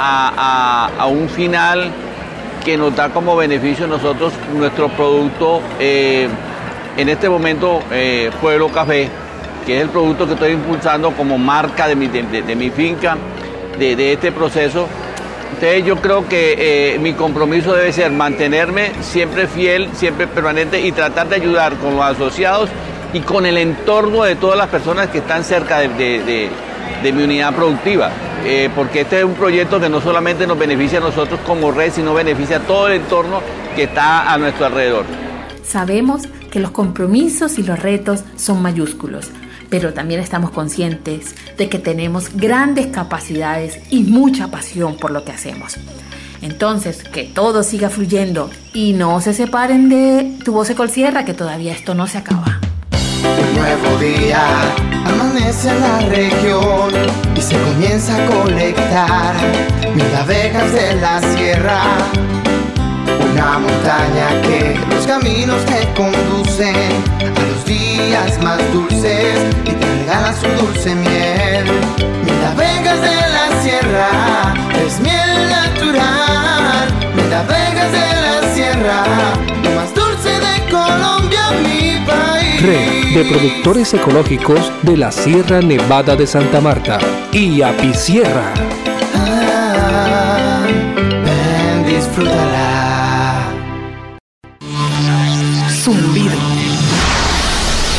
a, 0.00 1.06
un 1.10 1.28
final 1.28 1.90
que 2.64 2.76
nos 2.76 2.94
da 2.94 3.08
como 3.08 3.36
beneficio 3.36 3.86
nosotros 3.86 4.32
nuestro 4.54 4.88
producto, 4.88 5.60
en 5.78 7.08
este 7.08 7.28
momento 7.28 7.80
Pueblo 8.40 8.68
Café, 8.68 9.10
que 9.68 9.76
es 9.76 9.82
el 9.82 9.90
producto 9.90 10.26
que 10.26 10.32
estoy 10.32 10.52
impulsando 10.52 11.10
como 11.10 11.36
marca 11.36 11.86
de 11.86 11.94
mi, 11.94 12.06
de, 12.08 12.56
mi 12.56 12.70
finca, 12.70 13.18
de, 13.78 14.14
este 14.14 14.32
proceso. 14.32 14.88
Entonces 15.52 15.84
yo 15.84 15.96
creo 15.96 16.26
que 16.26 16.94
eh, 16.94 16.98
mi 16.98 17.12
compromiso 17.12 17.74
debe 17.74 17.92
ser 17.92 18.10
mantenerme 18.10 18.92
siempre 19.02 19.46
fiel, 19.46 19.90
siempre 19.92 20.26
permanente 20.26 20.80
y 20.80 20.92
tratar 20.92 21.28
de 21.28 21.36
ayudar 21.36 21.74
con 21.76 21.96
los 21.96 22.04
asociados 22.04 22.70
y 23.12 23.20
con 23.20 23.44
el 23.44 23.58
entorno 23.58 24.24
de 24.24 24.36
todas 24.36 24.56
las 24.56 24.68
personas 24.68 25.08
que 25.08 25.18
están 25.18 25.44
cerca 25.44 25.80
de, 25.80 26.48
mi 27.02 27.22
unidad 27.22 27.54
productiva. 27.54 28.10
Eh, 28.44 28.70
porque 28.74 29.02
este 29.02 29.18
es 29.18 29.24
un 29.24 29.34
proyecto 29.34 29.80
que 29.80 29.88
no 29.88 30.00
solamente 30.00 30.46
nos 30.46 30.58
beneficia 30.58 30.98
a 30.98 31.02
nosotros 31.02 31.40
como 31.46 31.72
red, 31.72 31.92
sino 31.92 32.14
beneficia 32.14 32.58
a 32.58 32.60
todo 32.60 32.88
el 32.88 32.94
entorno 32.94 33.42
que 33.74 33.84
está 33.84 34.32
a 34.32 34.38
nuestro 34.38 34.66
alrededor. 34.66 35.04
Sabemos 35.62 36.22
que 36.50 36.60
los 36.60 36.70
compromisos 36.70 37.58
y 37.58 37.62
los 37.62 37.78
retos 37.78 38.24
son 38.36 38.62
mayúsculos 38.62 39.30
pero 39.70 39.92
también 39.92 40.20
estamos 40.20 40.50
conscientes 40.50 41.34
de 41.56 41.68
que 41.68 41.78
tenemos 41.78 42.34
grandes 42.34 42.86
capacidades 42.86 43.80
y 43.90 44.04
mucha 44.04 44.48
pasión 44.48 44.96
por 44.96 45.10
lo 45.10 45.24
que 45.24 45.32
hacemos. 45.32 45.76
Entonces, 46.40 47.02
que 47.02 47.24
todo 47.24 47.62
siga 47.62 47.90
fluyendo 47.90 48.50
y 48.72 48.92
no 48.92 49.20
se 49.20 49.34
separen 49.34 49.88
de 49.88 50.38
tu 50.44 50.52
voz 50.52 50.72
Sierra, 50.88 51.24
que 51.24 51.34
todavía 51.34 51.72
esto 51.72 51.94
no 51.94 52.06
se 52.06 52.18
acaba. 52.18 52.60
Un 53.22 53.58
nuevo 53.58 53.98
día 53.98 54.40
amanece 55.08 55.70
en 55.70 55.80
la 55.80 55.98
región 56.08 56.92
y 57.36 57.40
se 57.40 57.56
comienza 57.58 58.16
a 58.16 58.26
colectar 58.26 59.34
mil 59.94 60.14
abejas 60.14 60.72
de 60.72 60.94
la 60.96 61.20
sierra 61.34 61.82
una 63.38 63.58
montaña 63.58 64.40
que 64.42 64.78
los 64.94 65.06
caminos 65.06 65.64
te 65.66 65.86
conducen 65.94 66.74
a 67.20 67.40
los 67.48 67.64
días 67.64 68.42
más 68.42 68.58
dulces 68.72 69.38
y 69.64 69.70
te 69.70 69.86
regalan 69.98 70.34
su 70.34 70.48
dulce 70.60 70.94
miel. 70.94 71.66
Mira, 72.24 72.54
vengas 72.56 73.00
de 73.00 73.16
la 73.36 73.62
sierra, 73.62 74.54
es 74.84 75.00
miel 75.00 75.50
natural. 75.50 76.88
Mira, 77.14 77.42
vengas 77.42 77.92
de 77.92 78.08
la 78.24 78.54
sierra, 78.54 79.04
lo 79.62 79.70
más 79.70 79.94
dulce 79.94 80.30
de 80.30 80.70
Colombia, 80.70 81.50
mi 81.62 82.04
país. 82.06 82.37
Red 82.60 83.14
de 83.14 83.24
productores 83.24 83.94
ecológicos 83.94 84.72
de 84.82 84.96
la 84.96 85.12
Sierra 85.12 85.60
Nevada 85.60 86.16
de 86.16 86.26
Santa 86.26 86.60
Marta 86.60 86.98
y 87.32 87.62
Apicierra. 87.62 88.52
Ah, 89.14 90.66
disfrútala. 91.86 93.48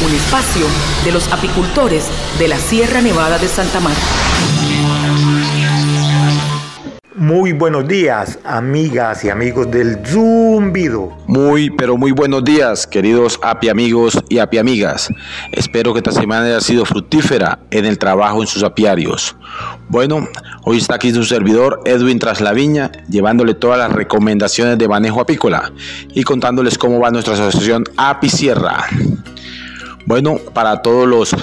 Un 0.05 0.13
espacio 0.13 0.65
de 1.05 1.11
los 1.13 1.31
apicultores 1.31 2.05
de 2.37 2.47
la 2.49 2.57
Sierra 2.57 2.99
Nevada 2.99 3.37
de 3.37 3.47
Santa 3.47 3.79
Marta. 3.79 5.08
Muy 7.19 7.51
buenos 7.51 7.85
días, 7.85 8.39
amigas 8.45 9.25
y 9.25 9.29
amigos 9.29 9.69
del 9.69 9.97
Zumbido. 10.05 11.17
Muy, 11.27 11.69
pero 11.69 11.97
muy 11.97 12.13
buenos 12.13 12.45
días, 12.45 12.87
queridos 12.87 13.37
api 13.43 13.67
amigos 13.67 14.17
y 14.29 14.37
api 14.37 14.57
amigas. 14.57 15.09
Espero 15.51 15.91
que 15.91 15.99
esta 15.99 16.13
semana 16.13 16.45
haya 16.45 16.61
sido 16.61 16.85
fructífera 16.85 17.59
en 17.71 17.83
el 17.83 17.97
trabajo 17.97 18.39
en 18.39 18.47
sus 18.47 18.63
apiarios. 18.63 19.35
Bueno, 19.89 20.29
hoy 20.63 20.77
está 20.77 20.95
aquí 20.95 21.11
su 21.11 21.25
servidor 21.25 21.81
Edwin 21.83 22.19
Traslaviña, 22.19 22.89
llevándole 23.09 23.53
todas 23.53 23.77
las 23.77 23.91
recomendaciones 23.91 24.77
de 24.77 24.87
manejo 24.87 25.19
apícola 25.19 25.73
y 26.13 26.23
contándoles 26.23 26.77
cómo 26.77 27.01
va 27.01 27.11
nuestra 27.11 27.33
asociación 27.33 27.83
Api 27.97 28.29
Sierra. 28.29 28.85
Bueno, 30.05 30.37
para 30.53 30.81
todos 30.81 31.05
los 31.05 31.35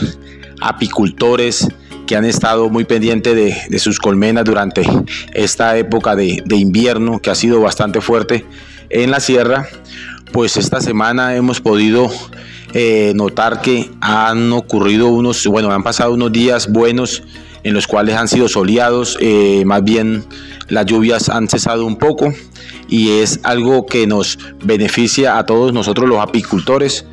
apicultores 0.63 1.69
que 2.07 2.17
han 2.17 2.25
estado 2.25 2.71
muy 2.71 2.85
pendientes 2.85 3.35
de, 3.69 3.79
sus 3.79 3.99
colmenas 3.99 4.45
durante 4.45 4.83
esta 5.35 5.77
época 5.77 6.17
de, 6.17 6.43
invierno 6.51 7.21
que 7.21 7.31
ha 7.31 7.35
sido 7.35 7.61
bastante 7.61 8.01
fuerte 8.01 8.45
en 8.89 9.11
la 9.11 9.21
sierra, 9.21 9.69
pues 10.33 10.57
esta 10.57 10.81
semana 10.81 11.35
hemos 11.37 11.61
podido 11.61 12.11
eh, 12.73 13.13
notar 13.15 13.61
que 13.61 13.91
han 14.01 14.53
ocurrido 14.53 15.09
unos, 15.09 15.47
bueno, 15.47 15.71
han 15.71 15.83
pasado 15.83 16.15
unos 16.15 16.33
días 16.33 16.71
buenos 16.71 17.23
en 17.65 17.75
los 17.75 17.87
cuales 17.87 18.15
han 18.17 18.29
sido 18.29 18.49
soleados, 18.49 19.19
eh, 19.21 19.65
más 19.67 19.83
bien 19.83 20.25
las 20.69 20.87
lluvias 20.87 21.29
han 21.29 21.49
cesado 21.49 21.85
un 21.85 21.97
poco 21.97 22.33
y 22.89 23.19
es 23.19 23.41
algo 23.43 23.87
que 23.87 24.07
nos 24.07 24.39
beneficia 24.65 25.39
a 25.39 25.47
todos 25.47 25.73
nosotros 25.73 26.09
los 26.09 26.21
apicultores 26.21 27.05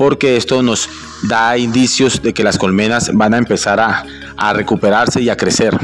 porque 0.00 0.38
esto 0.38 0.62
nos 0.62 0.88
da 1.24 1.58
indicios 1.58 2.22
de 2.22 2.32
que 2.32 2.42
las 2.42 2.56
colmenas 2.56 3.10
van 3.12 3.34
a 3.34 3.36
empezar 3.36 3.80
a, 3.80 4.06
recuperarse 4.52 5.20
y 5.20 5.28
a 5.28 5.36
crecer. 5.36 5.76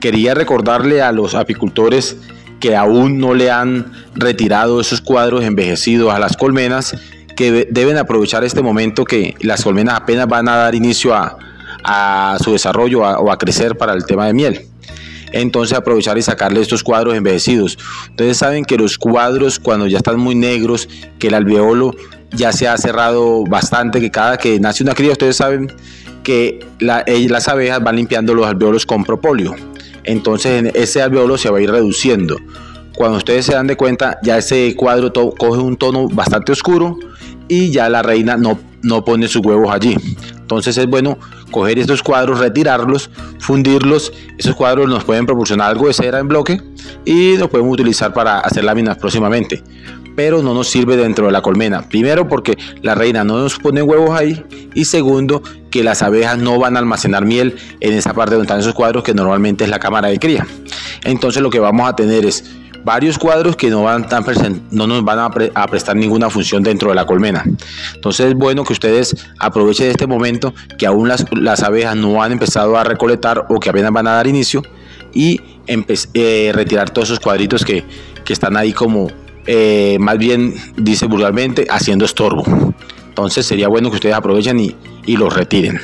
Quería 0.00 0.34
recordarle 0.34 1.02
a 1.02 1.12
los 1.12 1.34
apicultores 1.34 2.16
que 2.60 2.76
aún 2.76 3.18
no 3.18 3.34
le 3.34 3.50
han 3.50 3.92
retirado 4.14 4.80
esos 4.80 5.00
cuadros 5.00 5.44
envejecidos 5.44 6.14
a 6.14 6.18
las 6.20 6.36
colmenas, 6.36 6.96
que 7.36 7.66
deben 7.70 7.98
aprovechar 7.98 8.44
este 8.44 8.62
momento 8.62 9.04
que 9.04 9.34
las 9.40 9.64
colmenas 9.64 9.96
apenas 9.96 10.28
van 10.28 10.48
a 10.48 10.56
dar 10.56 10.74
inicio 10.74 11.14
a, 11.14 11.38
su 12.42 12.52
desarrollo 12.52 13.00
o 13.00 13.32
a 13.32 13.38
crecer 13.38 13.76
para 13.76 13.92
el 13.92 14.04
tema 14.04 14.26
de 14.26 14.32
miel 14.32 14.66
entonces 15.32 15.76
aprovechar 15.76 16.16
y 16.18 16.22
sacarle 16.22 16.60
estos 16.60 16.82
cuadros 16.84 17.14
envejecidos. 17.14 17.78
Ustedes 18.10 18.36
saben 18.36 18.64
que 18.64 18.76
los 18.76 18.98
cuadros 18.98 19.58
cuando 19.58 19.86
ya 19.86 19.96
están 19.96 20.18
muy 20.18 20.34
negros, 20.34 20.88
que 21.18 21.28
el 21.28 21.34
alveolo 21.34 21.94
ya 22.32 22.52
se 22.52 22.68
ha 22.68 22.76
cerrado 22.76 23.44
bastante, 23.44 24.00
que 24.00 24.10
cada 24.10 24.36
que 24.36 24.60
nace 24.60 24.82
una 24.82 24.94
cría, 24.94 25.12
ustedes 25.12 25.36
saben 25.36 25.72
que 26.22 26.66
eh, 27.06 27.28
las 27.28 27.48
abejas 27.48 27.82
van 27.82 27.96
limpiando 27.96 28.34
los 28.34 28.46
alveolos 28.46 28.86
con 28.86 29.04
propóleo. 29.04 29.54
Entonces 30.04 30.72
ese 30.74 31.02
alveolo 31.02 31.38
se 31.38 31.50
va 31.50 31.58
a 31.58 31.60
ir 31.60 31.70
reduciendo. 31.70 32.36
Cuando 32.94 33.18
ustedes 33.18 33.46
se 33.46 33.54
dan 33.54 33.66
de 33.66 33.76
cuenta, 33.76 34.18
ya 34.22 34.38
ese 34.38 34.74
cuadro 34.76 35.12
coge 35.12 35.60
un 35.60 35.76
tono 35.76 36.08
bastante 36.08 36.52
oscuro 36.52 36.98
y 37.48 37.70
ya 37.70 37.88
la 37.88 38.02
reina 38.02 38.36
no, 38.36 38.58
no 38.82 39.04
pone 39.04 39.28
sus 39.28 39.44
huevos 39.44 39.72
allí. 39.72 39.96
Entonces 40.36 40.76
es 40.76 40.86
bueno 40.86 41.18
coger 41.50 41.78
estos 41.78 42.02
cuadros, 42.02 42.38
retirarlos, 42.38 43.10
fundirlos. 43.38 44.12
Esos 44.36 44.54
cuadros 44.54 44.88
nos 44.88 45.04
pueden 45.04 45.24
proporcionar 45.24 45.70
algo 45.70 45.86
de 45.86 45.94
cera 45.94 46.18
en 46.18 46.28
bloque 46.28 46.60
y 47.04 47.36
los 47.36 47.48
podemos 47.48 47.72
utilizar 47.72 48.12
para 48.12 48.40
hacer 48.40 48.64
láminas 48.64 48.98
próximamente 48.98 49.62
pero 50.14 50.42
no 50.42 50.54
nos 50.54 50.68
sirve 50.68 50.96
dentro 50.96 51.26
de 51.26 51.32
la 51.32 51.42
colmena. 51.42 51.88
Primero 51.88 52.28
porque 52.28 52.58
la 52.82 52.94
reina 52.94 53.24
no 53.24 53.38
nos 53.38 53.58
pone 53.58 53.82
huevos 53.82 54.18
ahí 54.18 54.44
y 54.74 54.84
segundo 54.84 55.42
que 55.70 55.82
las 55.82 56.02
abejas 56.02 56.38
no 56.38 56.58
van 56.58 56.76
a 56.76 56.80
almacenar 56.80 57.24
miel 57.24 57.56
en 57.80 57.94
esa 57.94 58.12
parte 58.12 58.34
donde 58.34 58.44
están 58.44 58.60
esos 58.60 58.74
cuadros 58.74 59.02
que 59.02 59.14
normalmente 59.14 59.64
es 59.64 59.70
la 59.70 59.78
cámara 59.78 60.08
de 60.08 60.18
cría. 60.18 60.46
Entonces 61.04 61.42
lo 61.42 61.50
que 61.50 61.58
vamos 61.58 61.88
a 61.88 61.96
tener 61.96 62.24
es 62.24 62.44
varios 62.84 63.18
cuadros 63.18 63.56
que 63.56 63.70
no, 63.70 63.84
van 63.84 64.06
no 64.70 64.86
nos 64.86 65.04
van 65.04 65.18
a, 65.18 65.66
prestar 65.66 65.96
ninguna 65.96 66.30
función 66.30 66.62
dentro 66.62 66.90
de 66.90 66.94
la 66.94 67.06
colmena. 67.06 67.44
Entonces 67.94 68.26
es 68.26 68.34
bueno 68.34 68.64
que 68.64 68.72
ustedes 68.72 69.14
aprovechen 69.38 69.88
este 69.88 70.06
momento 70.06 70.54
que 70.78 70.86
aún 70.86 71.08
las, 71.08 71.24
las 71.32 71.62
abejas 71.62 71.96
no 71.96 72.22
han 72.22 72.32
empezado 72.32 72.76
a 72.76 72.84
recolectar 72.84 73.46
o 73.48 73.60
que 73.60 73.70
apenas 73.70 73.92
van 73.92 74.06
a 74.06 74.12
dar 74.12 74.26
inicio 74.26 74.62
y 75.14 75.40
eh, 75.66 76.52
retirar 76.54 76.90
todos 76.90 77.08
esos 77.08 77.20
cuadritos 77.20 77.64
que, 77.64 77.84
que 78.24 78.32
están 78.32 78.56
ahí 78.56 78.72
como 78.72 79.08
eh, 79.46 79.96
más 80.00 80.18
bien, 80.18 80.54
dice 80.76 81.06
vulgarmente, 81.06 81.66
haciendo 81.70 82.04
estorbo. 82.04 82.44
Entonces 83.08 83.44
sería 83.44 83.68
bueno 83.68 83.90
que 83.90 83.96
ustedes 83.96 84.14
aprovechen 84.14 84.58
y, 84.58 84.74
y 85.04 85.16
los 85.16 85.34
retiren. 85.34 85.80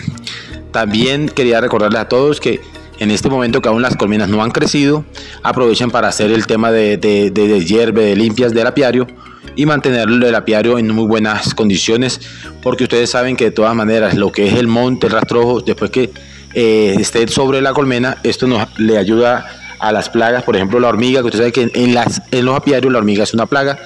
También 0.73 1.29
quería 1.29 1.61
recordarles 1.61 2.01
a 2.01 2.09
todos 2.09 2.41
que 2.41 2.61
en 2.99 3.11
este 3.11 3.29
momento 3.29 3.63
que 3.63 3.69
aún 3.69 3.83
las 3.83 3.97
colmenas 3.97 4.29
no 4.29 4.43
han 4.43 4.51
crecido, 4.51 5.05
aprovechen 5.43 5.91
para 5.91 6.09
hacer 6.09 6.31
el 6.31 6.47
tema 6.47 6.71
de, 6.71 6.97
de, 6.97 7.31
de, 7.31 7.65
hierve, 7.65 8.05
de 8.05 8.17
limpias 8.17 8.53
del 8.53 8.67
apiario 8.67 9.07
y 9.55 9.67
mantener 9.67 10.09
el 10.09 10.35
apiario 10.35 10.79
en 10.79 10.89
muy 10.89 11.07
buenas 11.07 11.55
condiciones, 11.55 12.21
porque 12.63 12.85
ustedes 12.85 13.11
saben 13.11 13.37
que 13.37 13.45
de 13.45 13.51
todas 13.51 13.75
maneras 13.75 14.15
lo 14.15 14.33
que 14.33 14.49
es 14.49 14.55
el 14.55 14.67
monte, 14.67 15.07
el 15.07 15.13
rastrojo, 15.13 15.61
después 15.61 15.91
que 15.91 16.11
eh, 16.55 16.97
esté 16.99 17.27
sobre 17.29 17.61
la 17.61 17.73
colmena, 17.73 18.19
esto 18.23 18.47
nos 18.47 18.67
le 18.79 18.99
ayuda 18.99 19.47
a 19.79 19.93
las 19.93 20.09
plagas, 20.09 20.43
por 20.45 20.57
ejemplo 20.57 20.81
la 20.81 20.89
hormiga, 20.89 21.21
que 21.21 21.27
ustedes 21.27 21.53
saben 21.53 21.73
que 21.73 21.81
en, 21.85 21.95
las, 21.95 22.23
en 22.31 22.45
los 22.45 22.57
apiarios 22.57 22.93
la 22.93 22.99
hormiga 22.99 23.25
es 23.25 23.35
una 23.35 23.47
plaga 23.47 23.79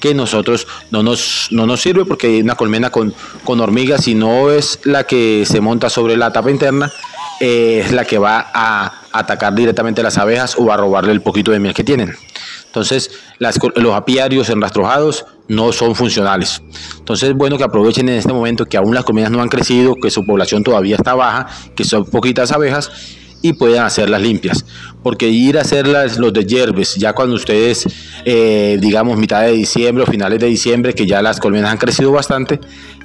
que 0.00 0.14
nosotros 0.14 0.66
no 0.90 1.02
nos, 1.02 1.48
no 1.50 1.66
nos 1.66 1.80
sirve 1.80 2.04
porque 2.04 2.42
una 2.42 2.54
colmena 2.54 2.90
con, 2.90 3.14
con 3.44 3.60
hormigas, 3.60 4.04
si 4.04 4.14
no 4.14 4.50
es 4.50 4.80
la 4.84 5.04
que 5.04 5.44
se 5.46 5.60
monta 5.60 5.90
sobre 5.90 6.16
la 6.16 6.32
tapa 6.32 6.50
interna, 6.50 6.90
es 7.40 7.92
la 7.92 8.04
que 8.04 8.18
va 8.18 8.50
a 8.52 8.92
atacar 9.12 9.54
directamente 9.54 10.02
las 10.02 10.18
abejas 10.18 10.56
o 10.58 10.70
a 10.72 10.76
robarle 10.76 11.12
el 11.12 11.22
poquito 11.22 11.50
de 11.50 11.58
miel 11.58 11.74
que 11.74 11.84
tienen. 11.84 12.14
Entonces, 12.66 13.10
los 13.38 13.94
apiarios 13.94 14.48
enrastrojados 14.48 15.24
no 15.48 15.72
son 15.72 15.96
funcionales. 15.96 16.62
Entonces, 16.98 17.30
es 17.30 17.34
bueno 17.34 17.58
que 17.58 17.64
aprovechen 17.64 18.08
en 18.08 18.16
este 18.16 18.32
momento 18.32 18.66
que 18.66 18.76
aún 18.76 18.94
las 18.94 19.04
colmenas 19.04 19.32
no 19.32 19.42
han 19.42 19.48
crecido, 19.48 19.96
que 19.96 20.10
su 20.10 20.24
población 20.24 20.62
todavía 20.62 20.96
está 20.96 21.14
baja, 21.14 21.48
que 21.74 21.84
son 21.84 22.04
poquitas 22.04 22.52
abejas 22.52 22.90
y 23.42 23.52
pueden 23.52 23.82
hacerlas 23.82 24.20
limpias. 24.22 24.64
Porque 25.02 25.28
ir 25.28 25.58
a 25.58 25.62
hacerlas 25.62 26.18
los 26.18 26.32
de 26.32 26.44
hierbes, 26.44 26.94
ya 26.96 27.12
cuando 27.12 27.36
ustedes, 27.36 27.86
eh, 28.24 28.78
digamos, 28.80 29.18
mitad 29.18 29.42
de 29.42 29.52
diciembre 29.52 30.04
o 30.04 30.06
finales 30.06 30.38
de 30.38 30.46
diciembre, 30.46 30.94
que 30.94 31.06
ya 31.06 31.22
las 31.22 31.40
colmenas 31.40 31.70
han 31.70 31.78
crecido 31.78 32.12
bastante, 32.12 32.60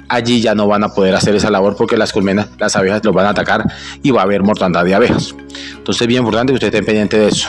allí 0.08 0.40
ya 0.40 0.54
no 0.54 0.66
van 0.66 0.84
a 0.84 0.88
poder 0.90 1.14
hacer 1.14 1.34
esa 1.34 1.50
labor 1.50 1.76
porque 1.76 1.96
las 1.96 2.12
colmenas, 2.12 2.48
las 2.58 2.76
abejas 2.76 3.04
los 3.04 3.14
van 3.14 3.26
a 3.26 3.30
atacar 3.30 3.64
y 4.02 4.10
va 4.10 4.20
a 4.20 4.24
haber 4.24 4.42
mortandad 4.42 4.84
de 4.84 4.94
abejas. 4.94 5.34
Entonces, 5.76 6.02
es 6.02 6.08
bien 6.08 6.20
importante 6.20 6.52
que 6.52 6.54
ustedes 6.54 6.74
estén 6.74 6.84
pendientes 6.84 7.20
de 7.20 7.28
eso. 7.28 7.48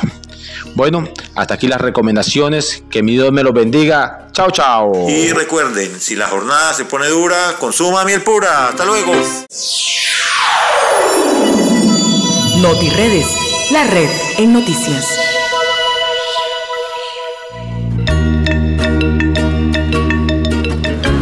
Bueno, 0.76 1.08
hasta 1.36 1.56
aquí 1.56 1.68
las 1.68 1.82
recomendaciones. 1.82 2.84
Que 2.90 3.02
mi 3.04 3.14
Dios 3.14 3.32
me 3.32 3.44
los 3.44 3.54
bendiga. 3.54 4.28
Chao, 4.32 4.52
chao. 4.52 5.10
Y 5.10 5.32
recuerden, 5.32 6.00
si 6.00 6.16
la 6.16 6.28
jornada 6.28 6.74
se 6.74 6.86
pone 6.86 7.08
dura, 7.08 7.56
consuma 7.60 8.04
miel 8.06 8.22
pura. 8.22 8.68
Hasta 8.70 8.86
luego. 8.86 9.14
NotiRedes, 12.62 13.28
la 13.72 13.84
red 13.84 14.10
en 14.40 14.52
noticias. 14.52 15.06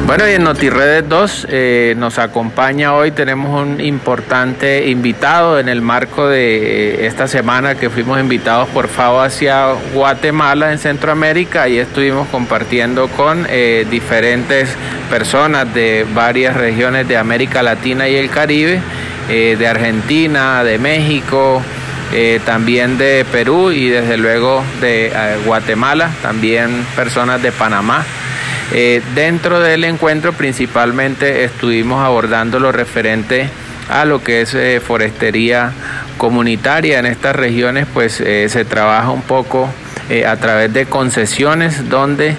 Bueno, 0.05 0.29
y 0.29 0.33
en 0.33 0.43
NotiRedes 0.43 1.09
2 1.09 1.47
eh, 1.49 1.95
nos 1.97 2.19
acompaña 2.19 2.93
hoy, 2.93 3.11
tenemos 3.11 3.61
un 3.61 3.81
importante 3.81 4.87
invitado 4.87 5.59
en 5.59 5.67
el 5.67 5.81
marco 5.81 6.29
de 6.29 7.05
esta 7.05 7.27
semana 7.27 7.75
que 7.75 7.89
fuimos 7.89 8.17
invitados 8.19 8.69
por 8.69 8.87
FAO 8.87 9.19
hacia 9.19 9.73
Guatemala 9.93 10.71
en 10.71 10.79
Centroamérica 10.79 11.67
y 11.67 11.79
estuvimos 11.79 12.29
compartiendo 12.29 13.09
con 13.09 13.45
eh, 13.49 13.85
diferentes 13.91 14.69
personas 15.09 15.73
de 15.73 16.05
varias 16.13 16.55
regiones 16.55 17.07
de 17.09 17.17
América 17.17 17.61
Latina 17.61 18.07
y 18.07 18.15
el 18.15 18.29
Caribe, 18.29 18.79
de 19.27 19.67
Argentina, 19.67 20.63
de 20.63 20.77
México, 20.77 21.61
también 22.45 22.97
de 22.97 23.25
Perú 23.31 23.71
y 23.71 23.89
desde 23.89 24.17
luego 24.17 24.63
de 24.81 25.11
Guatemala, 25.45 26.11
también 26.21 26.85
personas 26.95 27.41
de 27.41 27.51
Panamá. 27.51 28.05
Eh, 28.73 29.01
dentro 29.13 29.59
del 29.59 29.83
encuentro 29.83 30.33
principalmente 30.33 31.43
estuvimos 31.43 32.03
abordando 32.03 32.59
lo 32.59 32.71
referente 32.71 33.47
a 33.89 34.05
lo 34.05 34.23
que 34.23 34.41
es 34.41 34.55
eh, 34.55 34.81
forestería 34.85 35.71
comunitaria 36.17 36.97
en 36.97 37.05
estas 37.05 37.35
regiones, 37.35 37.85
pues 37.93 38.19
eh, 38.21 38.49
se 38.49 38.65
trabaja 38.65 39.11
un 39.11 39.21
poco 39.21 39.69
a 40.27 40.35
través 40.35 40.71
de 40.71 40.85
concesiones 40.85 41.89
donde 41.89 42.35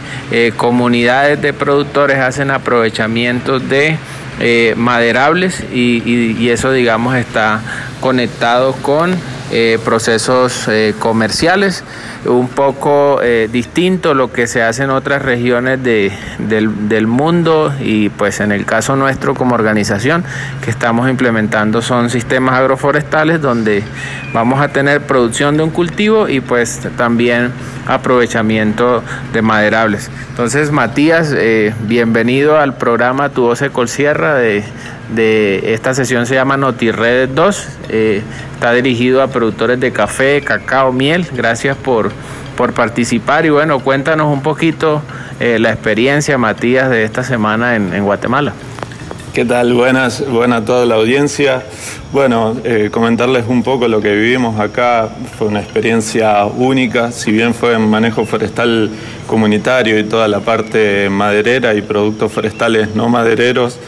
comunidades 0.57 1.43
de 1.43 1.53
productores 1.53 2.19
hacen 2.19 2.53
aprovechamientos 2.53 3.69
de 3.69 3.97
maderables 4.77 5.63
y, 5.73 6.49
eso 6.51 6.73
digamos 6.73 7.17
está 7.17 7.61
conectado 8.01 8.73
con 8.73 9.15
procesos 9.85 10.69
comerciales 10.99 11.85
un 12.29 12.49
poco 12.49 13.21
eh, 13.23 13.49
distinto 13.51 14.15
lo 14.15 14.33
que 14.33 14.47
se 14.47 14.63
hace 14.63 14.85
en 14.85 14.91
otras 14.91 15.23
regiones 15.23 15.83
del, 15.83 17.07
mundo 17.07 17.73
y 17.81 18.09
pues 18.09 18.41
en 18.41 18.53
el 18.53 18.65
caso 18.65 18.97
nuestro 18.97 19.35
como 19.35 19.55
organización 19.55 20.25
que 20.63 20.71
estamos 20.71 21.09
implementando 21.09 21.83
son 21.83 22.11
sistemas 22.11 22.55
agroforestales 22.55 23.41
donde 23.41 23.83
vamos 24.33 24.61
a 24.61 24.69
tener 24.69 25.03
producción 25.03 25.57
de 25.57 25.63
un 25.63 25.71
cultivo 25.71 26.29
y 26.29 26.41
pues 26.41 26.81
también 26.97 27.53
aprovechamiento 27.87 29.03
de 29.33 29.43
maderables. 29.43 30.11
Entonces 30.31 30.73
Matías, 30.73 31.33
eh, 31.37 31.75
bienvenido 31.83 32.59
al 32.59 32.77
programa 32.77 33.29
Tu 33.29 33.43
Voz 33.43 33.63
Colsierra 33.73 34.35
de 34.35 34.65
de 35.15 35.73
esta 35.75 35.95
sesión 35.95 36.27
se 36.27 36.35
llama 36.35 36.57
NotiRedes 36.57 37.35
2. 37.35 37.69
Eh, 37.89 38.23
está 38.55 38.73
dirigido 38.73 39.23
a 39.23 39.29
productores 39.29 39.79
de 39.79 39.93
café, 39.93 40.43
cacao, 40.43 40.93
miel. 40.93 41.27
Gracias 41.33 41.77
por, 41.77 42.11
por 42.57 42.73
participar 42.73 43.47
y 43.47 43.51
bueno, 43.51 43.81
cuéntanos 43.81 44.33
un 44.33 44.43
poquito 44.43 45.03
eh, 45.41 45.59
la 45.59 45.73
experiencia, 45.73 46.39
Matías, 46.39 46.91
de 46.91 47.05
esta 47.05 47.23
semana 47.23 47.77
en, 47.77 48.05
Guatemala. 48.05 48.53
¿Qué 49.35 49.45
tal? 49.45 49.75
Buenas, 49.75 50.27
buenas 50.27 50.63
a 50.63 50.65
toda 50.65 50.87
la 50.87 50.95
audiencia. 50.95 51.63
Bueno, 52.11 52.57
eh, 52.65 52.89
comentarles 52.91 53.45
un 53.47 53.63
poco 53.63 53.87
lo 53.87 54.01
que 54.01 54.15
vivimos 54.15 54.59
acá. 54.59 55.11
Fue 55.37 55.49
una 55.49 55.61
experiencia 55.61 56.47
única, 56.47 57.13
si 57.13 57.33
bien 57.33 57.53
fue 57.53 57.75
en 57.75 57.91
manejo 57.91 58.25
forestal 58.25 58.91
comunitario 59.27 59.99
y 59.99 60.05
toda 60.05 60.27
la 60.27 60.41
parte 60.41 61.11
maderera 61.11 61.75
y 61.75 61.83
productos 61.83 62.33
forestales 62.33 62.95
no 62.95 63.11
madereros 63.11 63.79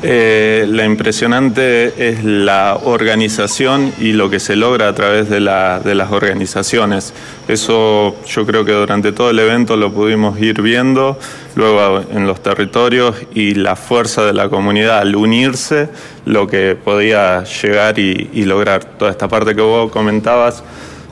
eh, 0.00 0.64
la 0.68 0.84
impresionante 0.84 2.08
es 2.10 2.22
la 2.22 2.78
organización 2.84 3.92
y 3.98 4.12
lo 4.12 4.30
que 4.30 4.38
se 4.38 4.54
logra 4.54 4.86
a 4.86 4.94
través 4.94 5.28
de, 5.28 5.40
las 5.40 6.12
organizaciones. 6.12 7.12
Eso 7.48 8.14
yo 8.24 8.46
creo 8.46 8.64
que 8.64 8.72
durante 8.72 9.10
todo 9.10 9.30
el 9.30 9.40
evento 9.40 9.76
lo 9.76 9.92
pudimos 9.92 10.40
ir 10.40 10.62
viendo, 10.62 11.18
luego 11.56 12.04
en 12.12 12.28
los 12.28 12.40
territorios 12.40 13.16
y 13.34 13.54
la 13.54 13.74
fuerza 13.74 14.24
de 14.24 14.34
la 14.34 14.48
comunidad 14.48 14.98
al 14.98 15.16
unirse, 15.16 15.88
lo 16.24 16.46
que 16.46 16.76
podía 16.76 17.42
llegar 17.42 17.98
y, 17.98 18.30
y 18.32 18.44
lograr. 18.44 18.84
Toda 18.84 19.10
esta 19.10 19.26
parte 19.26 19.56
que 19.56 19.62
vos 19.62 19.90
comentabas, 19.90 20.62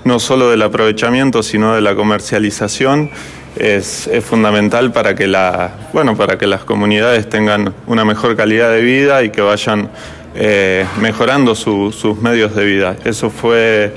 no 0.05 0.21
solo 0.21 0.49
del 0.51 0.63
aprovechamiento, 0.63 1.43
sino 1.43 1.75
de 1.75 1.81
la 1.81 1.97
comercialización 1.97 3.11
es, 3.57 4.11
fundamental 4.23 4.93
para 4.93 5.15
que, 5.15 5.27
la, 5.27 5.73
bueno, 5.93 6.17
para 6.17 6.39
que 6.39 6.47
las 6.47 6.65
comunidades 6.65 7.29
tengan 7.29 7.75
una 7.87 8.05
mejor 8.05 8.37
calidad 8.37 8.71
de 8.71 8.83
vida 8.83 9.23
y 9.23 9.31
que 9.31 9.41
vayan 9.41 9.91
eh, 10.35 10.87
mejorando 11.01 11.55
sus 11.55 12.21
medios 12.21 12.55
de 12.55 12.65
vida. 12.65 12.97
Eso 13.05 13.31
fue 13.31 13.95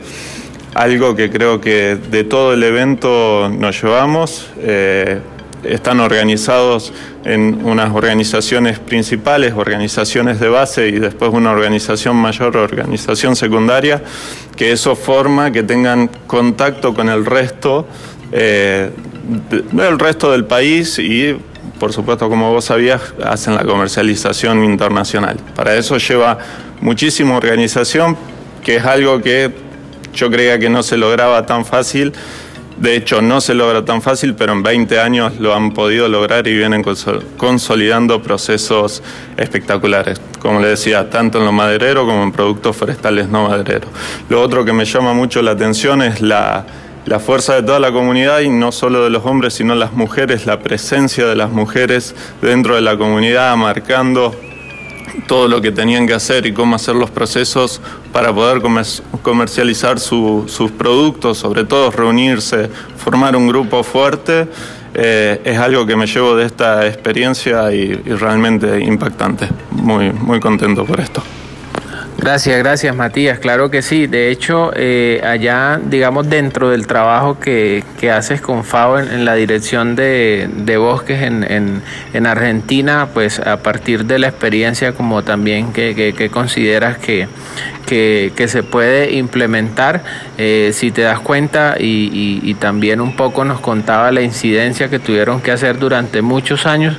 algo 0.73 1.15
que 1.15 1.29
creo 1.29 1.59
que 1.59 1.97
de 2.09 2.23
todo 2.23 2.53
el 2.53 2.63
evento 2.63 3.49
nos 3.49 3.81
llevamos. 3.81 4.47
Eh, 4.59 5.19
están 5.63 5.99
organizados 5.99 6.93
en 7.25 7.65
unas 7.65 7.93
organizaciones 7.93 8.79
principales, 8.79 9.53
organizaciones 9.53 10.39
de 10.39 10.47
base 10.47 10.87
y 10.87 10.99
después 10.99 11.31
una 11.33 11.51
organización 11.51 12.15
mayor, 12.15 12.55
organización 12.55 13.35
secundaria, 13.35 14.01
que 14.55 14.71
eso 14.71 14.95
forma 14.95 15.51
que 15.51 15.63
tengan 15.63 16.09
contacto 16.27 16.93
con 16.93 17.09
el 17.09 17.25
resto 17.25 17.87
eh, 18.31 18.91
el 19.51 19.99
resto 19.99 20.31
del 20.31 20.45
país 20.45 20.99
y, 20.99 21.37
por 21.79 21.93
supuesto, 21.93 22.29
como 22.29 22.51
vos 22.51 22.65
sabías, 22.65 23.01
hacen 23.23 23.55
la 23.55 23.63
comercialización 23.63 24.63
internacional. 24.63 25.37
Para 25.55 25.75
eso 25.75 25.97
lleva 25.97 26.37
muchísima 26.81 27.35
organización, 27.35 28.17
que 28.63 28.77
es 28.77 28.85
algo 28.85 29.21
que 29.21 29.51
yo 30.13 30.29
creía 30.29 30.59
que 30.59 30.69
no 30.69 30.83
se 30.83 30.97
lograba 30.97 31.45
tan 31.45 31.65
fácil. 31.65 32.13
De 32.77 32.95
hecho, 32.95 33.21
no 33.21 33.41
se 33.41 33.53
logra 33.53 33.83
tan 33.83 34.01
fácil, 34.01 34.35
pero 34.35 34.53
en 34.53 34.63
20 34.63 34.99
años 35.01 35.37
lo 35.37 35.53
han 35.53 35.73
podido 35.73 36.07
lograr 36.07 36.47
y 36.47 36.55
vienen 36.55 36.81
consolidando 37.35 38.23
procesos 38.23 39.03
espectaculares. 39.35 40.21
Como 40.39 40.61
le 40.61 40.69
decía, 40.69 41.09
tanto 41.09 41.39
en 41.39 41.45
lo 41.45 41.51
maderero 41.51 42.05
como 42.05 42.23
en 42.23 42.31
productos 42.31 42.77
forestales 42.77 43.27
no 43.27 43.49
madereros. 43.49 43.89
Lo 44.29 44.41
otro 44.41 44.63
que 44.63 44.71
me 44.71 44.85
llama 44.85 45.13
mucho 45.13 45.41
la 45.41 45.51
atención 45.51 46.01
es 46.01 46.21
la 46.21 46.65
la 47.05 47.19
fuerza 47.19 47.55
de 47.55 47.63
toda 47.63 47.79
la 47.79 47.91
comunidad 47.91 48.39
y 48.41 48.49
no 48.49 48.71
solo 48.71 49.03
de 49.03 49.09
los 49.09 49.25
hombres, 49.25 49.53
sino 49.53 49.75
las 49.75 49.93
mujeres, 49.93 50.45
la 50.45 50.59
presencia 50.59 51.25
de 51.25 51.35
las 51.35 51.51
mujeres 51.51 52.15
dentro 52.41 52.75
de 52.75 52.81
la 52.81 52.97
comunidad, 52.97 53.55
marcando 53.57 54.35
todo 55.27 55.47
lo 55.47 55.61
que 55.61 55.71
tenían 55.71 56.07
que 56.07 56.13
hacer 56.13 56.45
y 56.45 56.53
cómo 56.53 56.75
hacer 56.75 56.95
los 56.95 57.09
procesos 57.09 57.81
para 58.11 58.33
poder 58.33 58.61
comercializar 59.21 59.99
sus 59.99 60.71
productos, 60.77 61.37
sobre 61.37 61.63
todo 61.63 61.91
reunirse, 61.91 62.69
formar 62.97 63.35
un 63.35 63.47
grupo 63.47 63.83
fuerte, 63.83 64.47
eh, 64.93 65.41
es 65.43 65.57
algo 65.57 65.85
que 65.85 65.95
me 65.95 66.07
llevo 66.07 66.35
de 66.35 66.45
esta 66.45 66.87
experiencia 66.87 67.71
y, 67.71 68.01
y 68.05 68.13
realmente 68.13 68.79
impactante. 68.83 69.47
Muy, 69.71 70.11
muy 70.11 70.39
contento 70.39 70.85
por 70.85 70.99
esto. 70.99 71.21
Gracias, 72.21 72.57
gracias 72.59 72.93
Matías. 72.93 73.39
Claro 73.39 73.71
que 73.71 73.81
sí. 73.81 74.05
De 74.05 74.29
hecho, 74.29 74.73
eh, 74.75 75.21
allá, 75.23 75.79
digamos, 75.81 76.29
dentro 76.29 76.69
del 76.69 76.85
trabajo 76.85 77.39
que, 77.39 77.81
haces 78.13 78.41
con 78.41 78.65
FAO 78.65 78.99
en, 78.99 79.23
la 79.23 79.35
dirección 79.35 79.95
de, 79.95 80.75
bosques 80.77 81.21
en, 81.21 81.81
en, 82.13 82.25
Argentina, 82.25 83.07
pues 83.13 83.39
a 83.39 83.63
partir 83.63 84.03
de 84.03 84.19
la 84.19 84.27
experiencia 84.27 84.91
como 84.91 85.23
también 85.23 85.71
que, 85.71 86.29
consideras 86.29 86.97
que, 86.97 87.29
que, 87.85 88.47
se 88.49 88.63
puede 88.63 89.13
implementar, 89.13 90.03
eh, 90.37 90.71
si 90.73 90.91
te 90.91 91.03
das 91.03 91.21
cuenta 91.21 91.77
y, 91.79 92.41
y 92.43 92.53
también 92.55 92.99
un 92.99 93.15
poco 93.15 93.45
nos 93.45 93.61
contaba 93.61 94.11
la 94.11 94.21
incidencia 94.21 94.89
que 94.89 94.99
tuvieron 94.99 95.39
que 95.39 95.51
hacer 95.51 95.79
durante 95.79 96.21
muchos 96.21 96.65
años 96.65 96.97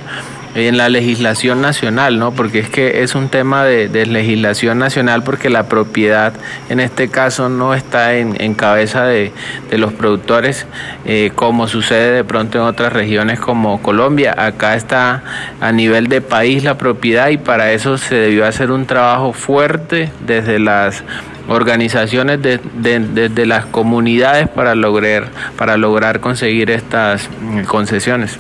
en 0.54 0.76
la 0.76 0.88
legislación 0.88 1.60
nacional, 1.60 2.18
¿no? 2.18 2.32
Porque 2.32 2.58
es 2.58 2.68
que 2.68 3.02
es 3.02 3.14
un 3.14 3.28
tema 3.28 3.64
de, 3.64 3.88
legislación 4.06 4.78
nacional 4.78 5.22
porque 5.22 5.50
la 5.50 5.68
propiedad 5.68 6.32
en 6.68 6.80
este 6.80 7.08
caso 7.08 7.48
no 7.48 7.74
está 7.74 8.14
en, 8.14 8.54
cabeza 8.54 9.04
de, 9.04 9.32
los 9.70 9.92
productores 9.92 10.66
eh, 11.04 11.30
como 11.34 11.68
sucede 11.68 12.12
de 12.12 12.24
pronto 12.24 12.58
en 12.58 12.64
otras 12.64 12.92
regiones 12.92 13.38
como 13.38 13.80
Colombia. 13.82 14.34
Acá 14.36 14.74
está 14.74 15.22
a 15.60 15.72
nivel 15.72 16.08
de 16.08 16.20
país 16.20 16.64
la 16.64 16.76
propiedad 16.76 17.28
y 17.28 17.36
para 17.36 17.72
eso 17.72 17.98
se 17.98 18.14
debió 18.16 18.46
hacer 18.46 18.70
un 18.70 18.86
trabajo 18.86 19.32
fuerte 19.32 20.10
desde 20.26 20.58
las 20.58 21.04
organizaciones 21.48 22.38
desde 22.42 23.46
las 23.46 23.66
comunidades 23.66 24.48
para 24.48 24.74
lograr 24.74 25.28
para 25.56 25.76
lograr 25.76 26.20
conseguir 26.20 26.70
estas 26.70 27.28
mm, 27.40 27.62
concesiones. 27.62 28.38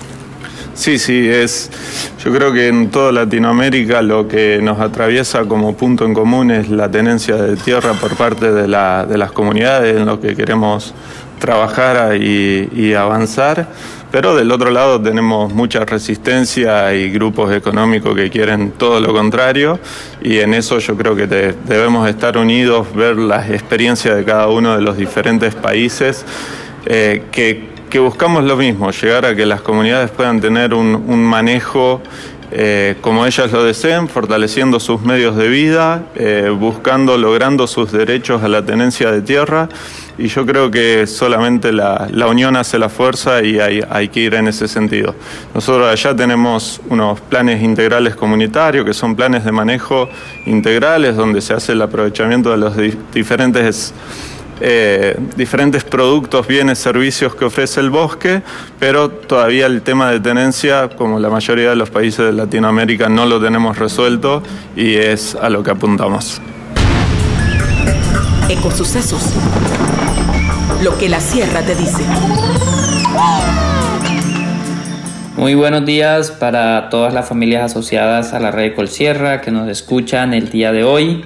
Sí, 0.74 0.98
sí, 0.98 1.28
es. 1.28 1.70
Yo 2.24 2.32
creo 2.32 2.52
que 2.52 2.68
en 2.68 2.90
toda 2.90 3.12
Latinoamérica 3.12 4.02
lo 4.02 4.28
que 4.28 4.60
nos 4.62 4.80
atraviesa 4.80 5.44
como 5.44 5.76
punto 5.76 6.04
en 6.04 6.14
común 6.14 6.50
es 6.50 6.70
la 6.70 6.90
tenencia 6.90 7.36
de 7.36 7.56
tierra 7.56 7.94
por 7.94 8.16
parte 8.16 8.52
de, 8.52 8.68
la, 8.68 9.04
de 9.04 9.18
las 9.18 9.32
comunidades 9.32 9.96
en 9.96 10.06
lo 10.06 10.20
que 10.20 10.36
queremos 10.36 10.94
trabajar 11.40 12.16
y, 12.16 12.94
avanzar. 12.94 13.66
Pero 14.12 14.34
del 14.36 14.50
otro 14.52 14.70
lado 14.70 15.00
tenemos 15.00 15.52
mucha 15.52 15.84
resistencia 15.84 16.94
y 16.94 17.10
grupos 17.10 17.52
económicos 17.52 18.14
que 18.14 18.28
quieren 18.28 18.72
todo 18.72 19.00
lo 19.00 19.12
contrario 19.12 19.78
y 20.20 20.38
en 20.38 20.52
eso 20.54 20.78
yo 20.80 20.96
creo 20.96 21.14
que 21.14 21.26
debemos 21.28 22.08
estar 22.08 22.36
unidos, 22.36 22.88
ver 22.94 23.16
las 23.16 23.50
experiencias 23.50 24.16
de 24.16 24.24
cada 24.24 24.48
uno 24.48 24.74
de 24.74 24.82
los 24.82 24.96
diferentes 24.96 25.54
países 25.54 26.24
eh, 26.86 27.22
que 27.30 27.68
que 27.90 27.98
buscamos 27.98 28.44
lo 28.44 28.56
mismo, 28.56 28.90
llegar 28.92 29.26
a 29.26 29.34
que 29.34 29.44
las 29.44 29.60
comunidades 29.60 30.10
puedan 30.10 30.40
tener 30.40 30.72
un, 30.72 31.24
manejo 31.24 32.00
eh, 32.52 32.96
como 33.00 33.26
ellas 33.26 33.52
lo 33.52 33.64
deseen, 33.64 34.08
fortaleciendo 34.08 34.80
sus 34.80 35.02
medios 35.02 35.36
de 35.36 35.48
vida, 35.48 36.04
eh, 36.14 36.54
buscando, 36.56 37.18
logrando 37.18 37.66
sus 37.66 37.92
derechos 37.92 38.42
a 38.42 38.48
la 38.48 38.64
tenencia 38.64 39.10
de 39.10 39.22
tierra. 39.22 39.68
Y 40.18 40.28
yo 40.28 40.46
creo 40.46 40.70
que 40.70 41.06
solamente 41.06 41.72
la, 41.72 42.08
unión 42.28 42.56
hace 42.56 42.78
la 42.78 42.88
fuerza 42.88 43.42
y 43.42 43.58
hay, 43.58 43.82
hay, 43.88 44.08
que 44.08 44.20
ir 44.20 44.34
en 44.34 44.48
ese 44.48 44.68
sentido. 44.68 45.14
Nosotros 45.54 45.88
allá 45.88 46.14
tenemos 46.14 46.80
unos 46.88 47.20
planes 47.20 47.62
integrales 47.62 48.14
comunitarios, 48.14 48.84
que 48.84 48.94
son 48.94 49.16
planes 49.16 49.44
de 49.44 49.52
manejo 49.52 50.08
integrales, 50.46 51.16
donde 51.16 51.40
se 51.40 51.54
hace 51.54 51.72
el 51.72 51.82
aprovechamiento 51.82 52.50
de 52.50 52.56
los 52.56 52.74
diferentes 53.12 53.94
eh, 54.60 55.16
diferentes 55.36 55.84
productos, 55.84 56.46
bienes, 56.46 56.78
servicios 56.78 57.34
que 57.34 57.46
ofrece 57.46 57.80
el 57.80 57.90
bosque, 57.90 58.42
pero 58.78 59.08
todavía 59.08 59.66
el 59.66 59.82
tema 59.82 60.10
de 60.10 60.20
tenencia, 60.20 60.88
como 60.90 61.18
la 61.18 61.30
mayoría 61.30 61.70
de 61.70 61.76
los 61.76 61.90
países 61.90 62.26
de 62.26 62.32
Latinoamérica, 62.32 63.08
no 63.08 63.26
lo 63.26 63.40
tenemos 63.40 63.78
resuelto 63.78 64.42
y 64.76 64.96
es 64.96 65.34
a 65.34 65.48
lo 65.48 65.62
que 65.62 65.70
apuntamos. 65.70 66.40
Ecosucesos. 68.48 69.22
Lo 70.82 70.96
que 70.98 71.08
la 71.08 71.20
sierra 71.20 71.62
te 71.62 71.74
dice. 71.74 72.02
Muy 75.36 75.54
buenos 75.54 75.86
días 75.86 76.30
para 76.30 76.90
todas 76.90 77.14
las 77.14 77.26
familias 77.26 77.70
asociadas 77.70 78.34
a 78.34 78.40
la 78.40 78.50
red 78.50 78.74
Colsierra 78.74 79.40
que 79.40 79.50
nos 79.50 79.68
escuchan 79.68 80.34
el 80.34 80.50
día 80.50 80.70
de 80.70 80.84
hoy. 80.84 81.24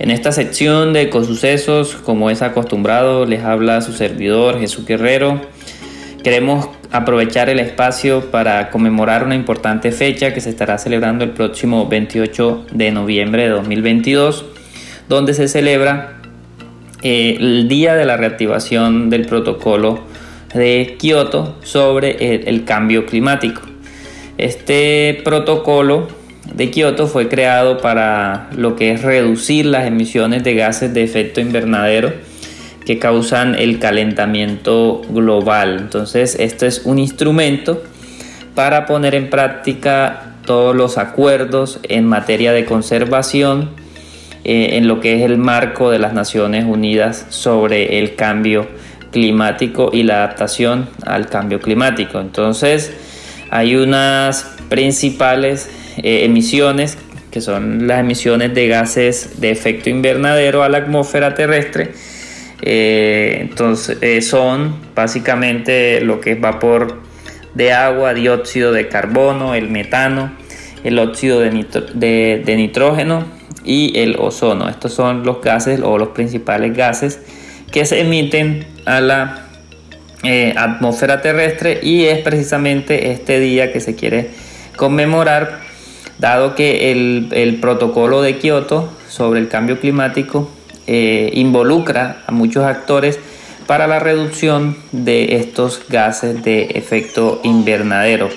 En 0.00 0.10
esta 0.10 0.32
sección 0.32 0.94
de 0.94 1.02
Ecosucesos, 1.02 1.94
como 1.94 2.30
es 2.30 2.40
acostumbrado, 2.40 3.26
les 3.26 3.44
habla 3.44 3.82
su 3.82 3.92
servidor 3.92 4.58
Jesús 4.58 4.86
Guerrero. 4.86 5.42
Queremos 6.24 6.70
aprovechar 6.90 7.50
el 7.50 7.60
espacio 7.60 8.30
para 8.30 8.70
conmemorar 8.70 9.24
una 9.24 9.34
importante 9.34 9.92
fecha 9.92 10.32
que 10.32 10.40
se 10.40 10.48
estará 10.48 10.78
celebrando 10.78 11.22
el 11.22 11.32
próximo 11.32 11.86
28 11.86 12.64
de 12.72 12.92
noviembre 12.92 13.42
de 13.42 13.50
2022, 13.50 14.46
donde 15.06 15.34
se 15.34 15.48
celebra 15.48 16.14
eh, 17.02 17.36
el 17.38 17.68
día 17.68 17.94
de 17.94 18.06
la 18.06 18.16
reactivación 18.16 19.10
del 19.10 19.26
protocolo 19.26 20.04
de 20.54 20.96
Kioto 20.98 21.58
sobre 21.62 22.48
el 22.48 22.64
cambio 22.64 23.04
climático. 23.04 23.60
Este 24.38 25.20
protocolo 25.22 26.08
de 26.54 26.70
Kioto 26.70 27.06
fue 27.06 27.28
creado 27.28 27.78
para 27.78 28.48
lo 28.56 28.76
que 28.76 28.92
es 28.92 29.02
reducir 29.02 29.66
las 29.66 29.86
emisiones 29.86 30.42
de 30.42 30.54
gases 30.54 30.92
de 30.92 31.02
efecto 31.02 31.40
invernadero 31.40 32.12
que 32.84 32.98
causan 32.98 33.54
el 33.54 33.78
calentamiento 33.78 35.02
global. 35.10 35.76
Entonces, 35.78 36.36
esto 36.38 36.66
es 36.66 36.82
un 36.84 36.98
instrumento 36.98 37.82
para 38.54 38.86
poner 38.86 39.14
en 39.14 39.30
práctica 39.30 40.34
todos 40.44 40.74
los 40.74 40.98
acuerdos 40.98 41.78
en 41.84 42.06
materia 42.06 42.52
de 42.52 42.64
conservación 42.64 43.70
eh, 44.42 44.70
en 44.72 44.88
lo 44.88 45.00
que 45.00 45.16
es 45.16 45.22
el 45.22 45.38
marco 45.38 45.90
de 45.90 45.98
las 45.98 46.14
Naciones 46.14 46.64
Unidas 46.64 47.26
sobre 47.28 47.98
el 47.98 48.16
cambio 48.16 48.66
climático 49.12 49.90
y 49.92 50.02
la 50.02 50.24
adaptación 50.24 50.88
al 51.06 51.28
cambio 51.28 51.60
climático. 51.60 52.20
Entonces, 52.20 52.92
hay 53.50 53.76
unas 53.76 54.56
principales 54.68 55.70
eh, 56.02 56.24
emisiones, 56.24 56.96
que 57.30 57.42
son 57.42 57.86
las 57.86 58.00
emisiones 58.00 58.54
de 58.54 58.68
gases 58.68 59.38
de 59.40 59.50
efecto 59.50 59.90
invernadero 59.90 60.62
a 60.62 60.68
la 60.70 60.78
atmósfera 60.78 61.34
terrestre. 61.34 61.92
Eh, 62.62 63.38
entonces 63.40 63.98
eh, 64.00 64.22
son 64.22 64.76
básicamente 64.94 66.00
lo 66.00 66.20
que 66.20 66.32
es 66.32 66.40
vapor 66.40 67.02
de 67.54 67.72
agua, 67.72 68.14
dióxido 68.14 68.72
de 68.72 68.88
carbono, 68.88 69.54
el 69.54 69.68
metano, 69.68 70.32
el 70.84 70.98
óxido 70.98 71.40
de, 71.40 72.42
de, 72.44 72.56
nitrógeno 72.56 73.26
y 73.62 73.98
el 73.98 74.16
ozono. 74.18 74.70
Estos 74.70 74.94
son 74.94 75.24
los 75.24 75.42
gases 75.42 75.80
o 75.82 75.98
los 75.98 76.08
principales 76.08 76.74
gases 76.74 77.20
que 77.70 77.84
se 77.84 78.00
emiten 78.00 78.66
a 78.86 79.00
la 79.02 79.46
atmósfera 80.56 81.20
terrestre 81.20 81.80
y 81.82 82.04
es 82.04 82.18
precisamente 82.20 83.10
este 83.10 83.40
día 83.40 83.72
que 83.72 83.80
se 83.80 83.94
quiere 83.96 84.28
conmemorar 84.76 85.69
dado 86.20 86.54
que 86.54 86.92
el, 86.92 87.58
protocolo 87.60 88.22
de 88.22 88.36
Kioto 88.36 88.92
sobre 89.08 89.40
el 89.40 89.48
cambio 89.48 89.80
climático 89.80 90.50
eh, 90.86 91.30
involucra 91.34 92.22
a 92.26 92.32
muchos 92.32 92.64
actores 92.64 93.18
para 93.66 93.86
la 93.86 93.98
reducción 93.98 94.76
de 94.92 95.36
estos 95.36 95.82
gases 95.88 96.44
de 96.44 96.72
efecto 96.74 97.40
invernadero. 97.42 98.28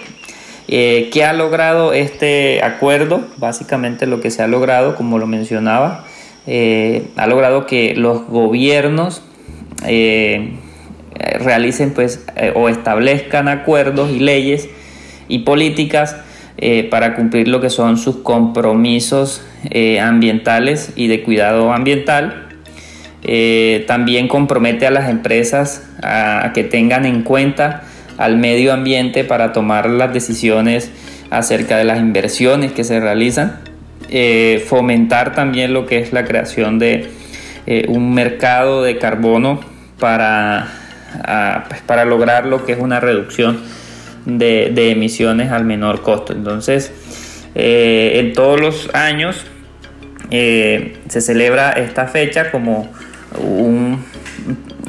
Eh, 0.70 1.10
¿Qué 1.12 1.26
ha 1.26 1.34
logrado 1.34 1.92
este 1.92 2.64
acuerdo? 2.64 3.22
Básicamente 3.38 4.08
lo 4.08 4.22
que 4.22 4.32
se 4.32 4.42
ha 4.42 4.48
logrado, 4.48 4.96
como 4.96 5.20
lo 5.20 5.28
mencionaba, 5.28 6.06
eh, 6.48 7.08
ha 7.18 7.28
logrado 7.28 7.66
que 7.66 7.96
los 7.96 8.26
gobiernos 8.28 9.22
realicen 11.40 11.94
pues, 11.94 12.24
o 12.56 12.70
establezcan 12.70 13.50
acuerdos 13.50 14.12
y 14.12 14.20
leyes 14.20 14.70
y 15.28 15.40
políticas 15.40 16.16
eh, 16.58 16.88
para 16.90 17.16
cumplir 17.16 17.48
lo 17.48 17.62
que 17.62 17.72
son 17.72 17.98
sus 17.98 18.18
compromisos 18.18 19.42
eh, 19.72 20.00
ambientales 20.00 20.94
y 20.96 21.08
de 21.08 21.24
cuidado 21.24 21.74
ambiental. 21.74 22.48
Eh, 23.24 23.84
también 23.88 24.28
compromete 24.28 24.86
a 24.86 24.92
las 24.92 25.10
empresas 25.10 25.84
a, 26.04 26.52
que 26.54 26.64
tengan 26.64 27.06
en 27.06 27.24
cuenta 27.24 27.84
al 28.18 28.38
medio 28.38 28.72
ambiente 28.72 29.24
para 29.24 29.52
tomar 29.52 29.90
las 29.90 30.14
decisiones 30.14 30.92
acerca 31.32 31.78
de 31.78 31.86
las 31.86 32.00
inversiones 32.00 32.72
que 32.72 32.84
se 32.84 33.00
realizan. 33.00 33.60
fomentar 34.68 35.34
también 35.34 35.74
lo 35.74 35.88
que 35.88 35.98
es 35.98 36.14
la 36.14 36.24
creación 36.24 36.78
de 36.78 37.10
un 37.88 38.14
mercado 38.14 38.84
de 38.84 39.00
carbono 39.00 39.60
para, 39.98 40.68
pues, 41.68 41.82
para 41.82 42.06
lograr 42.06 42.46
lo 42.46 42.64
que 42.64 42.74
es 42.74 42.80
una 42.80 43.00
reducción 43.00 43.60
de, 44.26 44.92
emisiones 44.92 45.52
al 45.52 45.66
menor 45.66 46.02
costo. 46.02 46.34
Entonces, 46.34 46.92
eh, 47.56 48.14
en 48.16 48.34
todos 48.34 48.60
los 48.60 48.94
años 48.94 49.46
eh, 50.32 50.98
se 51.08 51.22
celebra 51.22 51.72
esta 51.72 52.08
fecha 52.08 52.52
como 52.52 52.92
un, 53.40 54.04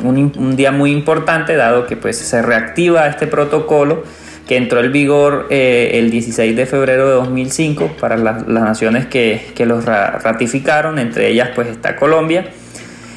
un, 0.03 0.57
día 0.57 0.72
muy 0.72 0.91
importante, 0.91 1.57
dado 1.57 1.87
que 1.87 1.97
pues, 1.97 2.18
se 2.18 2.43
reactiva 2.43 3.07
este 3.07 3.26
protocolo 3.26 4.05
que 4.47 4.57
entró 4.59 4.80
en 4.80 4.93
vigor 4.93 5.47
eh, 5.49 5.93
el 5.95 6.11
16 6.11 6.55
de 6.55 6.66
febrero 6.66 7.09
de 7.09 7.14
2005 7.14 7.97
para 7.99 8.18
las, 8.18 8.47
naciones 8.47 9.07
que, 9.07 9.47
que 9.55 9.64
los 9.64 9.87
ratificaron, 9.87 10.99
entre 10.99 11.28
ellas 11.28 11.51
pues 11.55 11.68
está 11.68 11.97
Colombia. 11.97 12.47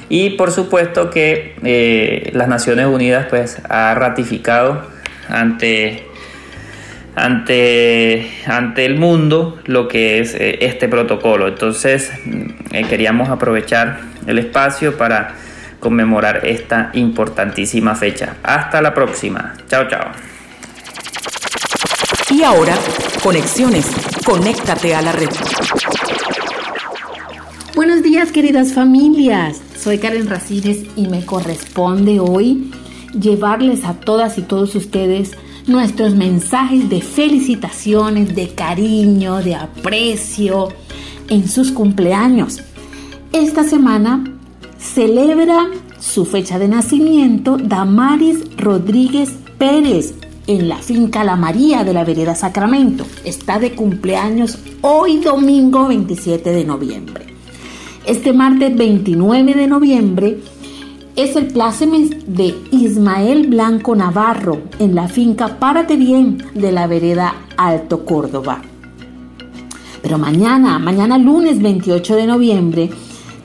Y 0.09 0.31
por 0.31 0.51
supuesto 0.51 1.09
que 1.09 2.31
las 2.33 2.47
Naciones 2.47 2.85
Unidas 2.85 3.27
pues 3.29 3.57
ha 3.67 3.93
ratificado 3.93 4.83
ante, 5.27 6.06
ante, 7.17 8.29
ante 8.45 8.85
el 8.85 8.95
mundo 8.95 9.59
lo 9.65 9.87
que 9.87 10.19
es 10.19 10.35
eh, 10.35 10.59
este 10.61 10.87
protocolo. 10.87 11.47
Entonces 11.47 12.11
queríamos 12.89 13.29
aprovechar 13.29 13.99
el 14.27 14.37
espacio 14.37 14.97
para 14.97 15.33
conmemorar 15.79 16.45
esta 16.45 16.91
importantísima 16.93 17.95
fecha. 17.95 18.35
Hasta 18.43 18.81
la 18.81 18.93
próxima. 18.93 19.55
Chao, 19.67 19.87
chao. 19.89 20.11
Y 22.29 22.43
ahora, 22.43 22.75
conexiones. 23.23 23.89
Conéctate 24.23 24.93
a 24.93 25.01
la 25.01 25.11
red. 25.11 25.29
Buenos 27.75 28.03
días, 28.03 28.31
queridas 28.31 28.73
familias. 28.73 29.59
Soy 29.75 29.97
Karen 29.97 30.29
Racines 30.29 30.85
y 30.95 31.07
me 31.07 31.25
corresponde 31.25 32.19
hoy 32.19 32.71
llevarles 33.19 33.85
a 33.85 33.93
todas 33.93 34.37
y 34.37 34.41
todos 34.43 34.75
ustedes 34.75 35.31
nuestros 35.67 36.15
mensajes 36.15 36.89
de 36.89 37.01
felicitaciones, 37.01 38.35
de 38.35 38.49
cariño, 38.49 39.37
de 39.37 39.55
aprecio 39.55 40.69
en 41.29 41.47
sus 41.47 41.71
cumpleaños. 41.71 42.61
Esta 43.33 43.63
semana 43.63 44.23
celebra 44.79 45.67
su 45.99 46.25
fecha 46.25 46.57
de 46.57 46.67
nacimiento 46.67 47.57
Damaris 47.57 48.39
Rodríguez 48.57 49.33
Pérez 49.57 50.13
en 50.47 50.69
la 50.69 50.77
finca 50.77 51.23
La 51.23 51.35
María 51.35 51.83
de 51.83 51.93
la 51.93 52.05
Vereda 52.05 52.35
Sacramento. 52.35 53.05
Está 53.25 53.59
de 53.59 53.75
cumpleaños 53.75 54.57
hoy 54.81 55.17
domingo 55.17 55.87
27 55.89 56.51
de 56.51 56.63
noviembre. 56.63 57.25
Este 58.05 58.31
martes 58.31 58.73
29 58.75 59.53
de 59.53 59.67
noviembre 59.67 60.39
es 61.17 61.35
el 61.35 61.47
plácemes 61.47 62.11
de 62.27 62.55
Ismael 62.71 63.47
Blanco 63.47 63.95
Navarro 63.95 64.61
en 64.77 64.93
la 64.93 65.07
finca 65.07 65.57
Párate 65.57 65.95
Bien 65.95 66.37
de 66.53 66.71
la 66.71 66.85
Vereda 66.85 67.33
Alto 67.57 68.05
Córdoba. 68.05 68.61
Pero 70.03 70.19
mañana, 70.19 70.77
mañana 70.77 71.17
lunes 71.17 71.59
28 71.59 72.15
de 72.15 72.27
noviembre, 72.27 72.91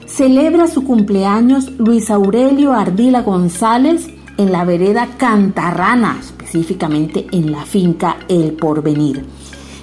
celebra 0.04 0.66
su 0.66 0.84
cumpleaños 0.84 1.70
Luis 1.78 2.10
Aurelio 2.10 2.74
Ardila 2.74 3.22
González 3.22 4.06
en 4.36 4.52
la 4.52 4.66
vereda 4.66 5.08
Cantarrana, 5.16 6.18
específicamente 6.20 7.26
en 7.32 7.52
la 7.52 7.64
finca 7.64 8.18
El 8.28 8.52
Porvenir. 8.52 9.24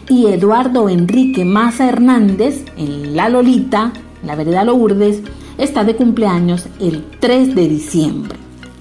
Y 0.08 0.28
Eduardo 0.28 0.90
Enrique 0.90 1.44
Maza 1.44 1.90
Hernández 1.90 2.66
en 2.78 3.16
La 3.16 3.30
Lolita, 3.30 3.94
la 4.24 4.36
vereda 4.36 4.64
Lourdes, 4.64 5.24
está 5.60 5.84
de 5.84 5.96
cumpleaños 5.96 6.66
el 6.80 7.04
3 7.20 7.54
de 7.54 7.68
diciembre. 7.68 8.38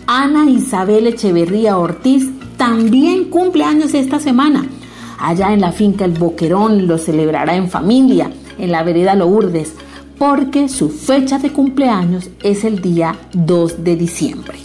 Ana 0.06 0.48
Isabel 0.48 1.06
Echeverría 1.06 1.76
Ortiz 1.76 2.30
también 2.56 3.24
cumple 3.24 3.64
años 3.64 3.92
esta 3.94 4.18
semana. 4.20 4.66
Allá 5.18 5.52
en 5.52 5.60
la 5.60 5.72
finca 5.72 6.04
El 6.04 6.12
Boquerón 6.12 6.86
lo 6.86 6.96
celebrará 6.96 7.56
en 7.56 7.68
familia, 7.68 8.30
en 8.58 8.70
la 8.70 8.82
vereda 8.82 9.14
Lourdes 9.14 9.74
porque 10.18 10.68
su 10.68 10.90
fecha 10.90 11.38
de 11.38 11.52
cumpleaños 11.52 12.28
es 12.42 12.64
el 12.64 12.82
día 12.82 13.16
2 13.32 13.84
de 13.84 13.96
diciembre. 13.96 14.58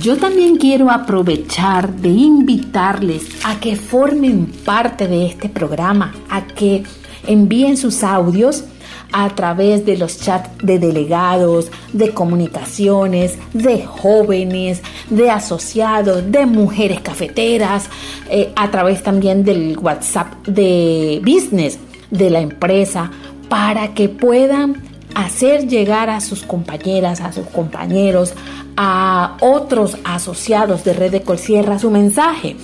Yo 0.00 0.16
también 0.16 0.56
quiero 0.56 0.90
aprovechar 0.90 1.94
de 1.96 2.08
invitarles 2.08 3.24
a 3.44 3.60
que 3.60 3.76
formen 3.76 4.46
parte 4.64 5.06
de 5.06 5.26
este 5.26 5.48
programa, 5.48 6.14
a 6.30 6.46
que 6.46 6.84
envíen 7.26 7.76
sus 7.76 8.02
audios 8.02 8.64
a 9.12 9.28
través 9.30 9.84
de 9.84 9.96
los 9.96 10.18
chats 10.18 10.50
de 10.62 10.78
delegados, 10.78 11.70
de 11.92 12.10
comunicaciones, 12.10 13.38
de 13.52 13.84
jóvenes, 13.84 14.82
de 15.08 15.30
asociados, 15.30 16.30
de 16.30 16.46
mujeres 16.46 17.00
cafeteras, 17.00 17.88
eh, 18.28 18.52
a 18.56 18.70
través 18.70 19.02
también 19.02 19.44
del 19.44 19.78
WhatsApp 19.78 20.46
de 20.46 21.20
business 21.24 21.78
de 22.10 22.30
la 22.30 22.40
empresa, 22.40 23.10
para 23.48 23.94
que 23.94 24.08
puedan 24.08 24.82
hacer 25.14 25.66
llegar 25.66 26.08
a 26.08 26.20
sus 26.20 26.42
compañeras, 26.42 27.20
a 27.20 27.32
sus 27.32 27.46
compañeros, 27.46 28.34
a 28.76 29.36
otros 29.40 29.96
asociados 30.04 30.84
de 30.84 30.92
Red 30.92 31.12
de 31.12 31.22
Colsierra 31.22 31.78
su 31.78 31.90
mensaje. 31.90 32.56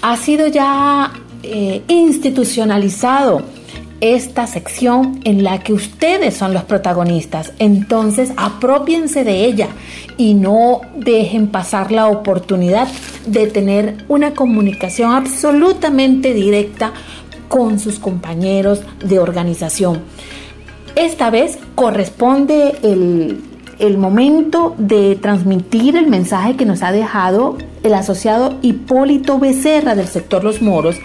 Ha 0.00 0.16
sido 0.16 0.46
ya 0.46 1.12
eh, 1.42 1.82
institucionalizado 1.88 3.42
esta 4.02 4.48
sección 4.48 5.20
en 5.22 5.44
la 5.44 5.60
que 5.60 5.72
ustedes 5.72 6.34
son 6.34 6.52
los 6.52 6.64
protagonistas. 6.64 7.52
Entonces, 7.60 8.32
apropiense 8.36 9.22
de 9.22 9.44
ella 9.44 9.68
y 10.16 10.34
no 10.34 10.80
dejen 10.96 11.46
pasar 11.46 11.92
la 11.92 12.08
oportunidad 12.08 12.88
de 13.26 13.46
tener 13.46 14.04
una 14.08 14.34
comunicación 14.34 15.12
absolutamente 15.12 16.34
directa 16.34 16.92
con 17.48 17.78
sus 17.78 18.00
compañeros 18.00 18.80
de 19.04 19.20
organización. 19.20 20.00
Esta 20.96 21.30
vez 21.30 21.58
corresponde 21.76 22.74
el, 22.82 23.40
momento 23.98 24.76
de 24.78 25.16
transmitir 25.16 25.96
el 25.96 26.06
mensaje 26.06 26.54
que 26.54 26.64
nos 26.64 26.82
ha 26.82 26.92
dejado 26.92 27.58
el 27.82 27.94
asociado 27.94 28.56
Hipólito 28.62 29.40
Becerra 29.40 29.96
del 29.96 30.06
sector 30.06 30.44
Los 30.44 30.62
Moros, 30.62 30.96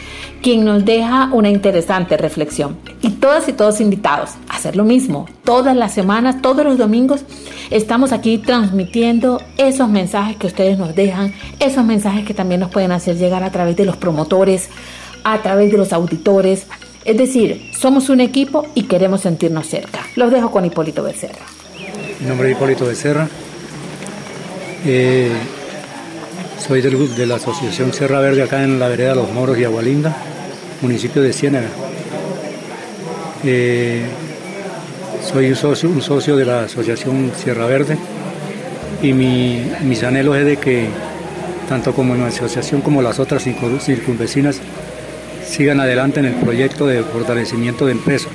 quien 0.43 0.63
nos 0.63 0.85
deja 0.85 1.29
una 1.33 1.49
interesante 1.49 2.17
reflexión. 2.17 2.77
Y 3.01 3.09
todas 3.09 3.47
y 3.47 3.53
todos 3.53 3.81
invitados 3.81 4.31
a 4.47 4.57
hacer 4.57 4.75
lo 4.75 4.83
mismo. 4.83 5.25
Todas 5.43 5.75
las 5.75 5.91
semanas, 5.91 6.41
todos 6.43 6.63
los 6.63 6.77
domingos, 6.77 7.21
estamos 7.71 8.11
aquí 8.11 8.37
transmitiendo 8.37 9.41
esos 9.57 9.89
mensajes 9.89 10.37
que 10.37 10.45
ustedes 10.45 10.77
nos 10.77 10.93
dejan, 10.93 11.33
esos 11.59 11.83
mensajes 11.83 12.25
que 12.25 12.35
también 12.35 12.61
nos 12.61 12.69
pueden 12.69 12.91
hacer 12.91 13.17
llegar 13.17 13.43
a 13.43 13.51
través 13.51 13.75
de 13.75 13.85
los 13.85 13.97
promotores, 13.97 14.69
a 15.23 15.41
través 15.41 15.71
de 15.71 15.79
los 15.79 15.93
auditores. 15.93 16.67
Es 17.05 17.17
decir, 17.17 17.71
somos 17.75 18.09
un 18.09 18.21
equipo 18.21 18.67
y 18.75 18.83
queremos 18.83 19.21
sentirnos 19.21 19.65
cerca. 19.65 20.01
Los 20.15 20.31
dejo 20.31 20.51
con 20.51 20.63
Hipólito 20.63 21.01
Becerra. 21.01 21.45
Mi 22.19 22.27
nombre 22.27 22.49
es 22.49 22.55
Hipólito 22.55 22.85
Becerra. 22.85 23.27
Eh, 24.85 25.31
soy 26.59 26.81
del, 26.81 27.15
de 27.15 27.25
la 27.25 27.35
Asociación 27.35 27.93
Sierra 27.93 28.19
Verde 28.19 28.43
acá 28.43 28.63
en 28.63 28.79
la 28.79 28.87
vereda 28.87 29.15
Los 29.15 29.31
Moros 29.31 29.57
y 29.57 29.63
Agualinda, 29.63 30.15
municipio 30.81 31.21
de 31.21 31.33
Ciénaga. 31.33 31.69
Eh, 33.43 34.03
soy 35.23 35.49
un 35.49 35.55
socio, 35.55 36.35
de 36.35 36.45
la 36.45 36.63
Asociación 36.63 37.31
Sierra 37.35 37.65
Verde 37.65 37.97
y 39.01 39.13
mi, 39.13 39.63
mis 39.83 40.03
anhelos 40.03 40.37
es 40.37 40.45
de 40.45 40.57
que 40.57 40.87
tanto 41.67 41.93
como 41.93 42.15
mi 42.15 42.23
asociación 42.23 42.81
como 42.81 43.01
las 43.01 43.19
otras 43.19 43.43
circunvecinas 43.43 44.59
sigan 45.45 45.79
adelante 45.79 46.19
en 46.19 46.27
el 46.27 46.35
proyecto 46.35 46.87
de 46.87 47.03
fortalecimiento 47.03 47.85
de 47.85 47.91
empresa. 47.93 48.29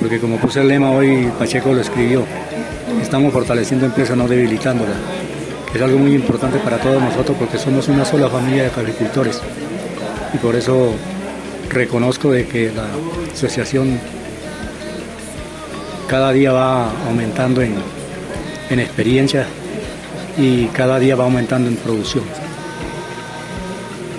Porque 0.00 0.20
como 0.20 0.36
puse 0.38 0.60
el 0.60 0.68
lema 0.68 0.90
hoy, 0.90 1.30
Pacheco 1.38 1.72
lo 1.72 1.80
escribió, 1.80 2.24
estamos 3.02 3.32
fortaleciendo 3.32 3.86
empresa, 3.86 4.14
no 4.14 4.28
debilitándola. 4.28 4.94
Es 5.74 5.82
algo 5.82 5.98
muy 5.98 6.14
importante 6.14 6.58
para 6.58 6.78
todos 6.78 7.02
nosotros 7.02 7.36
porque 7.38 7.58
somos 7.58 7.88
una 7.88 8.04
sola 8.04 8.28
familia 8.28 8.64
de 8.64 8.68
agricultores. 8.70 9.40
Y 10.32 10.38
por 10.38 10.54
eso 10.54 10.94
reconozco 11.68 12.30
de 12.30 12.46
que 12.46 12.72
la 12.72 12.86
asociación 13.32 13.98
cada 16.08 16.32
día 16.32 16.52
va 16.52 16.90
aumentando 17.06 17.60
en, 17.60 17.74
en 18.70 18.80
experiencia 18.80 19.46
y 20.38 20.66
cada 20.66 20.98
día 20.98 21.16
va 21.16 21.24
aumentando 21.24 21.68
en 21.68 21.76
producción. 21.76 22.24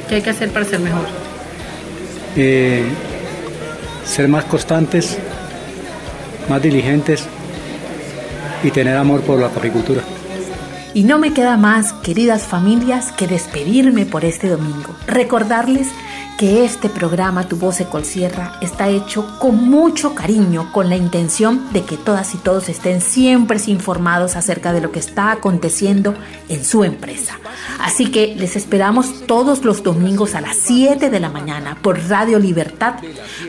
¿Qué 0.07 0.15
hay 0.15 0.21
que 0.21 0.29
hacer 0.29 0.49
para 0.49 0.65
ser 0.65 0.79
mejor? 0.79 1.05
Eh, 2.35 2.83
ser 4.05 4.27
más 4.27 4.45
constantes, 4.45 5.17
más 6.49 6.61
diligentes 6.61 7.25
y 8.63 8.71
tener 8.71 8.97
amor 8.97 9.21
por 9.21 9.39
la 9.39 9.47
agricultura. 9.47 10.01
Y 10.93 11.03
no 11.03 11.19
me 11.19 11.33
queda 11.33 11.55
más, 11.55 11.93
queridas 11.93 12.43
familias, 12.43 13.11
que 13.11 13.27
despedirme 13.27 14.05
por 14.05 14.25
este 14.25 14.49
domingo. 14.49 14.95
Recordarles 15.05 15.89
que 16.39 16.63
este 16.63 16.87
programa 16.87 17.49
Tu 17.49 17.57
Voz 17.57 17.83
Sierra 18.03 18.57
está 18.61 18.87
hecho 18.87 19.37
con 19.39 19.69
mucho 19.69 20.15
cariño, 20.15 20.71
con 20.71 20.87
la 20.87 20.95
intención 20.95 21.73
de 21.73 21.83
que 21.83 21.97
todas 21.97 22.33
y 22.33 22.37
todos 22.37 22.69
estén 22.69 23.01
siempre 23.01 23.59
informados 23.67 24.37
acerca 24.37 24.71
de 24.71 24.79
lo 24.79 24.89
que 24.93 24.99
está 24.99 25.33
aconteciendo 25.33 26.15
en 26.47 26.63
su 26.63 26.85
empresa. 26.85 27.37
Así 27.81 28.09
que 28.09 28.35
les 28.37 28.55
esperamos 28.55 29.27
todos 29.27 29.65
los 29.65 29.83
domingos 29.83 30.33
a 30.33 30.39
las 30.39 30.55
7 30.55 31.09
de 31.09 31.19
la 31.19 31.29
mañana 31.29 31.77
por 31.81 32.07
Radio 32.07 32.39
Libertad 32.39 32.93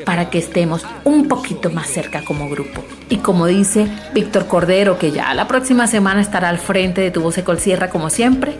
para 0.04 0.28
que 0.28 0.38
estemos 0.38 0.84
un 1.04 1.28
poquito 1.28 1.70
más 1.70 1.86
cerca 1.86 2.24
como 2.24 2.50
grupo. 2.50 2.82
Y 3.08 3.18
como 3.18 3.46
dice 3.46 3.86
Víctor 4.14 4.48
Cordero, 4.48 4.98
que 4.98 5.12
ya 5.12 5.32
la 5.34 5.46
próxima 5.46 5.86
semana 5.86 6.20
estará 6.20 6.48
al 6.48 6.58
frente 6.58 7.02
de 7.02 7.12
Tu 7.12 7.20
Voz 7.20 7.36
Sierra 7.58 7.88
como 7.88 8.10
siempre, 8.10 8.56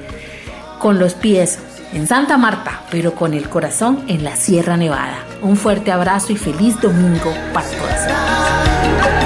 con 0.79 1.01
los 1.01 1.15
pies 1.15 1.59
en 1.93 2.07
Santa 2.07 2.37
Marta, 2.37 2.83
pero 2.91 3.15
con 3.15 3.35
el 3.35 3.49
corazón 3.49 4.05
en 4.07 4.25
la 4.25 4.37
Sierra 4.37 4.77
Nevada. 4.77 5.19
Un 5.43 5.57
fuerte 5.57 5.93
abrazo 5.93 6.33
y 6.33 6.37
feliz 6.37 6.81
domingo 6.81 7.35
para 7.53 7.69
todas. 7.69 9.20